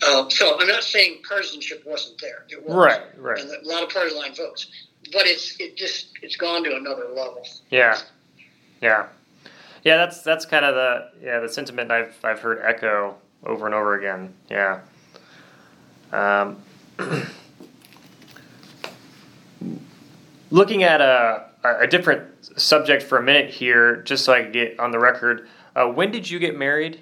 [0.07, 2.45] Um, so I'm not saying partisanship wasn't there.
[2.49, 3.01] It was, Right.
[3.17, 3.39] Right.
[3.39, 4.67] and a lot of party line votes,
[5.11, 7.45] but it's it just it's gone to another level.
[7.69, 7.97] Yeah.
[8.81, 9.07] Yeah.
[9.83, 9.97] Yeah.
[9.97, 13.95] That's that's kind of the yeah the sentiment I've I've heard echo over and over
[13.97, 14.33] again.
[14.49, 14.79] Yeah.
[16.11, 16.61] Um,
[20.51, 22.23] looking at a a different
[22.59, 25.47] subject for a minute here, just so I can get on the record.
[25.75, 27.01] Uh, when did you get married?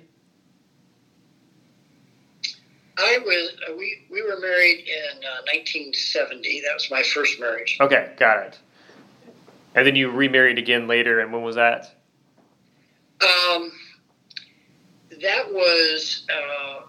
[2.97, 6.61] I was uh, we we were married in uh, 1970.
[6.61, 7.77] That was my first marriage.
[7.79, 8.59] Okay, got it.
[9.75, 11.93] And then you remarried again later, and when was that?
[13.21, 13.71] Um,
[15.21, 16.81] that was uh,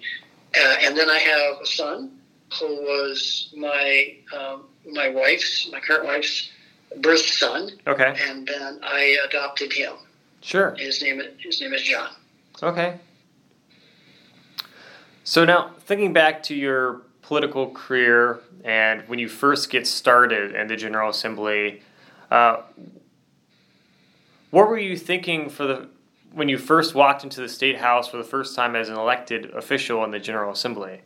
[0.56, 2.18] uh, and then I have a son
[2.58, 6.50] who was my um, my wife's, my current wife's
[7.00, 8.16] birth son, Okay.
[8.28, 9.94] and then I adopted him.
[10.40, 10.74] Sure.
[10.76, 12.10] His name his name is John.
[12.62, 12.98] Okay.
[15.24, 20.66] So now, thinking back to your political career and when you first get started in
[20.66, 21.82] the General Assembly,
[22.30, 22.62] uh,
[24.50, 25.88] what were you thinking for the
[26.32, 29.50] when you first walked into the state house for the first time as an elected
[29.50, 31.00] official in the General Assembly?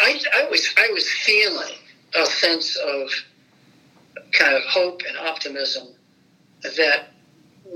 [0.00, 1.74] I, I was I was feeling
[2.14, 3.10] a sense of
[4.32, 5.88] kind of hope and optimism
[6.62, 7.08] that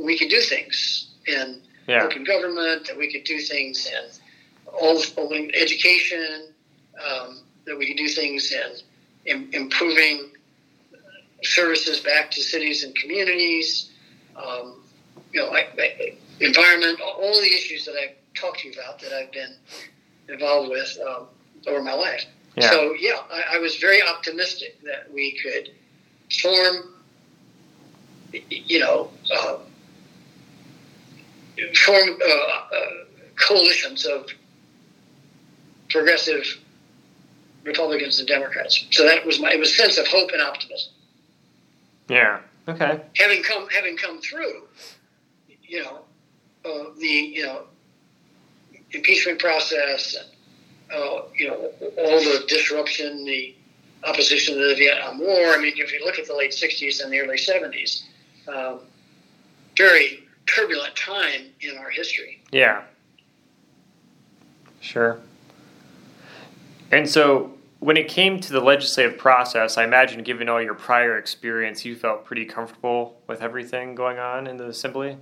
[0.00, 2.04] we could do things in yeah.
[2.04, 4.10] open government, that we could do things in
[4.72, 5.00] all
[5.54, 6.52] education,
[7.06, 8.72] um, that we could do things in,
[9.26, 10.32] in, improving
[11.42, 13.92] services back to cities and communities,
[14.36, 14.77] um,
[15.32, 19.12] you know, I, I, environment, all the issues that I've talked to you about that
[19.12, 19.54] I've been
[20.28, 21.26] involved with um,
[21.66, 22.24] over my life.
[22.56, 22.70] Yeah.
[22.70, 25.70] So yeah, I, I was very optimistic that we could
[26.42, 26.94] form,
[28.32, 29.58] you know, uh,
[31.84, 32.90] form uh, uh,
[33.36, 34.28] coalitions of
[35.88, 36.44] progressive
[37.64, 38.86] Republicans and Democrats.
[38.90, 40.92] So that was my it was sense of hope and optimism.
[42.08, 42.40] Yeah.
[42.66, 43.00] Okay.
[43.16, 44.62] Having come having come through,
[45.68, 46.00] you know,
[46.64, 47.64] uh, the you know
[48.92, 53.54] impeachment process and uh, you know all the disruption, the
[54.04, 55.52] opposition to the Vietnam War.
[55.54, 58.04] I mean, if you look at the late '60s and the early '70s,
[58.48, 58.80] um,
[59.76, 62.42] very turbulent time in our history.
[62.50, 62.82] Yeah.
[64.80, 65.20] Sure.
[66.90, 71.18] And so, when it came to the legislative process, I imagine, given all your prior
[71.18, 75.18] experience, you felt pretty comfortable with everything going on in the assembly.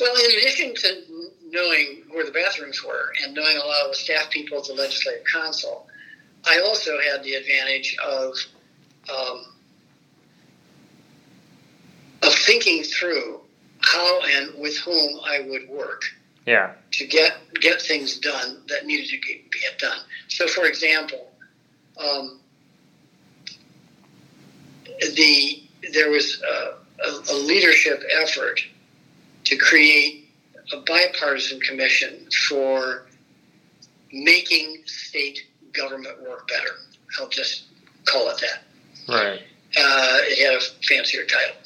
[0.00, 1.02] Well, in addition to
[1.50, 4.74] knowing where the bathrooms were and knowing a lot of the staff people at the
[4.74, 5.86] legislative council,
[6.46, 8.34] I also had the advantage of
[9.10, 9.44] um,
[12.22, 13.40] of thinking through
[13.80, 16.02] how and with whom I would work.
[16.46, 16.72] Yeah.
[16.92, 19.98] To get get things done that needed to get done.
[20.28, 21.30] So, for example,
[21.98, 22.40] um,
[25.00, 25.62] the
[25.92, 26.74] there was a,
[27.04, 28.60] a, a leadership effort
[29.44, 30.28] to create
[30.72, 33.06] a bipartisan commission for
[34.12, 35.40] making state
[35.72, 36.76] government work better.
[37.18, 37.64] I'll just
[38.04, 38.62] call it that.
[39.12, 39.40] Right.
[39.76, 41.56] Uh, it had a fancier title.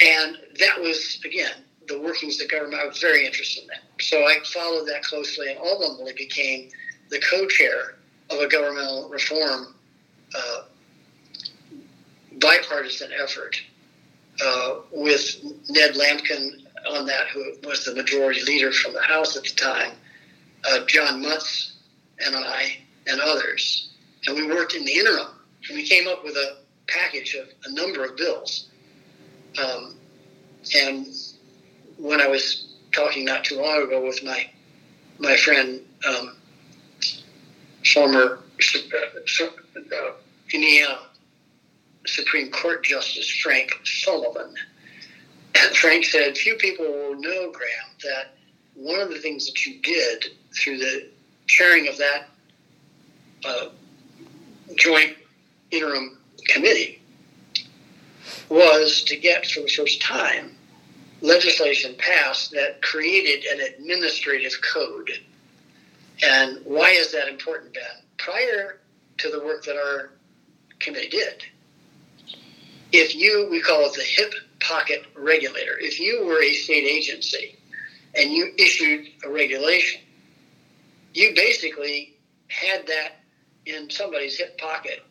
[0.00, 1.52] And that was, again,
[1.88, 2.80] the workings of government.
[2.82, 3.82] I was very interested in that.
[4.00, 6.68] So I followed that closely and ultimately became
[7.10, 7.96] the co chair
[8.30, 9.74] of a governmental reform
[10.36, 10.62] uh,
[12.40, 13.56] bipartisan effort
[14.44, 19.44] uh, with Ned Lamkin on that, who was the majority leader from the House at
[19.44, 19.92] the time,
[20.68, 21.72] uh, John Mutz
[22.24, 23.90] and I and others.
[24.26, 25.28] And we worked in the interim,
[25.68, 26.58] and we came up with a
[26.88, 28.68] package of a number of bills.
[29.58, 29.96] Um,
[30.74, 31.06] and
[31.98, 34.48] when I was talking not too long ago with my
[35.18, 36.36] my friend, um,
[37.94, 38.40] former
[38.74, 40.12] uh, uh,
[40.52, 40.98] Indiana
[42.06, 44.54] Supreme Court Justice Frank Sullivan,
[45.74, 48.36] Frank said, few people will know, Graham, that
[48.74, 51.08] one of the things that you did through the
[51.46, 52.28] chairing of that
[53.44, 53.68] uh,
[54.76, 55.16] joint
[55.70, 57.00] interim committee
[58.48, 60.54] was to get, for the first time,
[61.20, 65.10] legislation passed that created an administrative code.
[66.22, 67.82] And why is that important, Ben?
[68.18, 68.80] Prior
[69.18, 70.10] to the work that our
[70.78, 71.42] committee did,
[72.92, 74.32] if you, we call it the hip
[74.66, 75.78] pocket regulator.
[75.78, 77.56] If you were a state agency
[78.14, 80.00] and you issued a regulation,
[81.14, 82.16] you basically
[82.48, 83.20] had that
[83.64, 85.02] in somebody's hip pocket.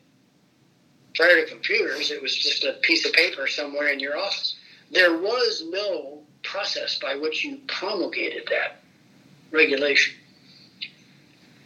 [1.16, 4.58] Prior to computers, it was just a piece of paper somewhere in your office.
[4.92, 8.82] There was no process by which you promulgated that
[9.52, 10.14] regulation.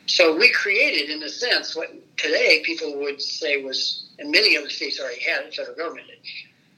[0.05, 4.69] So we created, in a sense, what today people would say was, and many other
[4.69, 6.07] states already had it, federal government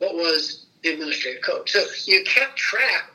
[0.01, 1.69] what was the administrative code.
[1.69, 3.11] So you kept track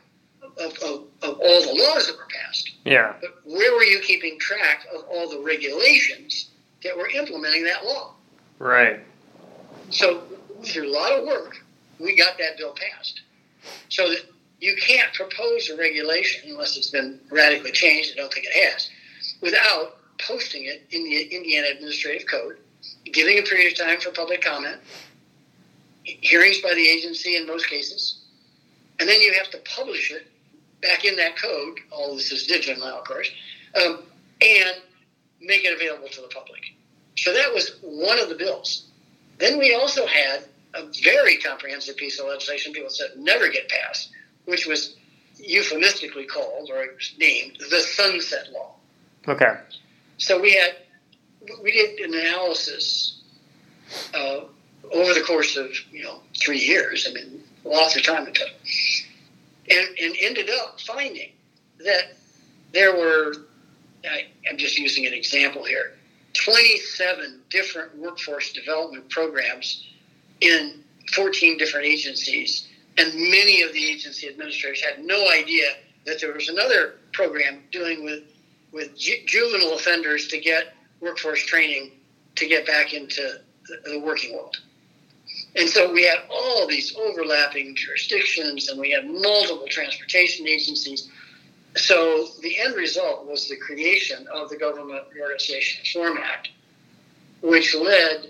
[0.59, 2.71] of, of, of all the laws that were passed.
[2.85, 3.13] Yeah.
[3.21, 6.49] But where were you keeping track of all the regulations
[6.83, 8.13] that were implementing that law?
[8.59, 9.01] Right.
[9.89, 10.23] So
[10.63, 11.57] through a lot of work,
[11.99, 13.21] we got that bill passed.
[13.89, 14.21] So that
[14.59, 18.13] you can't propose a regulation unless it's been radically changed.
[18.13, 18.89] I don't think it has,
[19.41, 22.57] without posting it in the Indiana Administrative Code,
[23.11, 24.77] giving a period of time for public comment,
[26.21, 28.19] hearings by the agency in most cases,
[28.99, 30.27] and then you have to publish it
[30.81, 31.79] back in that code.
[31.91, 33.29] All this is digital now, of course,
[33.75, 34.03] um,
[34.41, 34.77] and
[35.41, 36.61] make it available to the public.
[37.15, 38.87] So that was one of the bills.
[39.39, 44.11] Then we also had a very comprehensive piece of legislation people said never get passed,
[44.45, 44.95] which was
[45.35, 46.87] euphemistically called or
[47.17, 48.75] named the Sunset Law.
[49.27, 49.53] Okay.
[50.17, 50.75] So we had
[51.63, 53.21] we did an analysis
[54.13, 54.41] uh,
[54.93, 57.07] over the course of you know three years.
[57.09, 58.45] I mean, lots of time ago,
[59.69, 61.31] and, and ended up finding
[61.83, 62.13] that
[62.73, 63.33] there were.
[64.05, 65.93] I, I'm just using an example here.
[66.33, 69.87] 27 different workforce development programs
[70.41, 70.83] in
[71.13, 72.67] 14 different agencies,
[72.97, 75.65] and many of the agency administrators had no idea
[76.05, 78.23] that there was another program dealing with
[78.71, 81.91] with ju- juvenile offenders to get workforce training
[82.35, 84.57] to get back into the, the working world.
[85.57, 91.09] And so we had all these overlapping jurisdictions, and we had multiple transportation agencies.
[91.75, 96.49] So the end result was the creation of the Government Reorganization Reform Act,
[97.41, 98.29] which led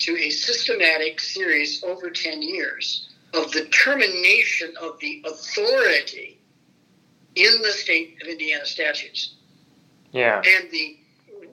[0.00, 6.38] to a systematic series over 10 years of the termination of the authority
[7.36, 9.34] in the state of Indiana statutes.
[10.12, 10.42] Yeah.
[10.44, 10.98] And the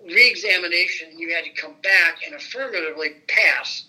[0.08, 3.86] reexamination, you had to come back and affirmatively pass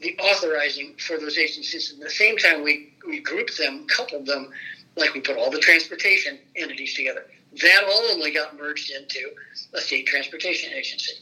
[0.00, 1.92] the authorizing for those agencies.
[1.92, 4.50] At the same time, we, we grouped them, coupled them,
[4.96, 7.26] like we put all the transportation entities together.
[7.60, 9.30] That ultimately got merged into
[9.74, 11.12] a state transportation agency.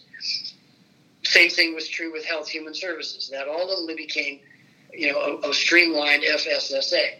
[1.24, 3.28] Same thing was true with Health Human Services.
[3.30, 4.40] That ultimately became,
[4.92, 7.16] you know, a, a streamlined FSSA.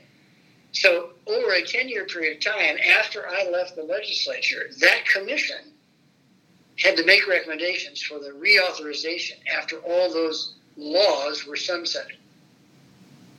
[0.73, 5.73] So over a 10-year period of time, after I left the legislature, that commission
[6.79, 12.17] had to make recommendations for the reauthorization after all those laws were sunsetted.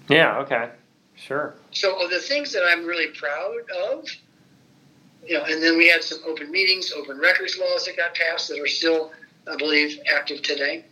[0.09, 0.69] Yeah, okay.
[1.15, 1.55] Sure.
[1.71, 4.07] So of the things that I'm really proud of,
[5.25, 8.49] you know, and then we had some open meetings, open records laws that got passed
[8.49, 9.11] that are still,
[9.49, 10.85] I believe, active today.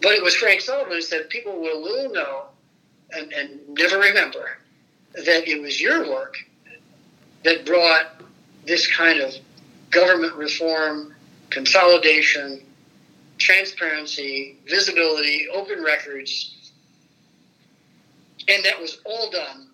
[0.00, 2.44] But it was Frank Sullivan who said people will little know
[3.10, 4.58] and, and never remember
[5.14, 6.36] that it was your work
[7.44, 8.22] that brought
[8.66, 9.34] this kind of
[9.90, 11.14] government reform,
[11.50, 12.62] consolidation,
[13.42, 16.72] transparency, visibility, open records,
[18.48, 19.68] and that was all done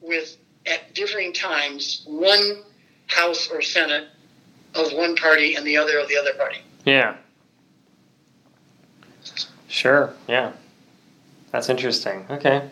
[0.00, 0.36] with,
[0.66, 2.62] at differing times, one
[3.06, 4.08] House or Senate
[4.74, 6.58] of one party and the other of the other party.
[6.84, 7.16] Yeah.
[9.68, 10.12] Sure.
[10.26, 10.52] Yeah.
[11.52, 12.26] That's interesting.
[12.30, 12.68] Okay.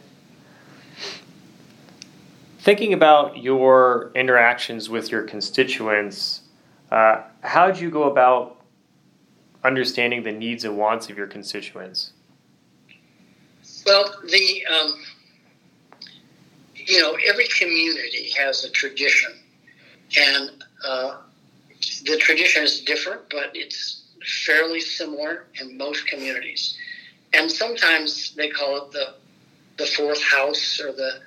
[2.61, 6.43] Thinking about your interactions with your constituents,
[6.90, 8.61] uh, how did you go about
[9.64, 12.12] understanding the needs and wants of your constituents?
[13.86, 15.02] Well, the um,
[16.74, 19.32] you know every community has a tradition,
[20.16, 21.18] and uh,
[22.04, 24.02] the tradition is different, but it's
[24.46, 26.76] fairly similar in most communities.
[27.34, 29.14] And sometimes they call it the
[29.78, 31.20] the fourth house or the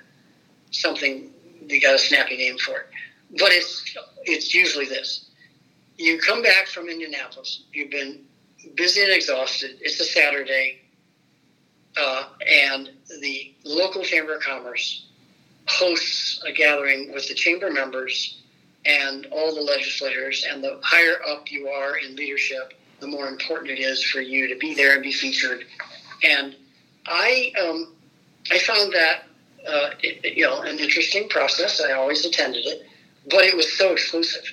[0.71, 1.31] something.
[1.67, 2.87] They got a snappy name for it,
[3.31, 5.25] but it's it's usually this.
[5.97, 7.63] You come back from Indianapolis.
[7.73, 8.24] You've been
[8.75, 9.77] busy and exhausted.
[9.81, 10.81] It's a Saturday,
[11.97, 12.89] uh, and
[13.21, 15.07] the local chamber of commerce
[15.67, 18.41] hosts a gathering with the chamber members
[18.85, 20.45] and all the legislators.
[20.49, 24.47] And the higher up you are in leadership, the more important it is for you
[24.47, 25.65] to be there and be featured.
[26.23, 26.55] And
[27.05, 27.93] I um,
[28.51, 29.23] I found that
[29.67, 31.81] uh, it, you know an interesting process.
[31.81, 32.85] I always attended it,
[33.29, 34.43] but it was so exclusive.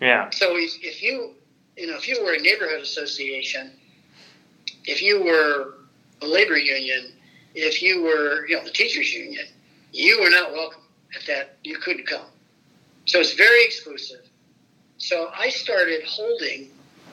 [0.00, 0.30] Yeah.
[0.30, 1.34] So if, if you
[1.76, 3.72] you know if you were a neighborhood association,
[4.84, 5.74] if you were
[6.22, 7.12] a labor union,
[7.54, 9.46] if you were you know the teachers union,
[9.92, 10.82] you were not welcome
[11.16, 11.56] at that.
[11.64, 12.26] You couldn't come.
[13.06, 14.20] So it's very exclusive.
[14.98, 16.70] So I started holding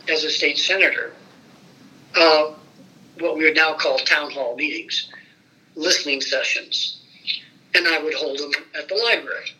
[0.09, 1.13] as a state senator
[2.15, 2.53] uh,
[3.19, 5.09] what we would now call town hall meetings,
[5.75, 7.01] listening sessions,
[7.73, 9.51] and I would hold them at the library.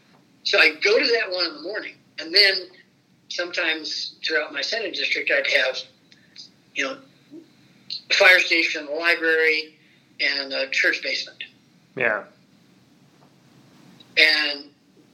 [0.44, 2.54] So I'd go to that one in the morning, and then
[3.30, 5.78] sometimes throughout my Senate district, I'd have,
[6.76, 6.98] you know,
[8.10, 9.76] a fire station, a library,
[10.20, 11.44] and a church basement.
[11.96, 12.24] Yeah.
[14.18, 14.66] And,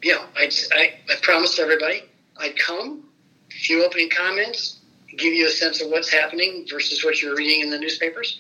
[0.02, 2.03] you know, I'd, I, I promised everybody
[2.38, 3.03] I'd come,
[3.49, 4.80] a few opening comments,
[5.18, 8.40] give you a sense of what's happening versus what you're reading in the newspapers.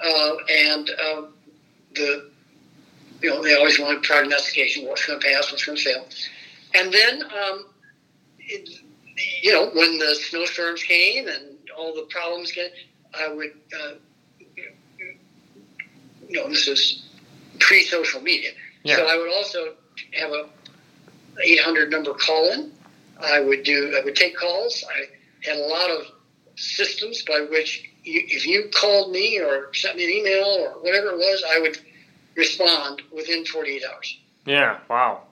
[0.00, 1.22] Uh, and uh,
[1.94, 2.30] the,
[3.20, 6.06] you know, they always wanted prognostication, what's going to pass, what's going to fail.
[6.74, 7.66] And then, um,
[8.38, 8.68] it,
[9.16, 12.70] you know, when the snowstorms came and all the problems came,
[13.18, 13.92] I would, uh,
[16.28, 17.04] you know, this is
[17.60, 18.50] pre-social media.
[18.82, 18.96] Yeah.
[18.96, 19.74] So I would also
[20.14, 20.48] have a
[21.42, 22.72] 800 number call in.
[23.20, 23.96] I would do.
[23.96, 24.84] I would take calls.
[24.88, 25.04] I
[25.48, 26.06] had a lot of
[26.56, 31.08] systems by which, you, if you called me or sent me an email or whatever
[31.08, 31.78] it was, I would
[32.36, 34.18] respond within 48 hours.
[34.46, 34.78] Yeah.
[34.90, 35.22] Wow.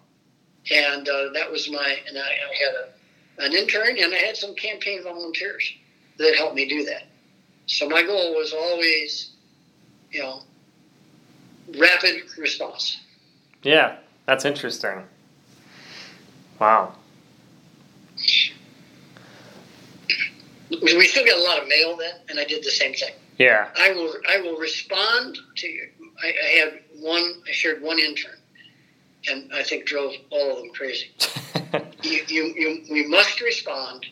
[0.70, 1.96] and uh, that was my.
[2.08, 2.88] And I, I had a,
[3.38, 5.72] an intern, and I had some campaign volunteers
[6.18, 7.06] that helped me do that.
[7.66, 9.30] So my goal was always,
[10.10, 10.42] you know,
[11.78, 13.00] rapid response.
[13.62, 13.96] Yeah,
[14.26, 15.04] that's interesting.
[16.58, 16.94] Wow.
[20.70, 23.14] We still got a lot of mail then, and I did the same thing.
[23.38, 23.68] Yeah.
[23.78, 24.12] I will.
[24.28, 25.88] I will respond to you.
[26.22, 27.42] I, I had one.
[27.48, 28.36] I shared one intern,
[29.28, 31.10] and I think drove all of them crazy.
[32.02, 34.06] you, you, you, we must respond.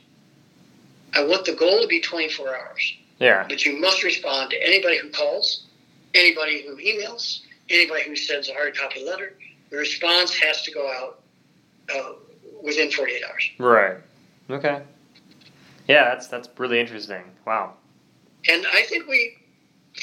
[1.15, 2.97] I want the goal to be 24 hours.
[3.19, 3.47] Yeah.
[3.49, 5.67] But you must respond to anybody who calls,
[6.15, 9.35] anybody who emails, anybody who sends a hard copy letter.
[9.71, 11.21] The response has to go out
[11.95, 12.13] uh,
[12.63, 13.51] within 48 hours.
[13.59, 13.97] Right.
[14.49, 14.83] Okay.
[15.89, 17.23] Yeah, that's that's really interesting.
[17.47, 17.75] Wow.
[18.49, 19.39] And I think we,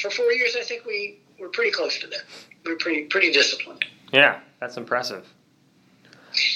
[0.00, 2.22] for four years, I think we were pretty close to that.
[2.64, 3.84] We were pretty pretty disciplined.
[4.12, 5.26] Yeah, that's impressive.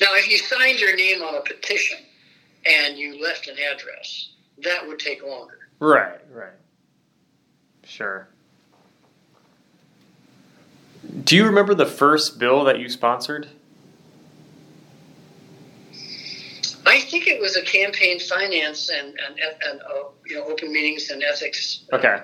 [0.01, 1.99] Now, if you signed your name on a petition
[2.67, 4.31] and you left an address,
[4.63, 5.59] that would take longer.
[5.81, 6.53] Right, right.
[7.85, 8.29] Sure.
[11.25, 13.49] Do you remember the first bill that you sponsored?
[16.87, 21.11] I think it was a campaign finance and and, and uh, you know open meetings
[21.11, 21.85] and ethics.
[21.93, 22.21] Okay.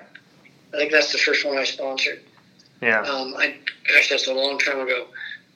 [0.73, 2.21] I think that's the first one I sponsored.
[2.81, 3.01] Yeah.
[3.01, 3.55] Um, I
[3.87, 5.07] gosh, that's a long time ago.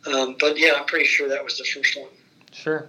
[0.05, 2.09] Um, but yeah, I'm pretty sure that was the first one.
[2.51, 2.87] Sure.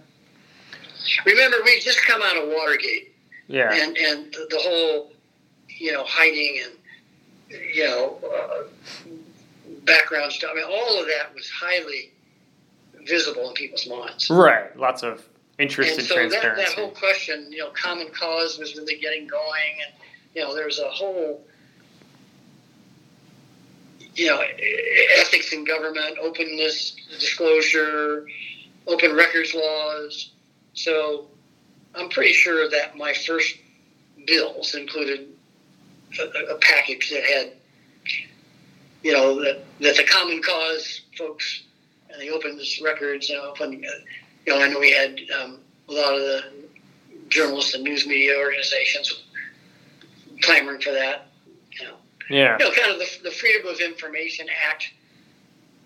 [1.24, 3.15] Remember, we just come out of Watergate,
[3.47, 3.73] Yeah.
[3.73, 5.12] and and the, the whole,
[5.69, 6.73] you know, hiding and
[7.74, 8.62] you know, uh,
[9.85, 10.51] background stuff.
[10.53, 12.11] I mean, all of that was highly
[13.07, 14.31] visible in people's minds.
[14.31, 14.77] Right.
[14.77, 15.23] Lots of
[15.59, 16.74] interest and in so that, transparency.
[16.74, 19.95] that whole question, you know, common cause was really getting going, and
[20.35, 21.45] you know, there's a whole,
[24.15, 24.41] you know,
[25.19, 28.27] ethics in government, openness, disclosure,
[28.86, 30.31] open records laws.
[30.74, 31.28] So,
[31.95, 33.57] I'm pretty sure that my first
[34.27, 35.28] bills included
[36.19, 37.53] a, a package that had,
[39.03, 41.65] you know, that that the common cause folks
[42.11, 45.93] and the openness records, you know, open, you know, I know we had um, a
[45.93, 46.43] lot of the
[47.28, 49.24] journalists and news media organizations
[50.43, 51.28] clamoring for that.
[52.30, 52.56] Yeah.
[52.59, 54.90] you know kind of the, the Freedom of Information Act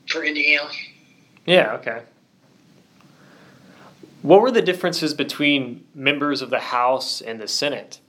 [0.09, 0.71] for Indiana.
[1.47, 2.03] Yeah, okay.
[4.23, 8.01] What were the differences between members of the House and the Senate?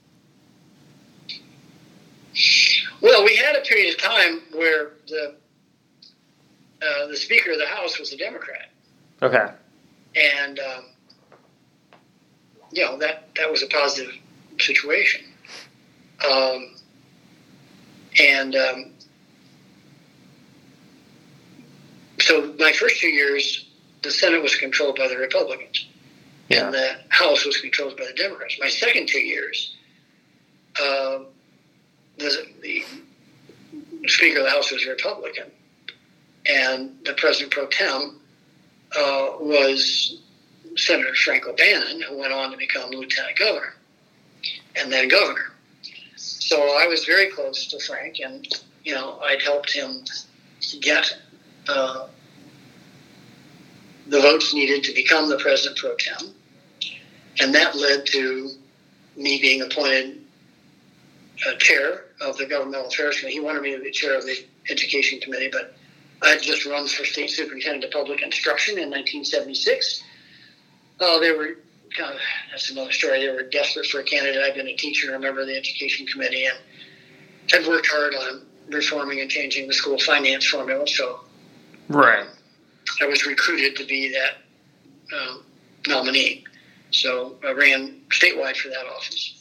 [3.00, 5.34] Well, we had a period of time where the
[6.82, 8.70] uh, the Speaker of the House was a Democrat,
[9.22, 9.48] Okay.
[10.16, 10.84] and um,
[12.72, 14.12] you know that that was a positive
[14.58, 15.22] situation.
[16.30, 16.74] Um,
[18.20, 18.92] and um,
[22.20, 23.66] so my first two years,
[24.02, 25.86] the Senate was controlled by the Republicans,
[26.48, 26.66] Yeah.
[26.66, 28.56] and the House was controlled by the Democrats.
[28.60, 29.74] My second two years,
[30.80, 31.20] uh,
[32.18, 32.84] the, the
[34.06, 35.50] Speaker of the House was a Republican,
[36.46, 38.20] and the President pro tem
[38.96, 40.20] uh, was
[40.76, 43.74] Senator Frank O'Bannon, who went on to become Lieutenant Governor
[44.76, 45.52] and then Governor.
[46.50, 48.44] So I was very close to Frank, and
[48.82, 50.02] you know I'd helped him
[50.80, 51.16] get
[51.68, 52.08] uh,
[54.08, 56.34] the votes needed to become the President pro tem,
[57.38, 58.50] and that led to
[59.16, 60.22] me being appointed
[61.58, 63.36] chair of the Governmental Affairs Committee.
[63.36, 65.76] He wanted me to be chair of the Education Committee, but
[66.20, 70.02] I had just run for state superintendent of public instruction in 1976.
[70.98, 71.58] Uh, they were
[71.98, 72.16] of,
[72.50, 73.26] that's another story.
[73.26, 74.42] They were desperate for a candidate.
[74.42, 76.58] I've been a teacher, and a member of the education committee, and
[77.52, 80.86] I'd worked hard on reforming and changing the school finance formula.
[80.86, 81.20] So
[81.88, 82.24] Right.
[83.00, 85.44] I was recruited to be that um,
[85.88, 86.44] nominee.
[86.92, 89.34] So I ran statewide for that office.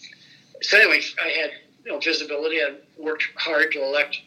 [0.61, 1.51] So anyway, I had
[1.85, 2.61] you know visibility.
[2.61, 4.17] I worked hard to elect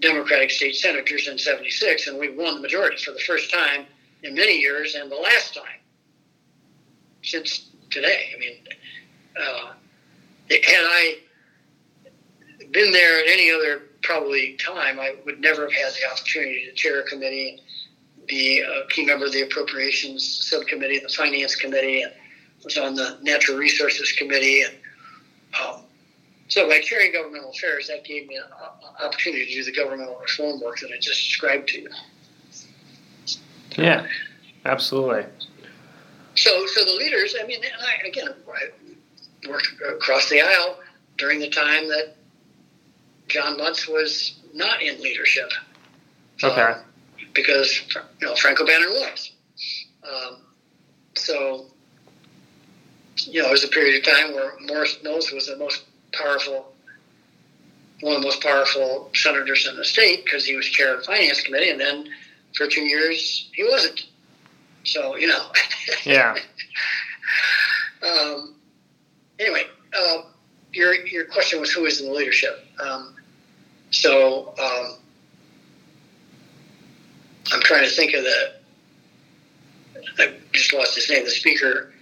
[0.00, 3.84] Democratic state senators in '76, and we won the majority for the first time
[4.22, 5.64] in many years, and the last time
[7.28, 8.30] since today.
[8.34, 8.54] I mean,
[9.38, 9.72] uh,
[10.50, 11.18] had I
[12.70, 16.72] been there at any other probably time, I would never have had the opportunity to
[16.72, 17.60] chair a committee,
[18.26, 22.12] be a key member of the appropriations subcommittee, the finance committee, and
[22.64, 24.74] was on the natural resources committee, and
[25.62, 25.82] um,
[26.48, 28.44] so by chairing governmental affairs, that gave me an
[29.04, 31.90] opportunity to do the governmental reform work that I just described to you.
[33.76, 34.06] Yeah.
[34.64, 35.24] Absolutely.
[36.38, 40.78] So, so the leaders, I mean, and I, again, I worked across the aisle
[41.16, 42.14] during the time that
[43.26, 45.50] John Mutz was not in leadership.
[46.42, 46.60] Okay.
[46.60, 46.80] Um,
[47.34, 47.82] because,
[48.20, 49.32] you know, Frank O'Bannon was.
[50.04, 50.36] Um,
[51.16, 51.66] so,
[53.16, 56.72] you know, it was a period of time where Morris Mills was the most powerful,
[58.00, 61.06] one of the most powerful senators in the state because he was chair of the
[61.06, 62.08] finance committee, and then
[62.56, 64.06] for two years he wasn't.
[64.88, 65.50] So you know.
[66.04, 66.36] Yeah.
[68.02, 68.54] um,
[69.38, 69.64] anyway,
[69.96, 70.22] uh,
[70.72, 72.66] your your question was who is in the leadership.
[72.80, 73.14] Um,
[73.90, 74.96] so um,
[77.52, 78.54] I'm trying to think of the.
[80.18, 81.24] I just lost his name.
[81.24, 81.92] The speaker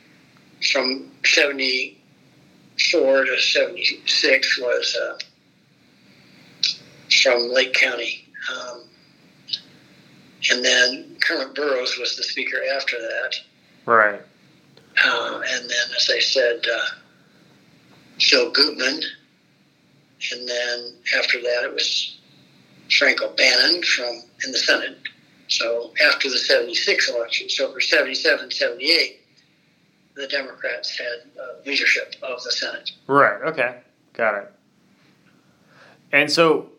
[0.72, 5.18] from '74 to '76 was uh,
[7.22, 8.84] from Lake County, um,
[10.50, 13.34] and then Kermit Burrous was the speaker after that.
[13.84, 14.20] Right.
[15.04, 16.86] Uh, and then, as I said, uh,
[18.20, 19.02] Phil Gutman.
[20.32, 22.18] And then after that, it was
[22.98, 24.98] Frank O'Bannon from in the Senate.
[25.48, 29.20] So after the 76 election, so for 77, 78,
[30.14, 32.90] the Democrats had uh, leadership of the Senate.
[33.06, 33.40] Right.
[33.42, 33.80] Okay.
[34.14, 34.52] Got it.
[36.12, 36.70] And so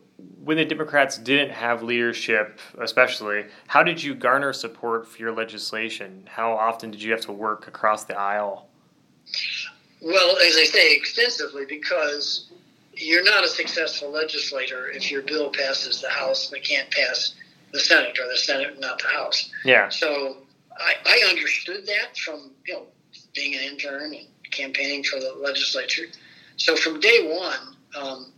[0.48, 6.24] when the Democrats didn't have leadership, especially, how did you garner support for your legislation?
[6.26, 8.70] How often did you have to work across the aisle?
[10.02, 12.50] Well, as I say, extensively, because
[12.94, 17.36] you're not a successful legislator if your bill passes the House but can't pass
[17.74, 19.52] the Senate, or the Senate not the House.
[19.66, 19.90] Yeah.
[19.90, 20.38] So
[20.78, 22.84] I, I understood that from you know
[23.36, 26.06] being an intern and campaigning for the legislature.
[26.56, 28.32] So from day one, um,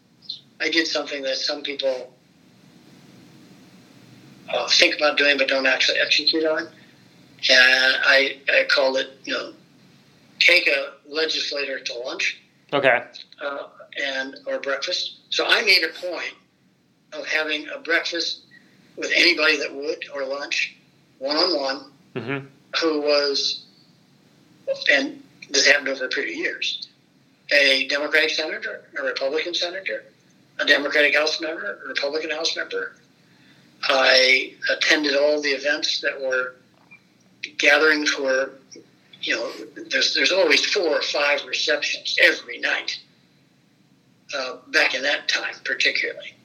[0.61, 2.14] I did something that some people
[4.53, 6.68] uh, think about doing but don't actually execute on,
[7.49, 9.53] and I, I called it you know
[10.40, 12.41] take a legislator to lunch
[12.73, 13.03] Okay.
[13.41, 13.68] uh,
[14.02, 15.18] and or breakfast.
[15.30, 16.34] So I made a point
[17.14, 18.41] of having a breakfast
[18.95, 20.76] with anybody that would or lunch,
[21.19, 21.91] one on one,
[22.81, 23.64] who was,
[24.91, 26.88] and this happened over a period of years,
[27.52, 30.03] a Democratic senator, a Republican senator,
[30.60, 32.95] a Democratic House member, a Republican House member.
[33.84, 36.56] I attended all the events that were
[37.57, 38.49] gatherings where,
[39.22, 39.52] you know,
[39.90, 42.99] there's, there's always four or five receptions every night.
[44.38, 46.36] Uh, back in that time, particularly,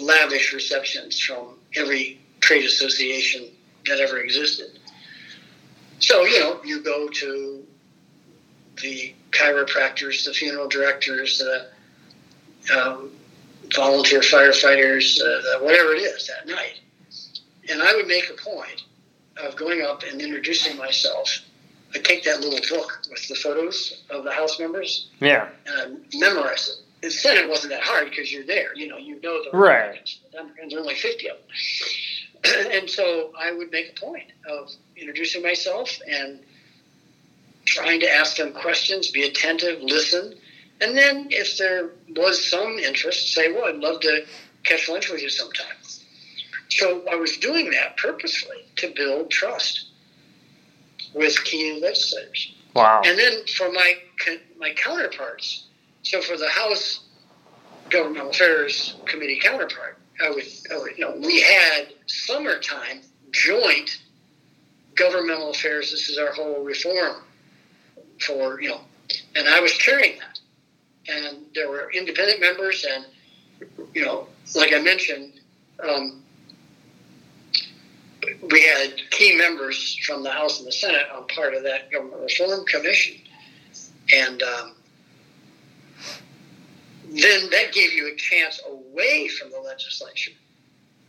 [0.00, 3.50] lavish receptions from every trade association
[3.86, 4.78] that ever existed.
[5.98, 7.66] So, you know, you go to
[8.80, 11.66] the chiropractors, the funeral directors, the
[12.74, 13.10] um,
[13.74, 16.80] volunteer firefighters, uh, whatever it is that night.
[17.70, 18.84] And I would make a point
[19.36, 21.30] of going up and introducing myself.
[21.94, 25.48] I take that little book with the photos of the House members Yeah.
[25.66, 25.80] and
[26.14, 26.84] I memorize it.
[27.02, 28.74] The Senate wasn't that hard because you're there.
[28.74, 30.08] You know, you know the Right.
[30.32, 32.66] The there are only 50 of them.
[32.72, 36.40] and so I would make a point of introducing myself and
[37.64, 40.34] trying to ask them questions, be attentive, listen.
[40.80, 44.24] And then if there was some interest, say, well, I'd love to
[44.62, 45.76] catch lunch with you sometime.
[46.68, 49.86] So I was doing that purposely to build trust
[51.14, 52.54] with key legislators.
[52.74, 53.02] Wow.
[53.04, 53.94] And then for my
[54.58, 55.66] my counterparts,
[56.02, 57.06] so for the House
[57.90, 63.00] Governmental Affairs Committee counterpart, I would, I would you know, we had summertime
[63.30, 63.98] joint
[64.94, 65.90] governmental affairs.
[65.90, 67.22] This is our whole reform
[68.20, 68.80] for you know,
[69.34, 70.27] and I was chairing that,
[71.08, 73.06] and there were independent members, and
[73.94, 75.40] you know, like I mentioned.
[75.82, 76.22] Um,
[78.50, 82.20] we had key members from the House and the Senate on part of that government
[82.20, 83.16] reform commission,
[84.14, 84.74] and um,
[87.04, 90.32] then that gave you a chance away from the legislature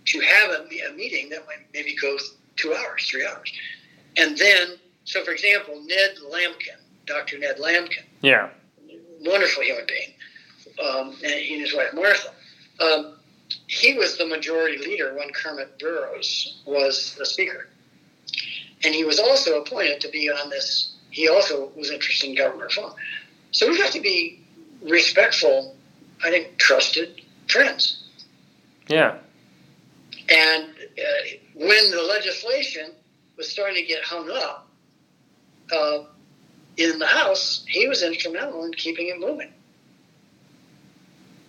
[0.06, 2.18] to have a, a meeting that might maybe go
[2.56, 3.52] two hours, three hours,
[4.18, 7.40] and then so for example, Ned Lampkin, Dr.
[7.40, 8.50] Ned Lampkin, yeah.
[9.26, 10.14] Wonderful human being,
[10.84, 12.30] um, and he and his wife Martha.
[12.80, 13.16] Um,
[13.68, 17.68] he was the majority leader when Kermit Burrous was the speaker.
[18.84, 22.76] And he was also appointed to be on this, he also was interested in government
[22.76, 22.94] reform.
[23.52, 24.42] So we have to be
[24.82, 25.76] respectful,
[26.24, 28.04] I think, trusted friends.
[28.88, 29.18] Yeah.
[30.30, 31.04] And uh,
[31.56, 32.92] when the legislation
[33.38, 34.68] was starting to get hung up
[35.72, 36.04] uh,
[36.80, 39.52] in the House, he was instrumental in keeping it moving.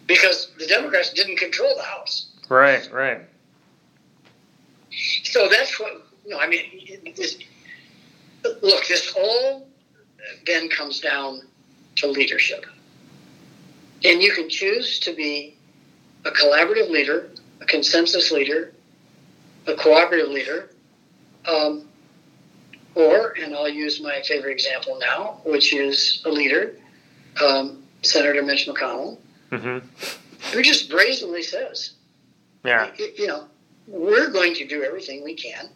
[0.07, 2.27] Because the Democrats didn't control the House.
[2.48, 2.90] Right.
[2.93, 3.20] Right.
[5.24, 7.39] So that's what, you know, I mean, this,
[8.43, 9.69] look, this all
[10.47, 11.43] then comes down
[11.97, 12.66] to leadership.
[14.05, 15.57] And you can choose to be
[16.24, 17.31] a collaborative leader,
[17.61, 18.73] a consensus leader,
[19.66, 20.70] a cooperative leader,
[21.47, 21.86] um,
[22.95, 26.77] or, and I'll use my favorite example now, which is a leader,
[27.45, 29.19] um, Senator Mitch McConnell,
[29.51, 29.87] mm-hmm.
[30.53, 31.93] who just brazenly says,
[32.65, 33.45] "Yeah, you know,
[33.87, 35.69] we're going to do everything we can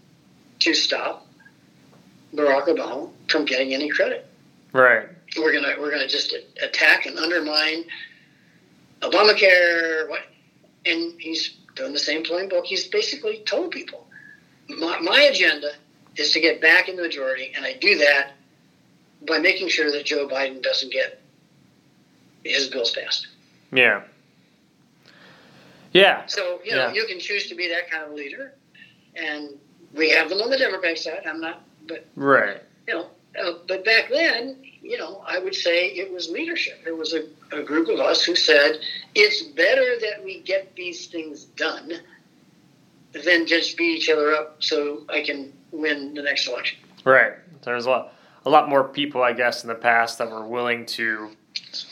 [0.61, 1.27] to stop
[2.35, 4.27] Barack Obama from getting any credit.
[4.73, 5.07] Right.
[5.37, 7.85] We're gonna we're gonna just attack and undermine
[9.03, 10.09] Obamacare.
[10.09, 10.23] What?
[10.87, 12.65] And he's doing the same plain book.
[12.67, 14.07] He's basically told people,
[14.69, 15.73] my, my agenda
[16.17, 18.33] is to get back in the majority, and I do that
[19.27, 21.21] by making sure that Joe Biden doesn't get
[22.45, 23.29] his bills passed.
[23.73, 24.03] Yeah.
[25.93, 26.27] Yeah.
[26.27, 26.93] So you know yeah.
[26.93, 28.53] you can choose to be that kind of leader,
[29.15, 29.51] and
[29.95, 31.23] we have them on the Democratic side.
[31.27, 32.61] I'm not, but right.
[32.87, 33.07] You know,
[33.41, 36.81] uh, but back then, you know, I would say it was leadership.
[36.87, 37.25] It was a,
[37.57, 38.81] a group of us who said
[39.15, 41.95] it's better that we get these things done
[43.25, 46.79] than just beat each other up so I can win the next election.
[47.05, 47.33] Right.
[47.63, 48.15] There's a lot,
[48.47, 51.31] a lot more people, I guess, in the past that were willing to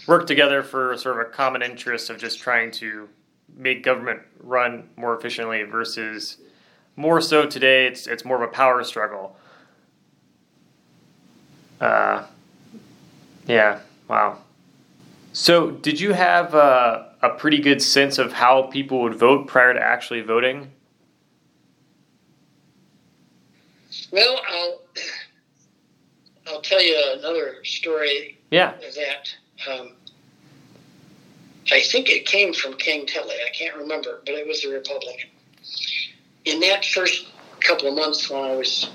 [0.07, 3.09] work together for sort of a common interest of just trying to
[3.55, 6.39] make government run more efficiently versus
[6.97, 9.37] more so today it's it's more of a power struggle.
[11.81, 12.25] Uh,
[13.47, 13.81] yeah.
[14.09, 14.39] Wow.
[15.33, 19.73] So, did you have a, a pretty good sense of how people would vote prior
[19.73, 20.71] to actually voting?
[24.13, 24.81] Well, I'll
[26.47, 28.39] I'll tell you another story.
[28.51, 28.75] Yeah.
[28.95, 29.93] That um,
[31.71, 33.35] I think it came from King Tully.
[33.47, 35.31] I can't remember, but it was a Republican.
[36.45, 37.27] In that first
[37.61, 38.91] couple of months when I was,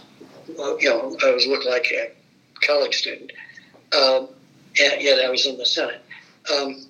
[0.48, 2.12] you know, I was looking like a
[2.66, 3.32] college student,
[3.98, 4.28] um,
[4.80, 6.02] and yet I was in the Senate.
[6.54, 6.86] Um,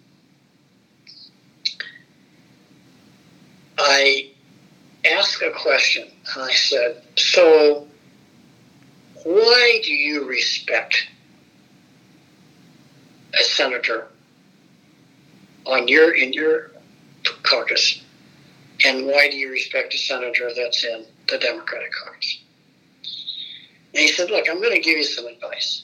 [3.77, 4.31] I
[5.05, 7.87] asked a question, and I said, "So,
[9.27, 11.05] why do you respect
[13.37, 14.07] a senator
[15.65, 16.71] on your in your
[17.43, 18.01] caucus,
[18.85, 22.39] and why do you respect a senator that's in the Democratic caucus?"
[23.93, 25.83] And he said, "Look, I'm going to give you some advice.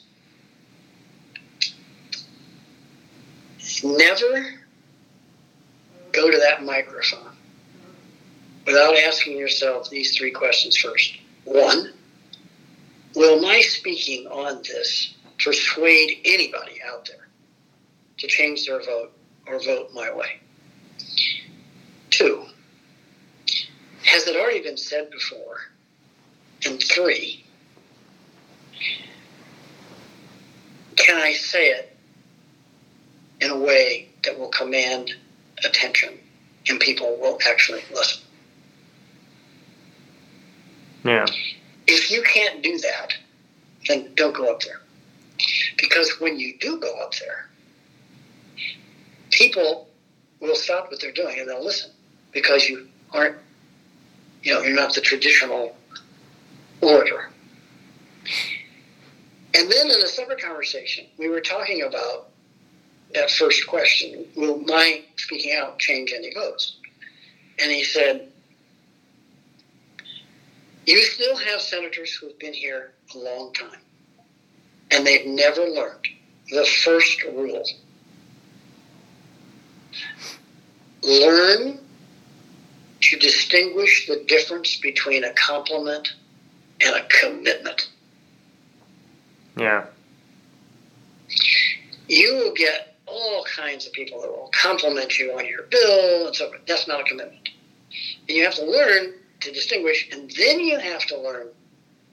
[3.83, 4.55] Never
[6.13, 7.35] go to that microphone
[8.65, 11.17] without asking yourself these three questions first.
[11.43, 11.91] One,
[13.15, 15.13] will my speaking on this
[15.43, 17.27] persuade anybody out there
[18.17, 19.11] to change their vote
[19.47, 20.39] or vote my way?
[22.09, 22.45] Two,
[24.03, 25.57] has it already been said before?
[26.65, 27.43] And three,
[30.95, 31.97] can I say it
[33.41, 35.11] in a way that will command
[35.65, 36.17] attention
[36.69, 38.23] and people will actually listen.
[41.03, 41.25] Yeah.
[41.87, 43.13] If you can't do that,
[43.87, 44.81] then don't go up there.
[45.77, 47.49] Because when you do go up there,
[49.31, 49.89] people
[50.39, 51.91] will stop what they're doing and they'll listen
[52.31, 53.37] because you aren't,
[54.43, 55.75] you know, you're not the traditional
[56.81, 57.29] orator.
[59.55, 62.29] And then in a separate conversation, we were talking about
[63.13, 66.77] that first question Will my speaking out change any votes?
[67.59, 68.32] And he said,
[70.85, 73.79] You still have senators who have been here a long time,
[74.91, 76.07] and they've never learned
[76.49, 77.63] the first rule.
[81.03, 81.79] Learn
[83.01, 86.13] to distinguish the difference between a compliment
[86.81, 87.89] and a commitment.
[89.57, 89.85] Yeah.
[92.07, 96.35] You will get all kinds of people that will compliment you on your bill and
[96.35, 96.61] so forth.
[96.67, 97.49] That's not a commitment.
[98.27, 101.47] And you have to learn to distinguish, and then you have to learn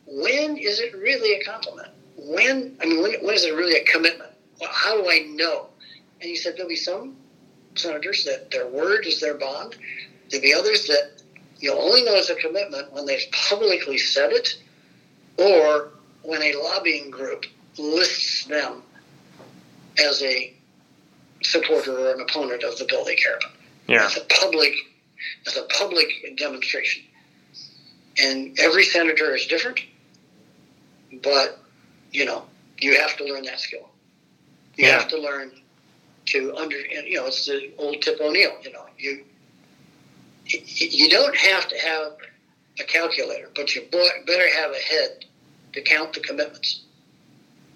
[0.06, 1.88] when is it really a compliment?
[2.16, 4.32] When I mean, when, when is it really a commitment?
[4.60, 5.68] Well, how do I know?
[6.20, 7.16] And he said there'll be some
[7.76, 9.76] senators that their word is their bond.
[10.28, 11.22] There'll be others that
[11.60, 14.56] you'll only know it's a commitment when they've publicly said it,
[15.38, 15.90] or
[16.22, 17.46] when a lobbying group
[17.78, 18.82] lists them
[19.98, 20.52] as a
[21.42, 23.52] supporter or an opponent of the bill they care about.
[23.86, 24.04] Yeah.
[24.04, 24.72] It's a public,
[25.46, 27.02] it's a public demonstration,
[28.20, 29.80] and every senator is different.
[31.22, 31.58] But
[32.12, 32.44] you know,
[32.78, 33.88] you have to learn that skill.
[34.76, 34.98] You yeah.
[34.98, 35.52] have to learn
[36.26, 38.56] to under, you know, it's the old Tip O'Neill.
[38.62, 39.24] You know, you
[40.46, 42.12] you don't have to have
[42.80, 45.24] a calculator, but you better have a head
[45.72, 46.82] to count the commitments.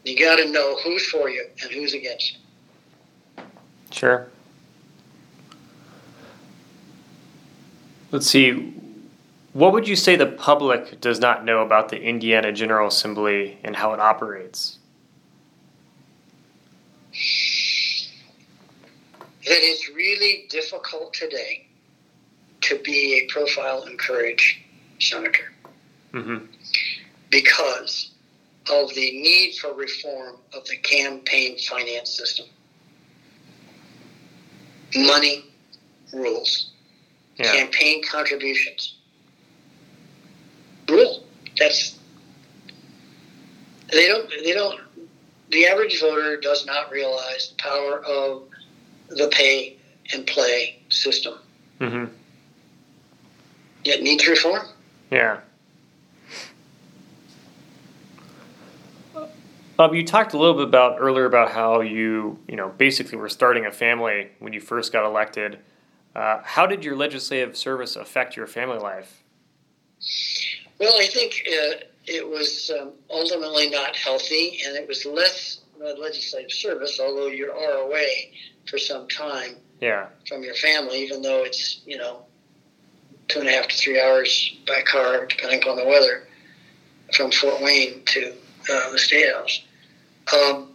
[0.04, 3.44] You got to know who's for you and who's against you.
[3.90, 4.28] Sure.
[8.10, 8.73] Let's see.
[9.54, 13.76] What would you say the public does not know about the Indiana General Assembly and
[13.76, 14.78] how it operates?
[19.44, 21.66] That it's really difficult today
[22.62, 24.60] to be a profile and courage
[25.00, 25.50] senator
[26.12, 26.46] Mm-hmm.
[27.28, 28.12] because
[28.70, 32.46] of the need for reform of the campaign finance system.
[34.94, 35.44] Money
[36.12, 36.70] rules,
[37.36, 37.50] Yeah.
[37.52, 38.94] campaign contributions.
[41.58, 41.98] That's
[43.90, 44.80] they don't they don't
[45.50, 48.48] the average voter does not realize the power of
[49.08, 49.76] the pay
[50.12, 51.34] and play system.
[51.80, 52.04] Mm-hmm.
[53.84, 54.66] It needs reform.
[55.10, 55.40] Yeah.
[59.76, 63.28] Bob, you talked a little bit about earlier about how you, you know, basically were
[63.28, 65.58] starting a family when you first got elected.
[66.14, 69.24] Uh, how did your legislative service affect your family life?
[70.84, 76.52] Well, I think uh, it was um, ultimately not healthy, and it was less legislative
[76.52, 78.32] service, although you are away
[78.68, 80.08] for some time Yeah.
[80.28, 82.26] from your family, even though it's, you know,
[83.28, 86.28] two and a half to three hours by car, depending upon the weather,
[87.14, 88.34] from Fort Wayne to
[88.70, 89.62] uh, the State House.
[90.34, 90.74] Um,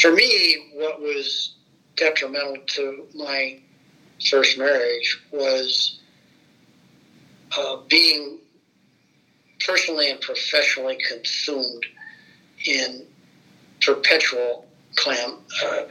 [0.00, 1.54] for me, what was
[1.96, 3.58] detrimental to my
[4.30, 5.98] first marriage was
[7.58, 8.39] uh, being
[9.66, 11.84] personally and professionally consumed
[12.66, 13.06] in
[13.80, 14.66] perpetual
[14.96, 15.82] clam uh,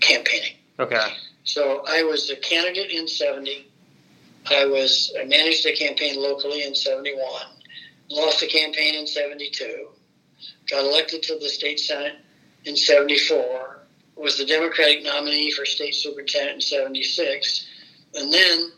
[0.00, 0.54] campaigning.
[0.78, 1.08] Okay.
[1.44, 3.66] So I was a candidate in 70.
[4.50, 7.22] I was I managed a campaign locally in 71.
[8.10, 9.88] Lost the campaign in 72.
[10.70, 12.16] Got elected to the state senate
[12.64, 13.78] in 74.
[14.16, 17.66] Was the Democratic nominee for state superintendent in 76.
[18.14, 18.72] And then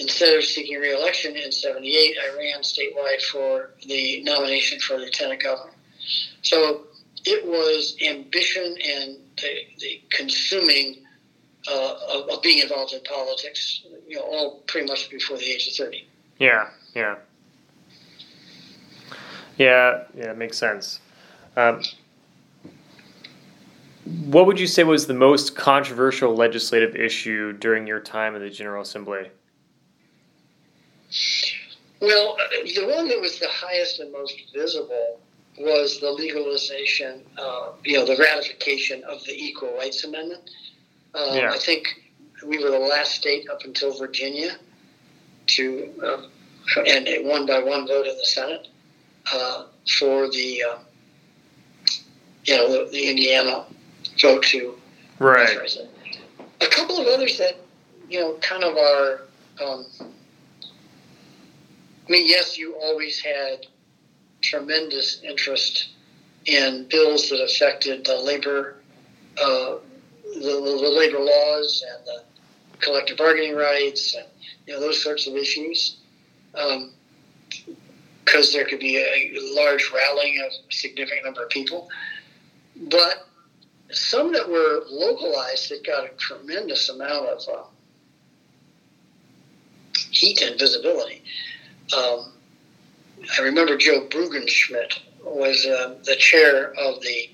[0.00, 5.72] instead of seeking re-election in 78, I ran statewide for the nomination for lieutenant governor.
[6.42, 6.86] So
[7.24, 11.04] it was ambition and the, the consuming
[11.70, 15.68] uh, of, of being involved in politics, you know, all pretty much before the age
[15.68, 16.08] of 30.
[16.38, 16.70] Yeah.
[16.94, 17.16] Yeah.
[19.58, 20.04] Yeah.
[20.14, 20.32] Yeah.
[20.32, 21.00] Makes sense.
[21.56, 21.82] Um,
[24.24, 28.48] what would you say was the most controversial legislative issue during your time in the
[28.48, 29.30] General Assembly?
[32.00, 35.20] Well, uh, the one that was the highest and most visible
[35.58, 40.50] was the legalization, uh, you know, the ratification of the Equal Rights Amendment.
[41.14, 41.52] Uh, Yeah.
[41.52, 41.88] I think
[42.46, 44.56] we were the last state up until Virginia
[45.48, 46.22] to, uh,
[46.86, 48.68] and it won by one vote in the Senate
[49.32, 49.64] uh,
[49.98, 50.78] for the, uh,
[52.44, 53.66] you know, the, the Indiana
[54.20, 54.80] vote to
[55.20, 55.50] Right.
[56.62, 57.56] A couple of others that,
[58.08, 59.22] you know, kind of are.
[59.62, 59.86] Um,
[62.10, 63.66] I mean, yes, you always had
[64.40, 65.90] tremendous interest
[66.44, 68.78] in bills that affected the labor,
[69.40, 69.76] uh,
[70.24, 72.24] the, the labor laws and the
[72.80, 74.26] collective bargaining rights, and
[74.66, 75.98] you know those sorts of issues,
[78.24, 81.88] because there could be a large rallying of a significant number of people.
[82.90, 83.24] But
[83.92, 87.62] some that were localized that got a tremendous amount of uh,
[90.10, 91.22] heat and visibility.
[91.96, 92.32] Um,
[93.38, 97.28] I remember Joe Brugenschmidt was uh, the chair of the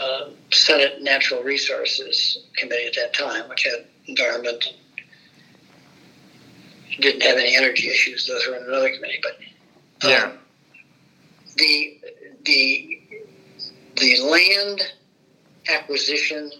[0.00, 4.64] uh, Senate Natural Resources Committee at that time, which had environment
[7.00, 8.26] didn't have any energy issues.
[8.26, 9.32] Those were in another committee, but
[10.06, 10.32] um, Yeah.
[11.56, 12.00] the
[12.44, 13.00] the
[13.96, 14.80] the land
[15.68, 16.50] acquisition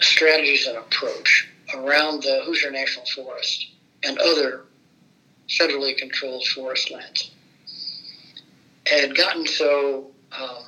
[0.00, 3.66] strategies and approach around the Hoosier National Forest
[4.04, 4.62] and other
[5.50, 7.30] federally controlled forest lands
[8.86, 10.64] had gotten so um,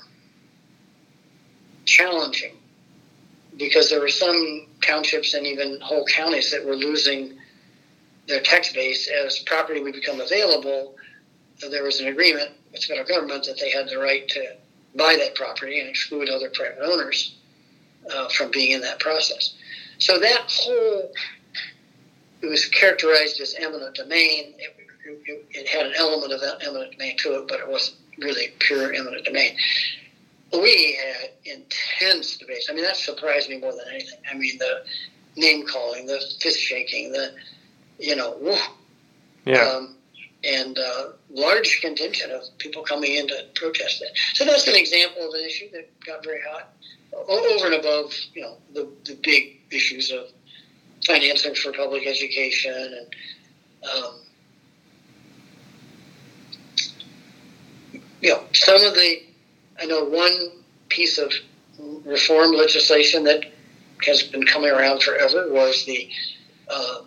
[1.84, 2.56] challenging
[3.56, 7.36] because there were some townships and even whole counties that were losing
[8.28, 10.96] their tax base as property would become available.
[11.70, 14.56] There was an agreement with the federal government that they had the right to
[14.96, 17.36] buy that property and exclude other private owners
[18.12, 19.54] uh, from being in that process.
[19.98, 21.12] So that whole
[22.42, 24.54] it was characterized as eminent domain.
[24.58, 24.76] It,
[25.26, 28.92] it, it had an element of eminent domain to it, but it wasn't really pure
[28.92, 29.56] eminent domain.
[30.52, 32.68] We had intense debates.
[32.70, 34.18] I mean, that surprised me more than anything.
[34.30, 34.84] I mean, the
[35.36, 37.32] name calling, the fist shaking, the
[37.98, 38.56] you know, woo,
[39.46, 39.62] Yeah.
[39.62, 39.96] um,
[40.44, 44.10] and uh, large contingent of people coming in to protest that.
[44.34, 46.72] So that's an example of an issue that got very hot,
[47.28, 50.26] over and above you know the, the big issues of
[51.06, 53.14] financing for public education and
[53.92, 54.20] um,
[58.22, 59.22] you know, some of the,
[59.80, 61.32] I know one piece of
[62.04, 63.44] reform legislation that
[64.06, 66.08] has been coming around forever was the
[66.68, 67.00] uh,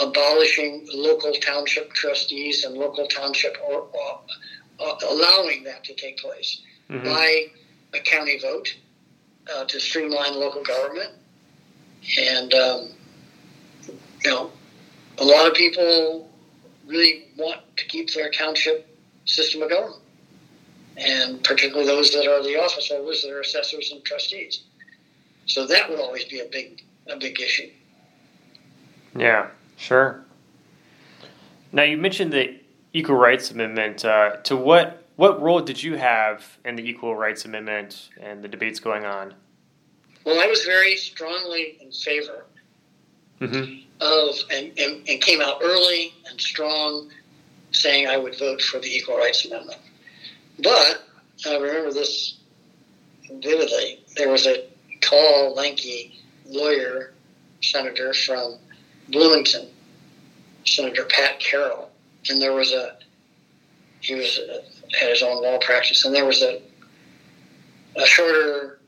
[0.00, 4.20] abolishing local township trustees and local township or, or
[4.80, 7.04] uh, allowing that to take place mm-hmm.
[7.04, 7.46] by
[7.94, 8.74] a county vote
[9.54, 11.10] uh, to streamline local government.
[12.18, 12.88] And, um,
[14.24, 14.50] you know,
[15.18, 16.30] a lot of people
[16.86, 18.88] really want to keep their township
[19.24, 20.00] system of government,
[20.96, 24.62] and particularly those that are the office holders that are assessors and trustees.
[25.46, 27.70] So that would always be a big a big issue.
[29.16, 30.24] Yeah, sure.
[31.72, 32.58] Now you mentioned the
[32.92, 34.04] Equal Rights Amendment.
[34.04, 38.48] Uh, to what what role did you have in the Equal Rights Amendment and the
[38.48, 39.34] debates going on?
[40.26, 42.46] Well, I was very strongly in favor
[43.40, 43.78] mm-hmm.
[44.00, 47.10] of and, and, and came out early and strong
[47.70, 49.78] saying I would vote for the Equal Rights Amendment.
[50.58, 51.04] But
[51.46, 52.38] I remember this
[53.40, 54.00] vividly.
[54.16, 54.64] There was a
[55.00, 57.12] tall, lanky lawyer,
[57.62, 58.56] senator from
[59.10, 59.68] Bloomington,
[60.64, 61.88] Senator Pat Carroll,
[62.28, 62.98] and there was a
[64.00, 64.40] he was
[64.98, 66.60] had his own law practice, and there was a
[67.94, 68.80] a shorter,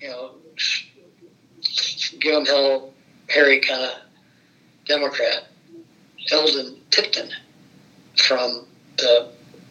[0.00, 0.36] you know,
[2.20, 2.92] Gilliam Hill,
[3.28, 3.92] Harry kind of
[4.86, 5.48] Democrat,
[6.30, 7.30] Eldon Tipton,
[8.16, 8.66] from
[8.96, 9.30] the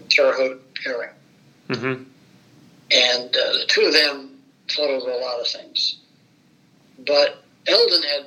[0.09, 1.13] Terre Haute area.
[1.69, 2.03] Mm-hmm.
[2.91, 4.33] And uh, the two of them
[4.79, 5.99] over a lot of things.
[7.05, 8.25] But Eldon had,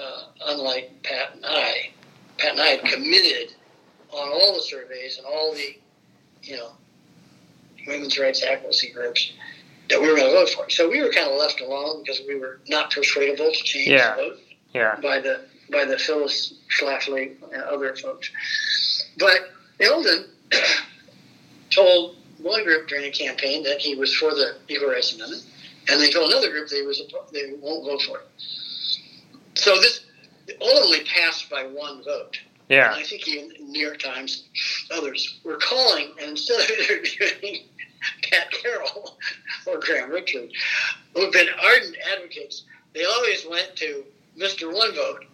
[0.00, 1.90] uh, unlike Pat and I,
[2.38, 3.54] Pat and I had committed
[4.10, 5.76] on all the surveys and all the,
[6.42, 6.72] you know,
[7.86, 9.32] women's rights advocacy groups
[9.88, 10.70] that we were going to vote for.
[10.70, 14.16] So we were kind of left alone because we were not persuadable to change yeah.
[14.16, 14.38] the vote
[14.74, 14.96] yeah.
[15.02, 18.30] by the by the Phyllis Schlafly and other folks.
[19.18, 19.50] But
[19.80, 20.26] Eldon
[21.70, 25.44] told one group during the campaign that he was for the Equal Rights Amendment,
[25.88, 27.02] and they told another group they was
[27.32, 28.26] they won't vote for it.
[29.54, 30.04] So this
[30.60, 32.38] ultimately passed by one vote.
[32.68, 34.44] Yeah, and I think even New York Times,
[34.92, 37.64] others were calling, and instead of interviewing
[38.22, 39.18] Pat Carroll
[39.66, 40.50] or Graham Richard,
[41.14, 42.64] who've been ardent advocates,
[42.94, 44.04] they always went to
[44.38, 44.72] Mr.
[44.72, 45.24] One Vote,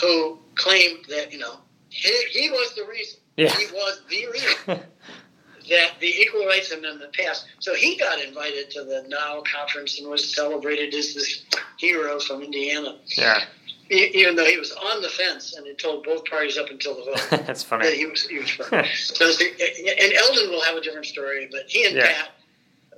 [0.00, 1.56] who claimed that you know
[1.88, 3.56] he, he was the reason yeah.
[3.56, 7.46] He was the reason that the Equal Rights Amendment passed.
[7.58, 11.44] So he got invited to the NOW conference and was celebrated as this
[11.78, 12.98] hero from Indiana.
[13.16, 13.44] Yeah.
[13.90, 17.02] Even though he was on the fence and had told both parties up until the
[17.02, 17.28] vote.
[17.46, 17.86] That's funny.
[17.86, 21.86] That he was, he was so, and Eldon will have a different story, but he
[21.86, 22.06] and yeah.
[22.06, 22.30] Pat,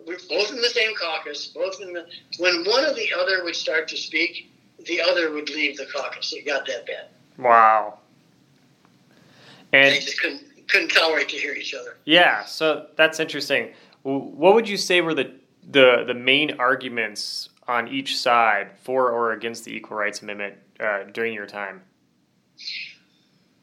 [0.07, 2.07] we're both in the same caucus, both in the.
[2.39, 4.51] When one of the other would start to speak,
[4.85, 6.33] the other would leave the caucus.
[6.35, 7.07] It got that bad.
[7.39, 7.99] Wow.
[9.73, 11.97] And they just couldn't couldn't tolerate to hear each other.
[12.05, 13.73] Yeah, so that's interesting.
[14.03, 15.33] What would you say were the
[15.71, 21.05] the the main arguments on each side for or against the Equal Rights Amendment uh,
[21.13, 21.83] during your time?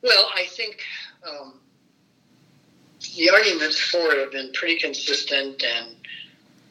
[0.01, 0.81] Well, I think
[1.27, 1.59] um,
[3.15, 5.95] the arguments for it have been pretty consistent, and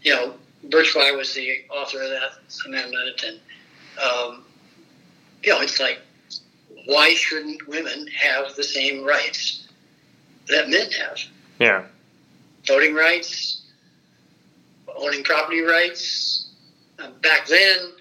[0.02, 0.34] you know,
[0.64, 2.32] Birch Bayh was the author of that
[2.66, 3.40] amendment, and
[4.02, 4.44] um,
[5.42, 6.00] you know, it's like
[6.86, 9.68] why shouldn't women have the same rights
[10.48, 11.18] that men have?
[11.60, 11.84] Yeah.
[12.66, 13.62] Voting rights,
[14.96, 16.48] owning property rights.
[16.98, 17.92] Uh, back then,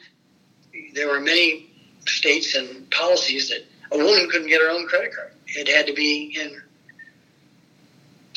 [0.93, 1.66] there were many
[2.07, 5.31] states and policies that a woman couldn't get her own credit card.
[5.47, 6.61] It had to be in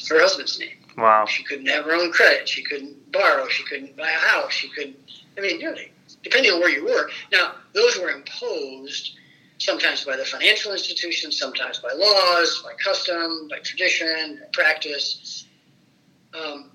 [0.09, 0.77] her husband's name.
[0.97, 1.27] Wow.
[1.27, 2.49] She couldn't have her own credit.
[2.49, 3.49] She couldn't borrow.
[3.49, 4.53] She couldn't buy a house.
[4.53, 4.97] She couldn't.
[5.39, 5.93] I mean, really,
[6.23, 7.11] depending on where you were.
[7.33, 9.17] Now, those were imposed
[9.59, 15.47] sometimes by the financial institutions, sometimes by laws, by custom, by tradition, practice.
[16.35, 16.71] Um,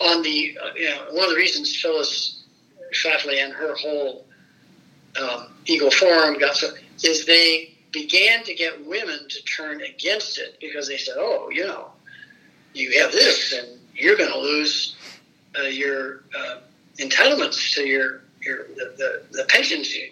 [0.00, 2.44] on the, uh, you know, one of the reasons Phyllis
[2.92, 4.24] Schlafly and her whole
[5.18, 6.68] um, Eagle Forum got so
[7.02, 11.66] is they began to get women to turn against it because they said, oh, you
[11.66, 11.90] know,
[12.74, 14.96] you have this and you're going to lose
[15.58, 16.58] uh, your uh,
[16.98, 20.10] entitlements to your, your the, the, the pensions you,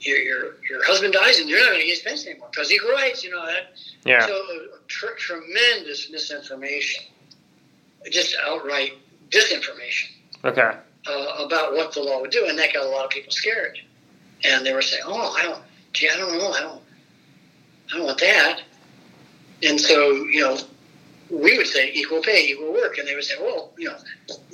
[0.00, 2.72] your, your, your husband dies and you're not going to get his pension anymore because
[2.72, 3.74] equal rights, you know that.
[4.04, 4.26] Yeah.
[4.26, 7.04] So uh, tr- tremendous misinformation,
[8.10, 8.94] just outright
[9.30, 10.10] disinformation.
[10.44, 10.76] Okay.
[11.08, 13.78] Uh, about what the law would do, and that got a lot of people scared.
[14.44, 16.82] And they were saying, "Oh, I don't, gee, I don't know, I don't,
[17.92, 18.62] I don't want that."
[19.62, 20.58] And so, you know,
[21.30, 23.96] we would say equal pay, equal work, and they would say, "Well, you know,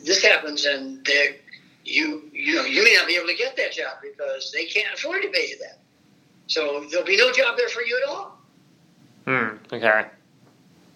[0.05, 1.37] this happens, and they
[1.85, 4.95] you you know you may not be able to get that job because they can't
[4.95, 5.79] afford to pay you that.
[6.47, 8.39] So there'll be no job there for you at all.
[9.27, 9.57] Hmm.
[9.73, 10.07] Okay.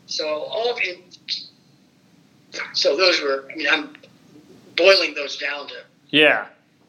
[0.07, 1.19] So all of it.
[2.73, 3.49] So those were.
[3.51, 3.97] I mean, I'm
[4.77, 5.75] boiling those down to
[6.11, 6.47] Yeah.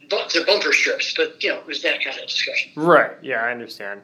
[0.10, 2.72] To bumper strips, but you know, it was that kind of discussion.
[2.76, 3.12] Right.
[3.22, 4.02] Yeah, I understand.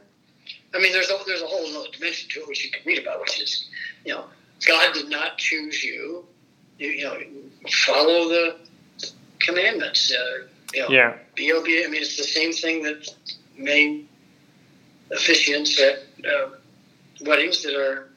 [0.76, 3.00] I mean, there's a, there's a whole other dimension to it which you can read
[3.00, 3.70] about, which is,
[4.06, 4.26] you know,
[4.68, 6.26] God did not choose you.
[6.80, 7.18] You, you know,
[7.86, 8.58] follow the
[9.40, 10.12] commandments.
[10.12, 11.18] Uh, you know, Yeah.
[11.36, 11.88] be obedient.
[11.88, 13.08] I mean, it's the same thing that
[13.56, 14.08] many
[15.12, 16.50] officiants at uh,
[17.22, 18.10] weddings that are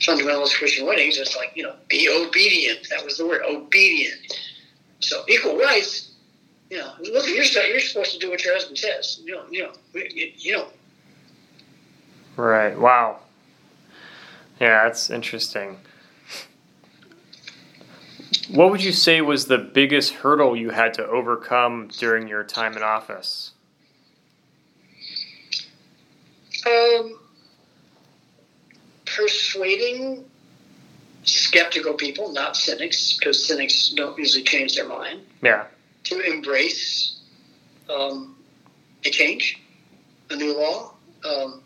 [0.00, 1.16] fundamentalist Christian weddings.
[1.18, 2.86] It's like you know, be obedient.
[2.90, 4.20] That was the word, obedient.
[5.00, 6.07] So equal rights.
[6.70, 9.20] You know, look, you're you're supposed to do what your husband says.
[9.24, 10.68] You know, you know, you, you know.
[12.36, 12.78] Right.
[12.78, 13.20] Wow.
[14.60, 15.78] Yeah, that's interesting.
[18.50, 22.76] What would you say was the biggest hurdle you had to overcome during your time
[22.76, 23.52] in office?
[26.66, 27.18] Um,
[29.04, 30.24] persuading
[31.24, 35.64] skeptical people, not cynics, because cynics don't usually change their mind, Yeah.
[36.08, 37.18] To embrace
[37.90, 38.36] um,
[39.04, 39.60] a change,
[40.30, 40.94] a new law,
[41.24, 41.62] um,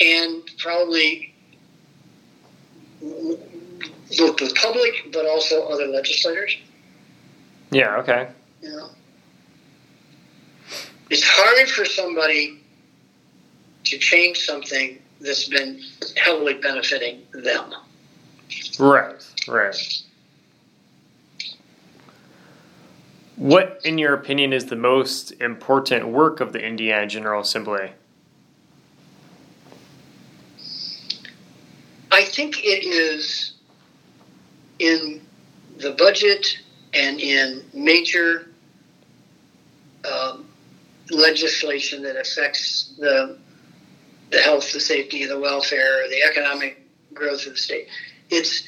[0.00, 1.34] and probably
[3.00, 6.56] both the public, but also other legislators.
[7.70, 7.96] Yeah.
[7.98, 8.28] Okay.
[8.62, 8.88] You know,
[11.10, 12.60] it's hard for somebody
[13.84, 15.80] to change something that's been
[16.16, 17.72] heavily benefiting them.
[18.78, 19.24] Right.
[19.46, 20.02] Right.
[23.38, 27.92] What, in your opinion, is the most important work of the Indiana General Assembly?
[32.10, 33.52] I think it is
[34.80, 35.24] in
[35.76, 36.58] the budget
[36.92, 38.50] and in major
[40.04, 40.48] um,
[41.10, 43.38] legislation that affects the
[44.30, 46.82] the health, the safety, the welfare, the economic
[47.14, 47.86] growth of the state.
[48.30, 48.64] It's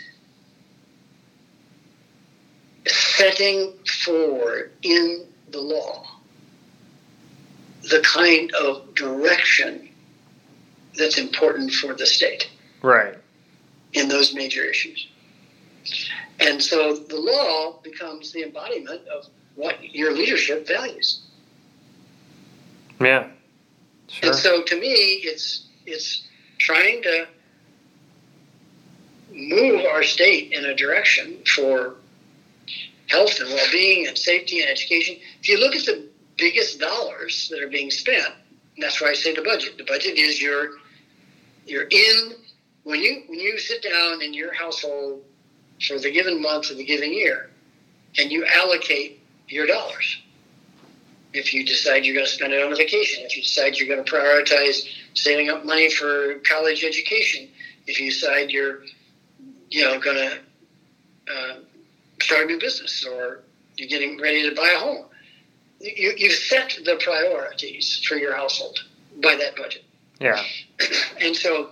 [2.86, 3.73] setting
[4.05, 6.07] forward in the law
[7.82, 9.89] the kind of direction
[10.97, 12.51] that's important for the state
[12.82, 13.15] Right.
[13.93, 15.09] in those major issues.
[16.39, 21.20] And so the law becomes the embodiment of what your leadership values.
[23.01, 23.28] Yeah.
[24.09, 24.31] Sure.
[24.31, 26.27] And so to me, it's it's
[26.59, 27.27] trying to
[29.32, 31.94] move our state in a direction for
[33.10, 35.16] health and well-being and safety and education.
[35.40, 38.32] If you look at the biggest dollars that are being spent,
[38.78, 39.76] that's why I say the budget.
[39.76, 40.70] The budget is your
[41.66, 42.32] you're in
[42.84, 45.22] when you when you sit down in your household
[45.86, 47.50] for the given month or the given year,
[48.18, 50.20] and you allocate your dollars
[51.32, 53.88] if you decide you're going to spend it on a vacation, if you decide you're
[53.88, 57.48] going to prioritize saving up money for college education,
[57.86, 58.80] if you decide you're,
[59.68, 60.38] you know, going to
[61.32, 61.56] uh,
[62.31, 63.40] start a new business or
[63.77, 65.07] you're getting ready to buy a home,
[65.81, 68.78] you, you set the priorities for your household
[69.20, 69.82] by that budget.
[70.20, 70.40] yeah.
[71.20, 71.70] And so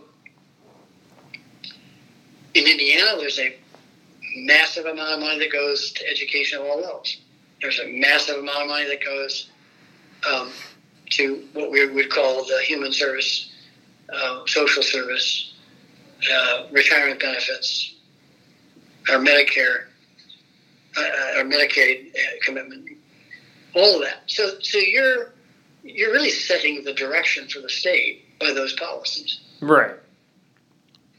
[2.54, 3.56] in Indiana, there's a
[4.38, 7.16] massive amount of money that goes to education of all levels.
[7.62, 9.50] There's a massive amount of money that goes
[10.28, 10.50] um,
[11.10, 13.52] to what we would call the human service,
[14.12, 15.54] uh, social service,
[16.32, 17.94] uh, retirement benefits,
[19.08, 19.87] our Medicare,
[20.98, 22.12] uh, our Medicaid
[22.42, 22.88] commitment,
[23.74, 24.22] all of that.
[24.26, 25.32] So, so you're
[25.82, 29.40] you're really setting the direction for the state by those policies.
[29.60, 29.96] Right.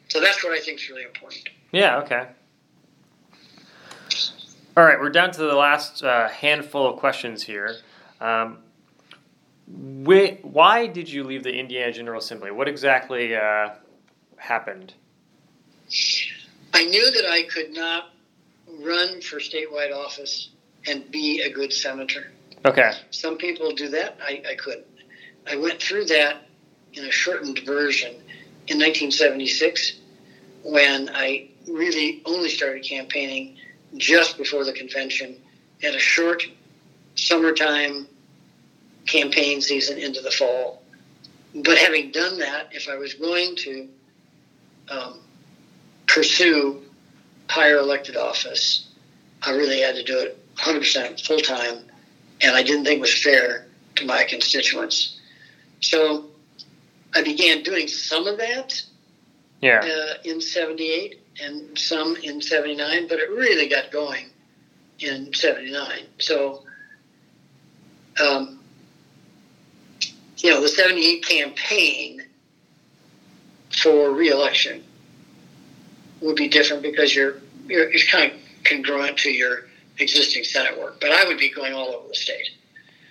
[0.09, 1.49] So that's what I think is really important.
[1.71, 2.27] Yeah, okay.
[4.75, 7.75] All right, we're down to the last uh, handful of questions here.
[8.21, 8.59] Um,
[9.67, 12.51] whi- why did you leave the Indiana General Assembly?
[12.51, 13.71] What exactly uh,
[14.37, 14.93] happened?
[16.73, 18.11] I knew that I could not
[18.83, 20.49] run for statewide office
[20.87, 22.31] and be a good senator.
[22.65, 22.91] Okay.
[23.11, 24.17] Some people do that.
[24.21, 24.85] I, I couldn't.
[25.47, 26.47] I went through that
[26.93, 28.11] in a shortened version
[28.67, 29.99] in 1976
[30.63, 33.57] when I really only started campaigning
[33.97, 35.37] just before the convention
[35.83, 36.43] at a short
[37.15, 38.07] summertime
[39.05, 40.83] campaign season into the fall.
[41.55, 43.87] But having done that, if I was going to
[44.89, 45.19] um,
[46.07, 46.83] pursue
[47.49, 48.87] higher elected office,
[49.41, 51.79] I really had to do it 100% full time,
[52.41, 53.65] and I didn't think it was fair
[53.95, 55.19] to my constituents.
[55.81, 56.27] So
[57.15, 58.81] I began doing some of that
[59.61, 59.79] Yeah.
[59.79, 64.29] uh, in 78 and some in 79, but it really got going
[64.99, 66.05] in 79.
[66.19, 66.63] So,
[68.21, 68.59] um,
[70.37, 72.25] you know, the 78 campaign
[73.71, 74.83] for reelection
[76.21, 77.35] would be different because you're,
[77.67, 79.65] you're it's kind of congruent to your
[79.99, 80.99] existing Senate work.
[80.99, 82.49] But I would be going all over the state.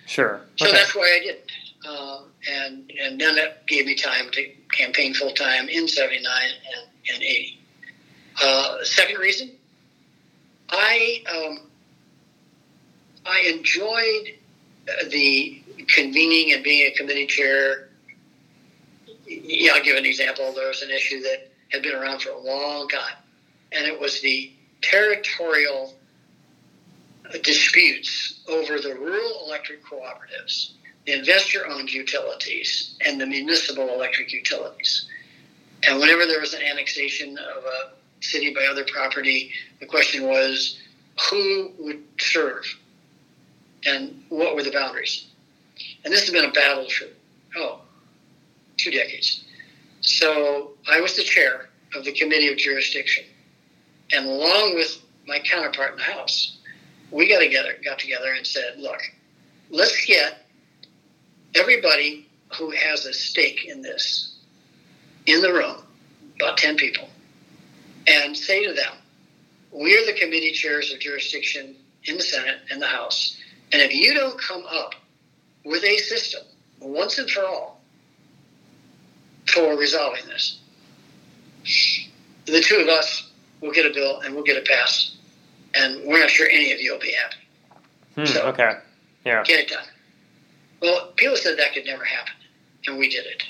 [0.05, 0.41] Sure.
[0.55, 0.75] So okay.
[0.75, 1.37] that's why I did.
[1.87, 2.21] Uh,
[2.51, 7.23] and and then that gave me time to campaign full time in '79 and, and
[7.23, 7.59] '80.
[8.41, 9.51] Uh, second reason,
[10.69, 11.69] I um,
[13.25, 17.89] I enjoyed the convening and being a committee chair.
[19.27, 20.51] Yeah, I'll give an example.
[20.53, 23.15] There was an issue that had been around for a long time,
[23.71, 24.51] and it was the
[24.81, 25.93] territorial
[27.43, 30.71] disputes over the rural electric cooperatives,
[31.05, 35.07] the investor owned utilities, and the municipal electric utilities.
[35.83, 37.91] And whenever there was an annexation of a
[38.21, 40.79] city by other property, the question was
[41.29, 42.65] who would serve
[43.85, 45.27] and what were the boundaries.
[46.03, 47.05] And this has been a battle for,
[47.57, 47.81] oh,
[48.77, 49.45] two decades.
[50.01, 53.25] So I was the chair of the Committee of Jurisdiction.
[54.11, 56.57] And along with my counterpart in the House,
[57.11, 59.01] we got together, got together and said, look,
[59.69, 60.45] let's get
[61.55, 62.27] everybody
[62.57, 64.35] who has a stake in this
[65.25, 65.77] in the room,
[66.35, 67.07] about 10 people,
[68.07, 68.93] and say to them,
[69.71, 73.37] we're the committee chairs of jurisdiction in the Senate and the House.
[73.71, 74.95] And if you don't come up
[75.63, 76.41] with a system
[76.79, 77.78] once and for all
[79.49, 80.59] for resolving this,
[82.45, 83.31] the two of us
[83.61, 85.15] will get a bill and we'll get it passed.
[85.75, 87.37] And we're not sure any of you will be happy.
[88.15, 88.79] Hmm, so, okay.
[89.25, 89.43] Yeah.
[89.43, 89.85] Get it done.
[90.81, 92.33] Well, people said that could never happen,
[92.87, 93.43] and we did it.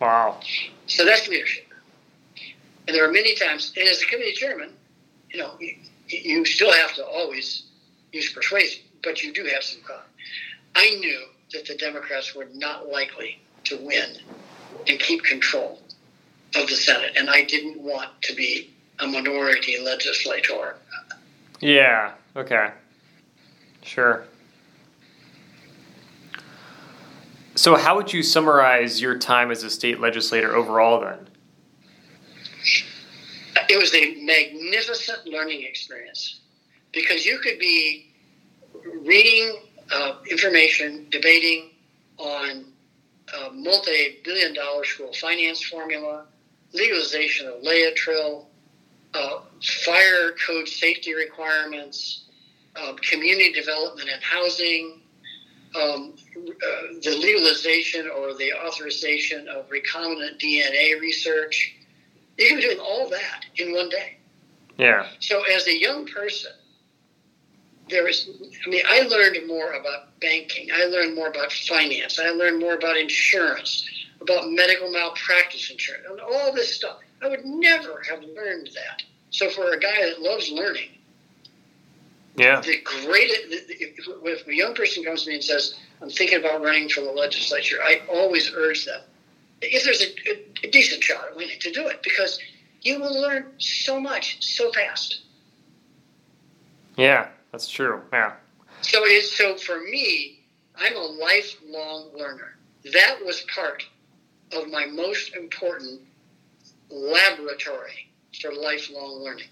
[0.00, 0.40] Wow.
[0.86, 1.66] So that's leadership.
[2.86, 4.70] And there are many times, and as a committee chairman,
[5.30, 5.74] you know, you,
[6.06, 7.64] you still have to always
[8.12, 10.00] use persuasion, but you do have some cause.
[10.74, 14.16] I knew that the Democrats were not likely to win
[14.86, 15.80] and keep control
[16.54, 20.76] of the Senate, and I didn't want to be a minority legislator.
[21.60, 22.12] Yeah.
[22.36, 22.70] Okay.
[23.82, 24.24] Sure.
[27.54, 31.28] So, how would you summarize your time as a state legislator overall then?
[33.68, 36.40] It was a magnificent learning experience
[36.92, 38.14] because you could be
[39.02, 39.56] reading
[39.92, 41.70] uh, information, debating
[42.18, 42.66] on
[43.34, 46.26] a multi billion dollar school finance formula,
[46.72, 48.46] legalization of Laetrile,
[49.14, 49.40] uh,
[49.84, 52.24] fire code safety requirements,
[52.76, 55.00] uh, community development and housing,
[55.74, 61.74] um, uh, the legalization or the authorization of recombinant DNA research.
[62.38, 64.18] You can be doing all that in one day.
[64.78, 65.08] Yeah.
[65.20, 66.52] So as a young person,
[67.90, 68.28] there was,
[68.66, 70.68] I mean, I learned more about banking.
[70.72, 72.18] I learned more about finance.
[72.18, 73.88] I learned more about insurance,
[74.20, 76.98] about medical malpractice insurance, and all this stuff.
[77.22, 79.02] I would never have learned that.
[79.30, 80.90] So for a guy that loves learning,
[82.36, 83.40] yeah, the greatest.
[83.50, 87.10] If a young person comes to me and says, "I'm thinking about running for the
[87.10, 89.00] legislature," I always urge them,
[89.60, 92.38] if there's a, a, a decent shot at winning, to do it because
[92.82, 95.20] you will learn so much so fast.
[96.96, 97.28] Yeah,
[97.58, 98.00] that's true.
[98.12, 98.34] Yeah.
[98.82, 100.38] So it's so for me,
[100.76, 102.56] I'm a lifelong learner.
[102.92, 103.84] That was part
[104.52, 106.02] of my most important
[106.88, 108.10] laboratory
[108.40, 109.48] for lifelong learning.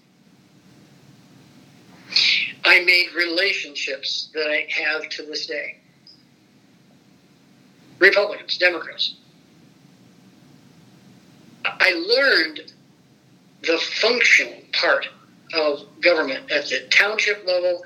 [2.63, 5.75] I made relationships that I have to this day.
[7.99, 9.15] Republicans, Democrats.
[11.65, 12.71] I learned
[13.63, 15.09] the functional part
[15.53, 17.83] of government at the township level,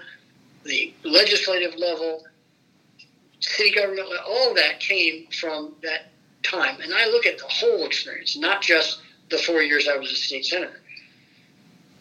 [0.64, 2.24] the legislative level,
[3.40, 6.12] city government, all that came from that
[6.44, 6.80] time.
[6.82, 10.16] And I look at the whole experience, not just the four years I was a
[10.16, 10.80] state senator.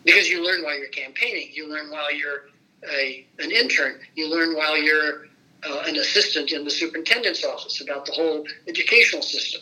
[0.04, 2.46] Because you learn while you're campaigning, you learn while you're
[2.90, 5.26] a, an intern, you learn while you're
[5.68, 9.60] uh, an assistant in the superintendent's office about the whole educational system.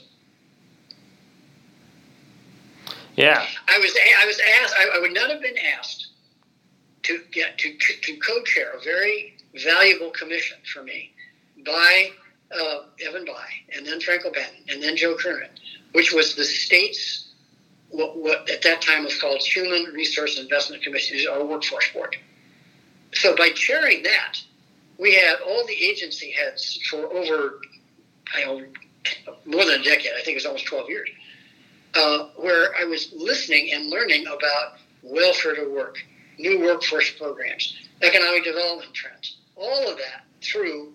[3.16, 3.44] Yeah.
[3.66, 6.07] I was I was asked I, I would not have been asked
[7.04, 11.12] to get to, to co-chair a very valuable commission for me
[11.64, 12.10] by
[12.54, 15.50] uh, Evan Bayh and then Frank O'Bannon and then Joe Kernan,
[15.92, 17.28] which was the state's
[17.90, 22.16] what, what at that time was called Human Resource Investment Commission, our workforce board.
[23.14, 24.34] So by chairing that,
[24.98, 27.60] we had all the agency heads for over,
[28.34, 28.62] I know,
[29.46, 30.12] more than a decade.
[30.12, 31.08] I think it was almost 12 years,
[31.94, 35.98] uh, where I was listening and learning about welfare to work,
[36.38, 40.92] new workforce programs, economic development trends, all of that through.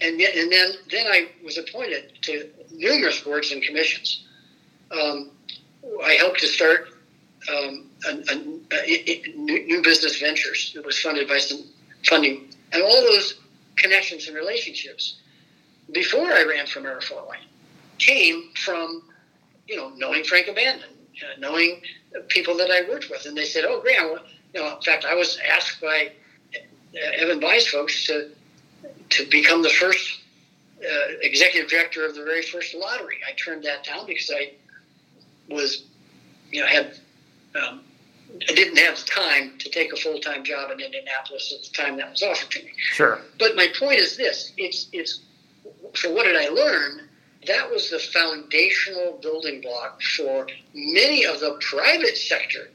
[0.00, 4.26] And, and then, then I was appointed to numerous boards and commissions.
[4.90, 5.30] Um,
[6.04, 6.88] I helped to start
[7.48, 10.72] um, a, a, a, new business ventures.
[10.76, 11.64] It was funded by some
[12.04, 13.38] funding, and all those
[13.76, 15.16] connections and relationships
[15.92, 17.40] before I ran for Fort Wayne
[17.98, 19.02] came from
[19.68, 21.82] you know knowing Frank O'Bannon, uh, knowing
[22.28, 24.18] people that I worked with, and they said, "Oh, Graham."
[24.54, 26.12] You know, in fact, I was asked by
[26.54, 28.30] uh, Evan Bayh's folks to
[29.10, 30.20] to become the first
[30.82, 33.18] uh, executive director of the very first lottery.
[33.26, 34.52] I turned that down because I
[35.48, 35.84] was,
[36.50, 36.94] you know, had
[37.54, 37.82] um,
[38.48, 41.82] I didn't have the time to take a full time job in Indianapolis at the
[41.82, 42.72] time that was offered to me.
[42.76, 43.20] Sure.
[43.38, 45.20] But my point is this: it's it's.
[45.94, 47.08] So what did I learn?
[47.46, 52.70] That was the foundational building block for many of the private sector.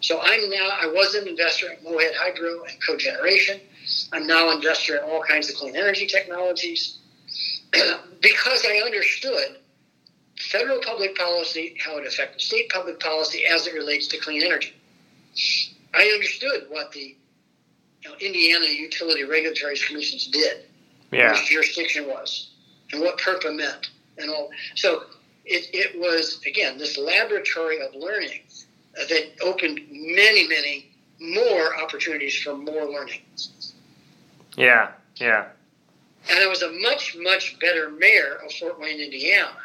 [0.00, 3.60] So I'm now I was an investor at Morehead Hydro and cogeneration.
[4.12, 6.98] I'm now an investor in all kinds of clean energy technologies
[8.20, 9.58] because I understood
[10.38, 14.74] federal public policy, how it affected state public policy as it relates to clean energy.
[15.94, 17.16] I understood what the
[18.02, 20.64] you know, Indiana Utility Regulatory Commissions did,
[21.12, 21.30] yeah.
[21.30, 22.50] whose jurisdiction was,
[22.92, 24.50] and what PURPA meant, and all.
[24.74, 25.04] So
[25.44, 28.40] it, it was again this laboratory of learning
[28.94, 33.20] that opened many, many more opportunities for more learning.
[34.56, 35.46] Yeah, yeah.
[36.28, 39.56] And I was a much, much better mayor of Fort Wayne, Indiana,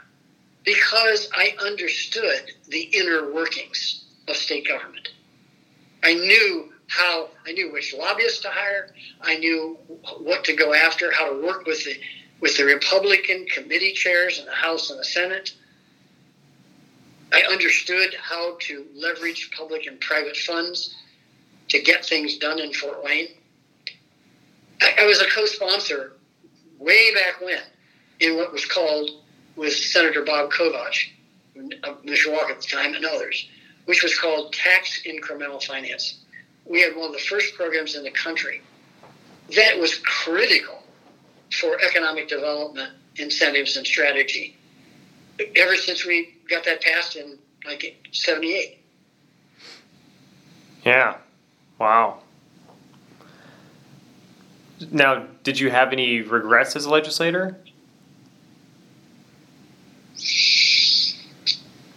[0.64, 5.10] because I understood the inner workings of state government.
[6.04, 8.90] I knew how, I knew which lobbyists to hire,
[9.22, 9.78] I knew
[10.20, 11.96] what to go after, how to work with the,
[12.40, 15.54] with the Republican committee chairs in the House and the Senate.
[17.34, 20.96] I understood how to leverage public and private funds
[21.70, 23.28] to get things done in Fort Wayne.
[24.82, 26.14] I, I was a co sponsor
[26.80, 27.60] way back when
[28.20, 29.10] in what was called
[29.56, 31.10] with Senator Bob Kovach
[31.84, 33.50] of Mishawaka at the time and others,
[33.86, 36.20] which was called tax incremental finance.
[36.66, 38.62] We had one of the first programs in the country
[39.56, 40.77] that was critical
[41.52, 44.56] for economic development incentives and strategy.
[45.56, 48.80] Ever since we got that passed in like 78.
[50.84, 51.18] Yeah.
[51.80, 52.20] Wow.
[54.92, 57.58] Now, did you have any regrets as a legislator?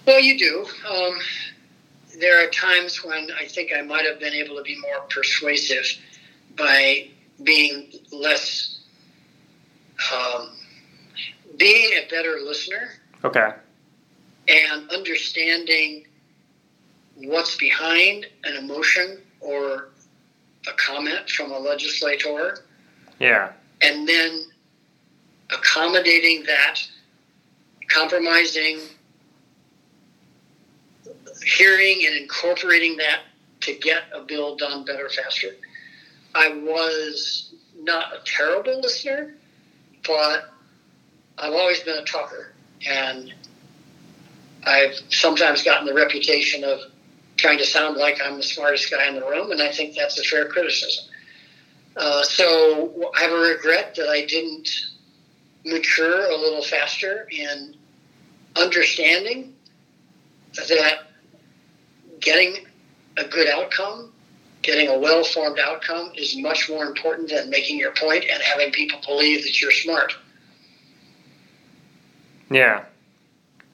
[0.06, 0.66] Well, you do.
[0.90, 1.18] Um,
[2.18, 5.86] there are times when I think I might have been able to be more persuasive
[6.56, 7.09] by
[7.44, 8.80] being less,
[10.14, 10.51] um,
[11.56, 12.90] being a better listener.
[13.24, 13.51] Okay.
[14.48, 16.06] And understanding
[17.16, 19.90] what's behind an emotion or
[20.68, 22.59] a comment from a legislator.
[23.18, 23.52] Yeah.
[23.82, 24.47] And then
[25.51, 26.78] accommodating that,
[27.89, 28.81] compromising,
[31.44, 33.20] hearing and incorporating that
[33.60, 35.48] to get a bill done better, faster.
[36.35, 39.35] I was not a terrible listener,
[40.16, 42.52] I've always been a talker.
[42.86, 43.32] And
[44.64, 46.80] I've sometimes gotten the reputation of
[47.36, 50.18] trying to sound like I'm the smartest guy in the room, and I think that's
[50.18, 51.04] a fair criticism.
[51.96, 54.68] Uh, so I have a regret that I didn't
[55.64, 57.74] mature a little faster in
[58.56, 59.54] understanding
[60.54, 60.98] that
[62.20, 62.66] getting
[63.16, 64.12] a good outcome,
[64.62, 68.72] getting a well formed outcome, is much more important than making your point and having
[68.72, 70.14] people believe that you're smart.
[72.50, 72.84] Yeah,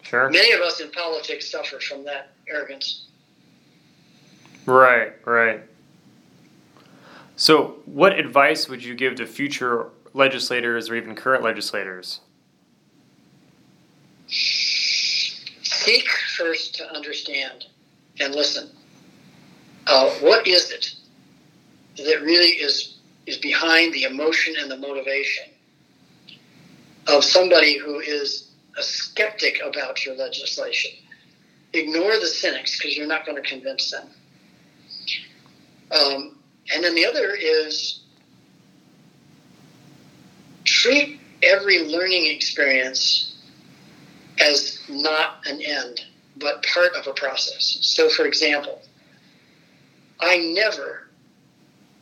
[0.02, 0.30] sure.
[0.30, 3.06] Many of us in politics suffer from that arrogance.
[4.66, 5.62] Right, right.
[7.36, 12.20] So, what advice would you give to future legislators or even current legislators?
[14.28, 17.66] Seek first to understand
[18.18, 18.70] and listen.
[19.86, 20.94] Uh, what is it
[21.96, 22.94] that really is
[23.26, 25.44] is behind the emotion and the motivation
[27.08, 30.90] of somebody who is a skeptic about your legislation?
[31.72, 34.08] Ignore the cynics because you're not going to convince them.
[35.90, 36.38] Um,
[36.72, 38.00] and then the other is
[40.64, 43.36] treat every learning experience
[44.40, 46.00] as not an end,
[46.36, 47.78] but part of a process.
[47.80, 48.82] So, for example,
[50.20, 51.09] I never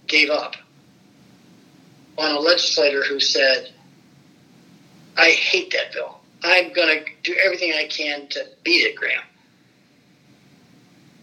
[0.07, 0.57] gave up
[2.17, 3.73] on a legislator who said,
[5.17, 6.21] I hate that bill.
[6.43, 9.23] I'm going to do everything I can to beat it, Graham.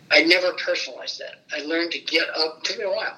[0.09, 1.41] I never personalized that.
[1.55, 3.17] I learned to get up, took me a while,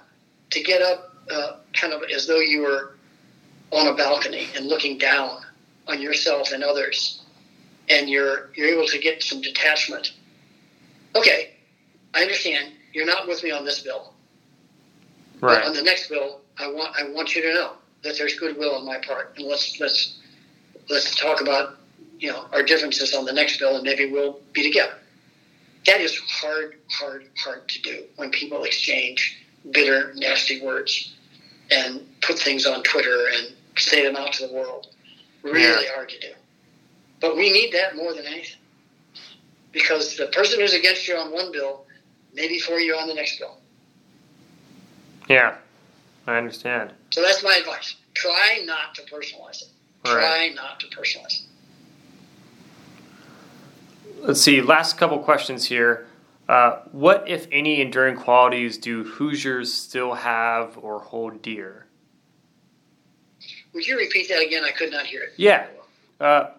[0.51, 2.95] to get up uh, kind of as though you were
[3.71, 5.41] on a balcony and looking down
[5.87, 7.23] on yourself and others.
[7.89, 10.13] And you're, you're able to get some detachment
[11.15, 11.55] okay,
[12.13, 14.13] I understand you're not with me on this bill.
[15.41, 15.59] Right.
[15.59, 18.75] But on the next bill, I want I want you to know that there's goodwill
[18.75, 20.19] on my part, and let's let's
[20.89, 21.77] let's talk about
[22.19, 24.95] you know our differences on the next bill, and maybe we'll be together.
[25.85, 29.37] That is hard, hard, hard to do when people exchange
[29.71, 31.13] bitter, nasty words
[31.71, 34.87] and put things on Twitter and say them out to the world.
[35.41, 35.93] Really Yeah.
[35.93, 36.33] hard to do.
[37.19, 38.59] But we need that more than anything.
[39.71, 41.85] Because the person who's against you on one bill
[42.33, 43.57] may be for you on the next bill.
[45.29, 45.55] Yeah.
[46.25, 46.93] I understand.
[47.11, 47.95] So that's my advice.
[48.13, 49.67] Try not to personalize it.
[50.05, 50.55] Try Right.
[50.55, 51.47] not to personalize it.
[54.19, 54.61] Let's see.
[54.61, 56.07] Last couple questions here.
[56.47, 61.87] Uh, what, if any, enduring qualities do Hoosiers still have or hold dear?
[63.73, 64.63] Would you repeat that again?
[64.63, 65.33] I could not hear it.
[65.37, 65.67] Yeah.
[66.19, 66.51] Uh,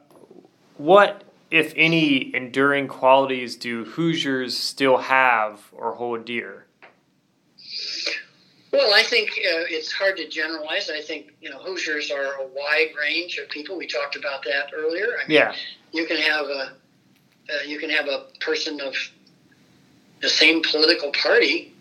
[0.77, 1.23] what,
[1.55, 6.67] if any, enduring qualities do Hoosiers still have or hold dear?
[8.73, 10.91] Well, I think uh, it's hard to generalize.
[10.91, 13.79] I think you know Hoosiers are a wide range of people.
[13.79, 15.07] We talked about that earlier.
[15.17, 15.55] I mean, Yeah.
[15.93, 16.73] you can have a
[17.49, 18.97] uh, you can have a person of
[20.23, 21.73] the same political party.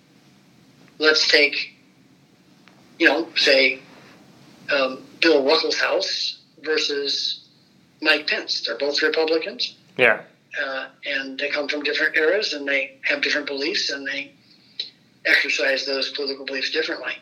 [1.00, 1.74] Let's take,
[3.00, 3.80] you know, say
[4.72, 7.43] um, Bill Ruckelshaus versus
[8.03, 8.61] Mike Pence.
[8.61, 10.21] They're both Republicans, Yeah.
[10.61, 14.34] uh, and they come from different eras, and they have different beliefs, and they
[15.25, 17.13] exercise those political beliefs differently.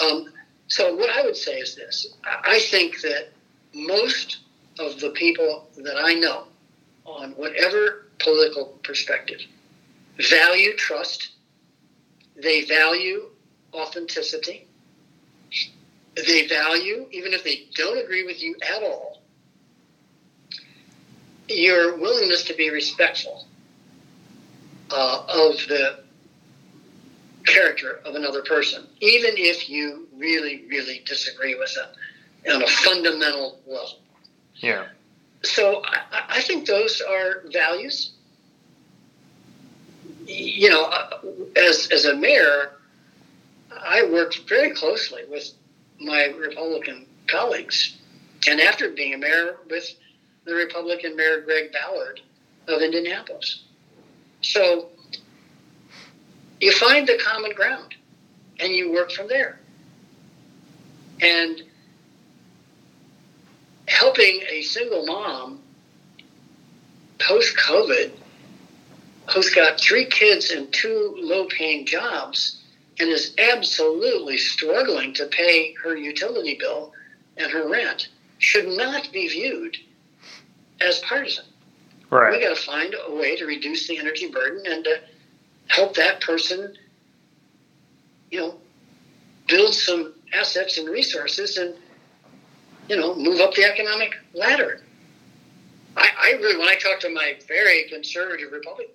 [0.00, 0.32] Um,
[0.68, 3.32] so, what I would say is this: I I think that
[3.74, 4.38] most
[4.78, 6.44] of the people that I know,
[7.04, 9.40] on whatever political perspective,
[10.18, 11.30] value trust.
[12.36, 13.30] They value
[13.72, 14.66] authenticity.
[16.16, 19.13] They value, even if they don't agree with you at all,
[21.48, 23.46] your willingness to be respectful
[24.90, 26.00] uh, of the
[27.44, 31.88] character of another person, even if you really, really disagree with them
[32.54, 33.98] on a fundamental level.
[34.56, 34.86] Yeah.
[35.42, 38.12] So I, I think those are values.
[40.26, 41.20] You know, uh,
[41.56, 42.72] as as a mayor,
[43.70, 45.50] I worked very closely with
[46.00, 47.98] my Republican colleagues,
[48.48, 49.94] and after being a mayor, with
[50.44, 52.20] the Republican Mayor Greg Ballard
[52.68, 53.62] of Indianapolis.
[54.42, 54.88] So
[56.60, 57.94] you find the common ground,
[58.60, 59.58] and you work from there.
[61.20, 61.62] And
[63.86, 65.60] helping a single mom
[67.18, 68.12] post COVID
[69.32, 72.62] who's got three kids and two low paying jobs
[72.98, 76.92] and is absolutely struggling to pay her utility bill
[77.36, 78.08] and her rent
[78.38, 79.76] should not be viewed
[80.84, 81.44] as partisan.
[82.10, 82.40] We Right.
[82.40, 85.00] got to find a way to reduce the energy burden and to
[85.66, 86.76] help that person,
[88.30, 88.60] you know,
[89.48, 91.74] build some assets and resources and,
[92.88, 94.82] you know, move up the economic ladder.
[95.96, 98.94] I, I really, when I talk to my very conservative Republican,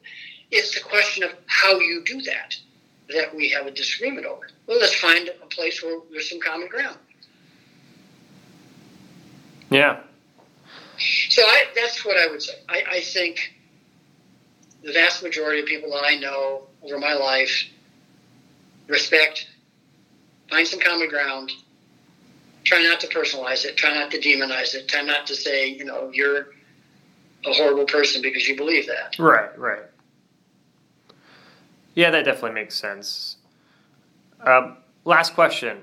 [0.52, 2.56] it's the question of how you do that
[3.10, 4.50] that we have a disagreement over.
[4.68, 6.98] Well, let's find a place where there's some common ground.
[9.72, 10.02] Yeah.
[11.30, 12.54] So I, that's what I would say.
[12.68, 13.56] I, I think
[14.84, 17.66] the vast majority of people that I know over my life
[18.88, 19.48] respect,
[20.50, 21.52] find some common ground,
[22.64, 25.86] try not to personalize it, try not to demonize it, try not to say, you
[25.86, 26.48] know, you're
[27.46, 29.18] a horrible person because you believe that.
[29.20, 29.84] Right, right.
[31.96, 33.38] Yeah, that definitely makes sense.
[34.42, 35.82] Um, last question.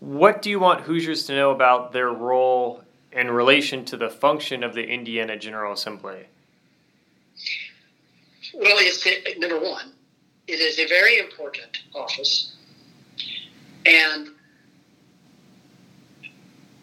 [0.00, 2.82] What do you want Hoosiers to know about their role
[3.16, 6.26] in relation to the function of the Indiana General Assembly?
[8.54, 9.92] Well, it's number one,
[10.46, 12.54] it is a very important office,
[13.86, 14.28] and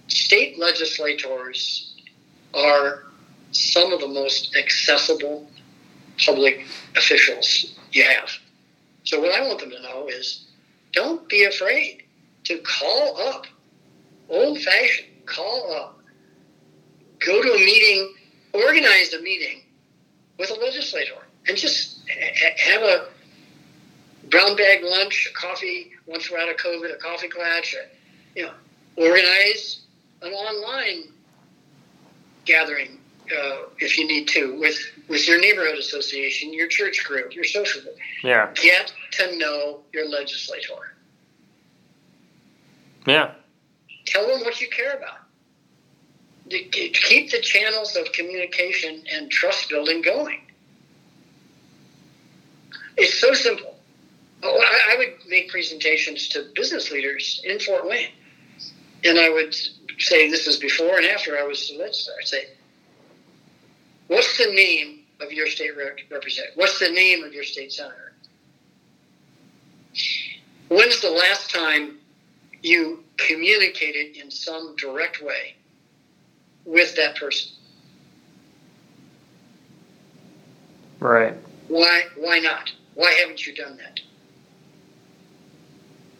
[0.07, 1.93] state legislators
[2.55, 3.03] are
[3.51, 5.47] some of the most accessible
[6.25, 6.65] public
[6.95, 8.29] officials you have.
[9.03, 10.45] So, what I want them to know is
[10.93, 12.03] don't be afraid
[12.45, 13.45] to call up,
[14.29, 15.92] old fashioned, call up,
[17.25, 18.13] go to a meeting,
[18.53, 19.61] organize a meeting
[20.37, 21.15] with a legislator
[21.47, 23.07] and just ha- have a
[24.29, 27.75] brown bag lunch, a coffee once we're out of COVID, a coffee clutch,
[28.35, 28.51] you know,
[28.97, 29.81] organize
[30.21, 31.11] an online
[32.45, 32.99] gathering
[33.31, 34.77] uh, if you need to with
[35.07, 37.95] with your neighborhood association, your church group, your social group.
[38.23, 40.95] Yeah, Get to know your legislator.
[43.05, 43.31] yeah,
[44.05, 45.19] Tell them what you care about.
[46.49, 50.41] To ke- Keep the channels of communication and trust building going.
[52.97, 53.75] It's so simple.
[54.43, 58.09] Oh, I, I would make presentations to business leaders in Fort Wayne,
[59.03, 59.55] and I would
[59.99, 62.19] say this is before and after I was legislator.
[62.21, 62.45] I'd say,
[64.07, 66.57] "What's the name of your state rep- representative?
[66.57, 68.13] What's the name of your state senator?
[70.67, 71.99] When's the last time
[72.61, 75.55] you communicated in some direct way
[76.65, 77.51] with that person?
[80.99, 81.35] Right.
[81.67, 82.03] Why?
[82.17, 82.71] Why not?
[82.95, 83.99] Why haven't you done that?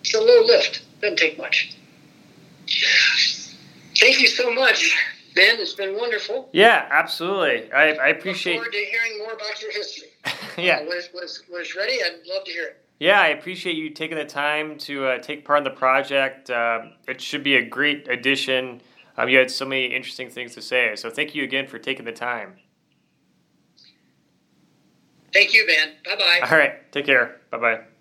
[0.01, 0.83] It's a low lift.
[1.01, 1.75] Doesn't take much.
[3.97, 4.97] Thank you so much,
[5.35, 5.59] Ben.
[5.59, 6.49] It's been wonderful.
[6.51, 7.71] Yeah, absolutely.
[7.71, 8.55] I, I appreciate.
[8.55, 10.09] Look forward to hearing more about your history.
[10.57, 10.77] yeah.
[10.77, 12.79] Uh, it's, when, it's, when it's ready, I'd love to hear it.
[12.99, 16.49] Yeah, I appreciate you taking the time to uh, take part in the project.
[16.49, 18.81] Uh, it should be a great addition.
[19.17, 20.95] Um, you had so many interesting things to say.
[20.95, 22.55] So thank you again for taking the time.
[25.33, 25.93] Thank you, Ben.
[26.05, 26.47] Bye bye.
[26.49, 26.91] All right.
[26.91, 27.41] Take care.
[27.51, 27.92] Bye bye.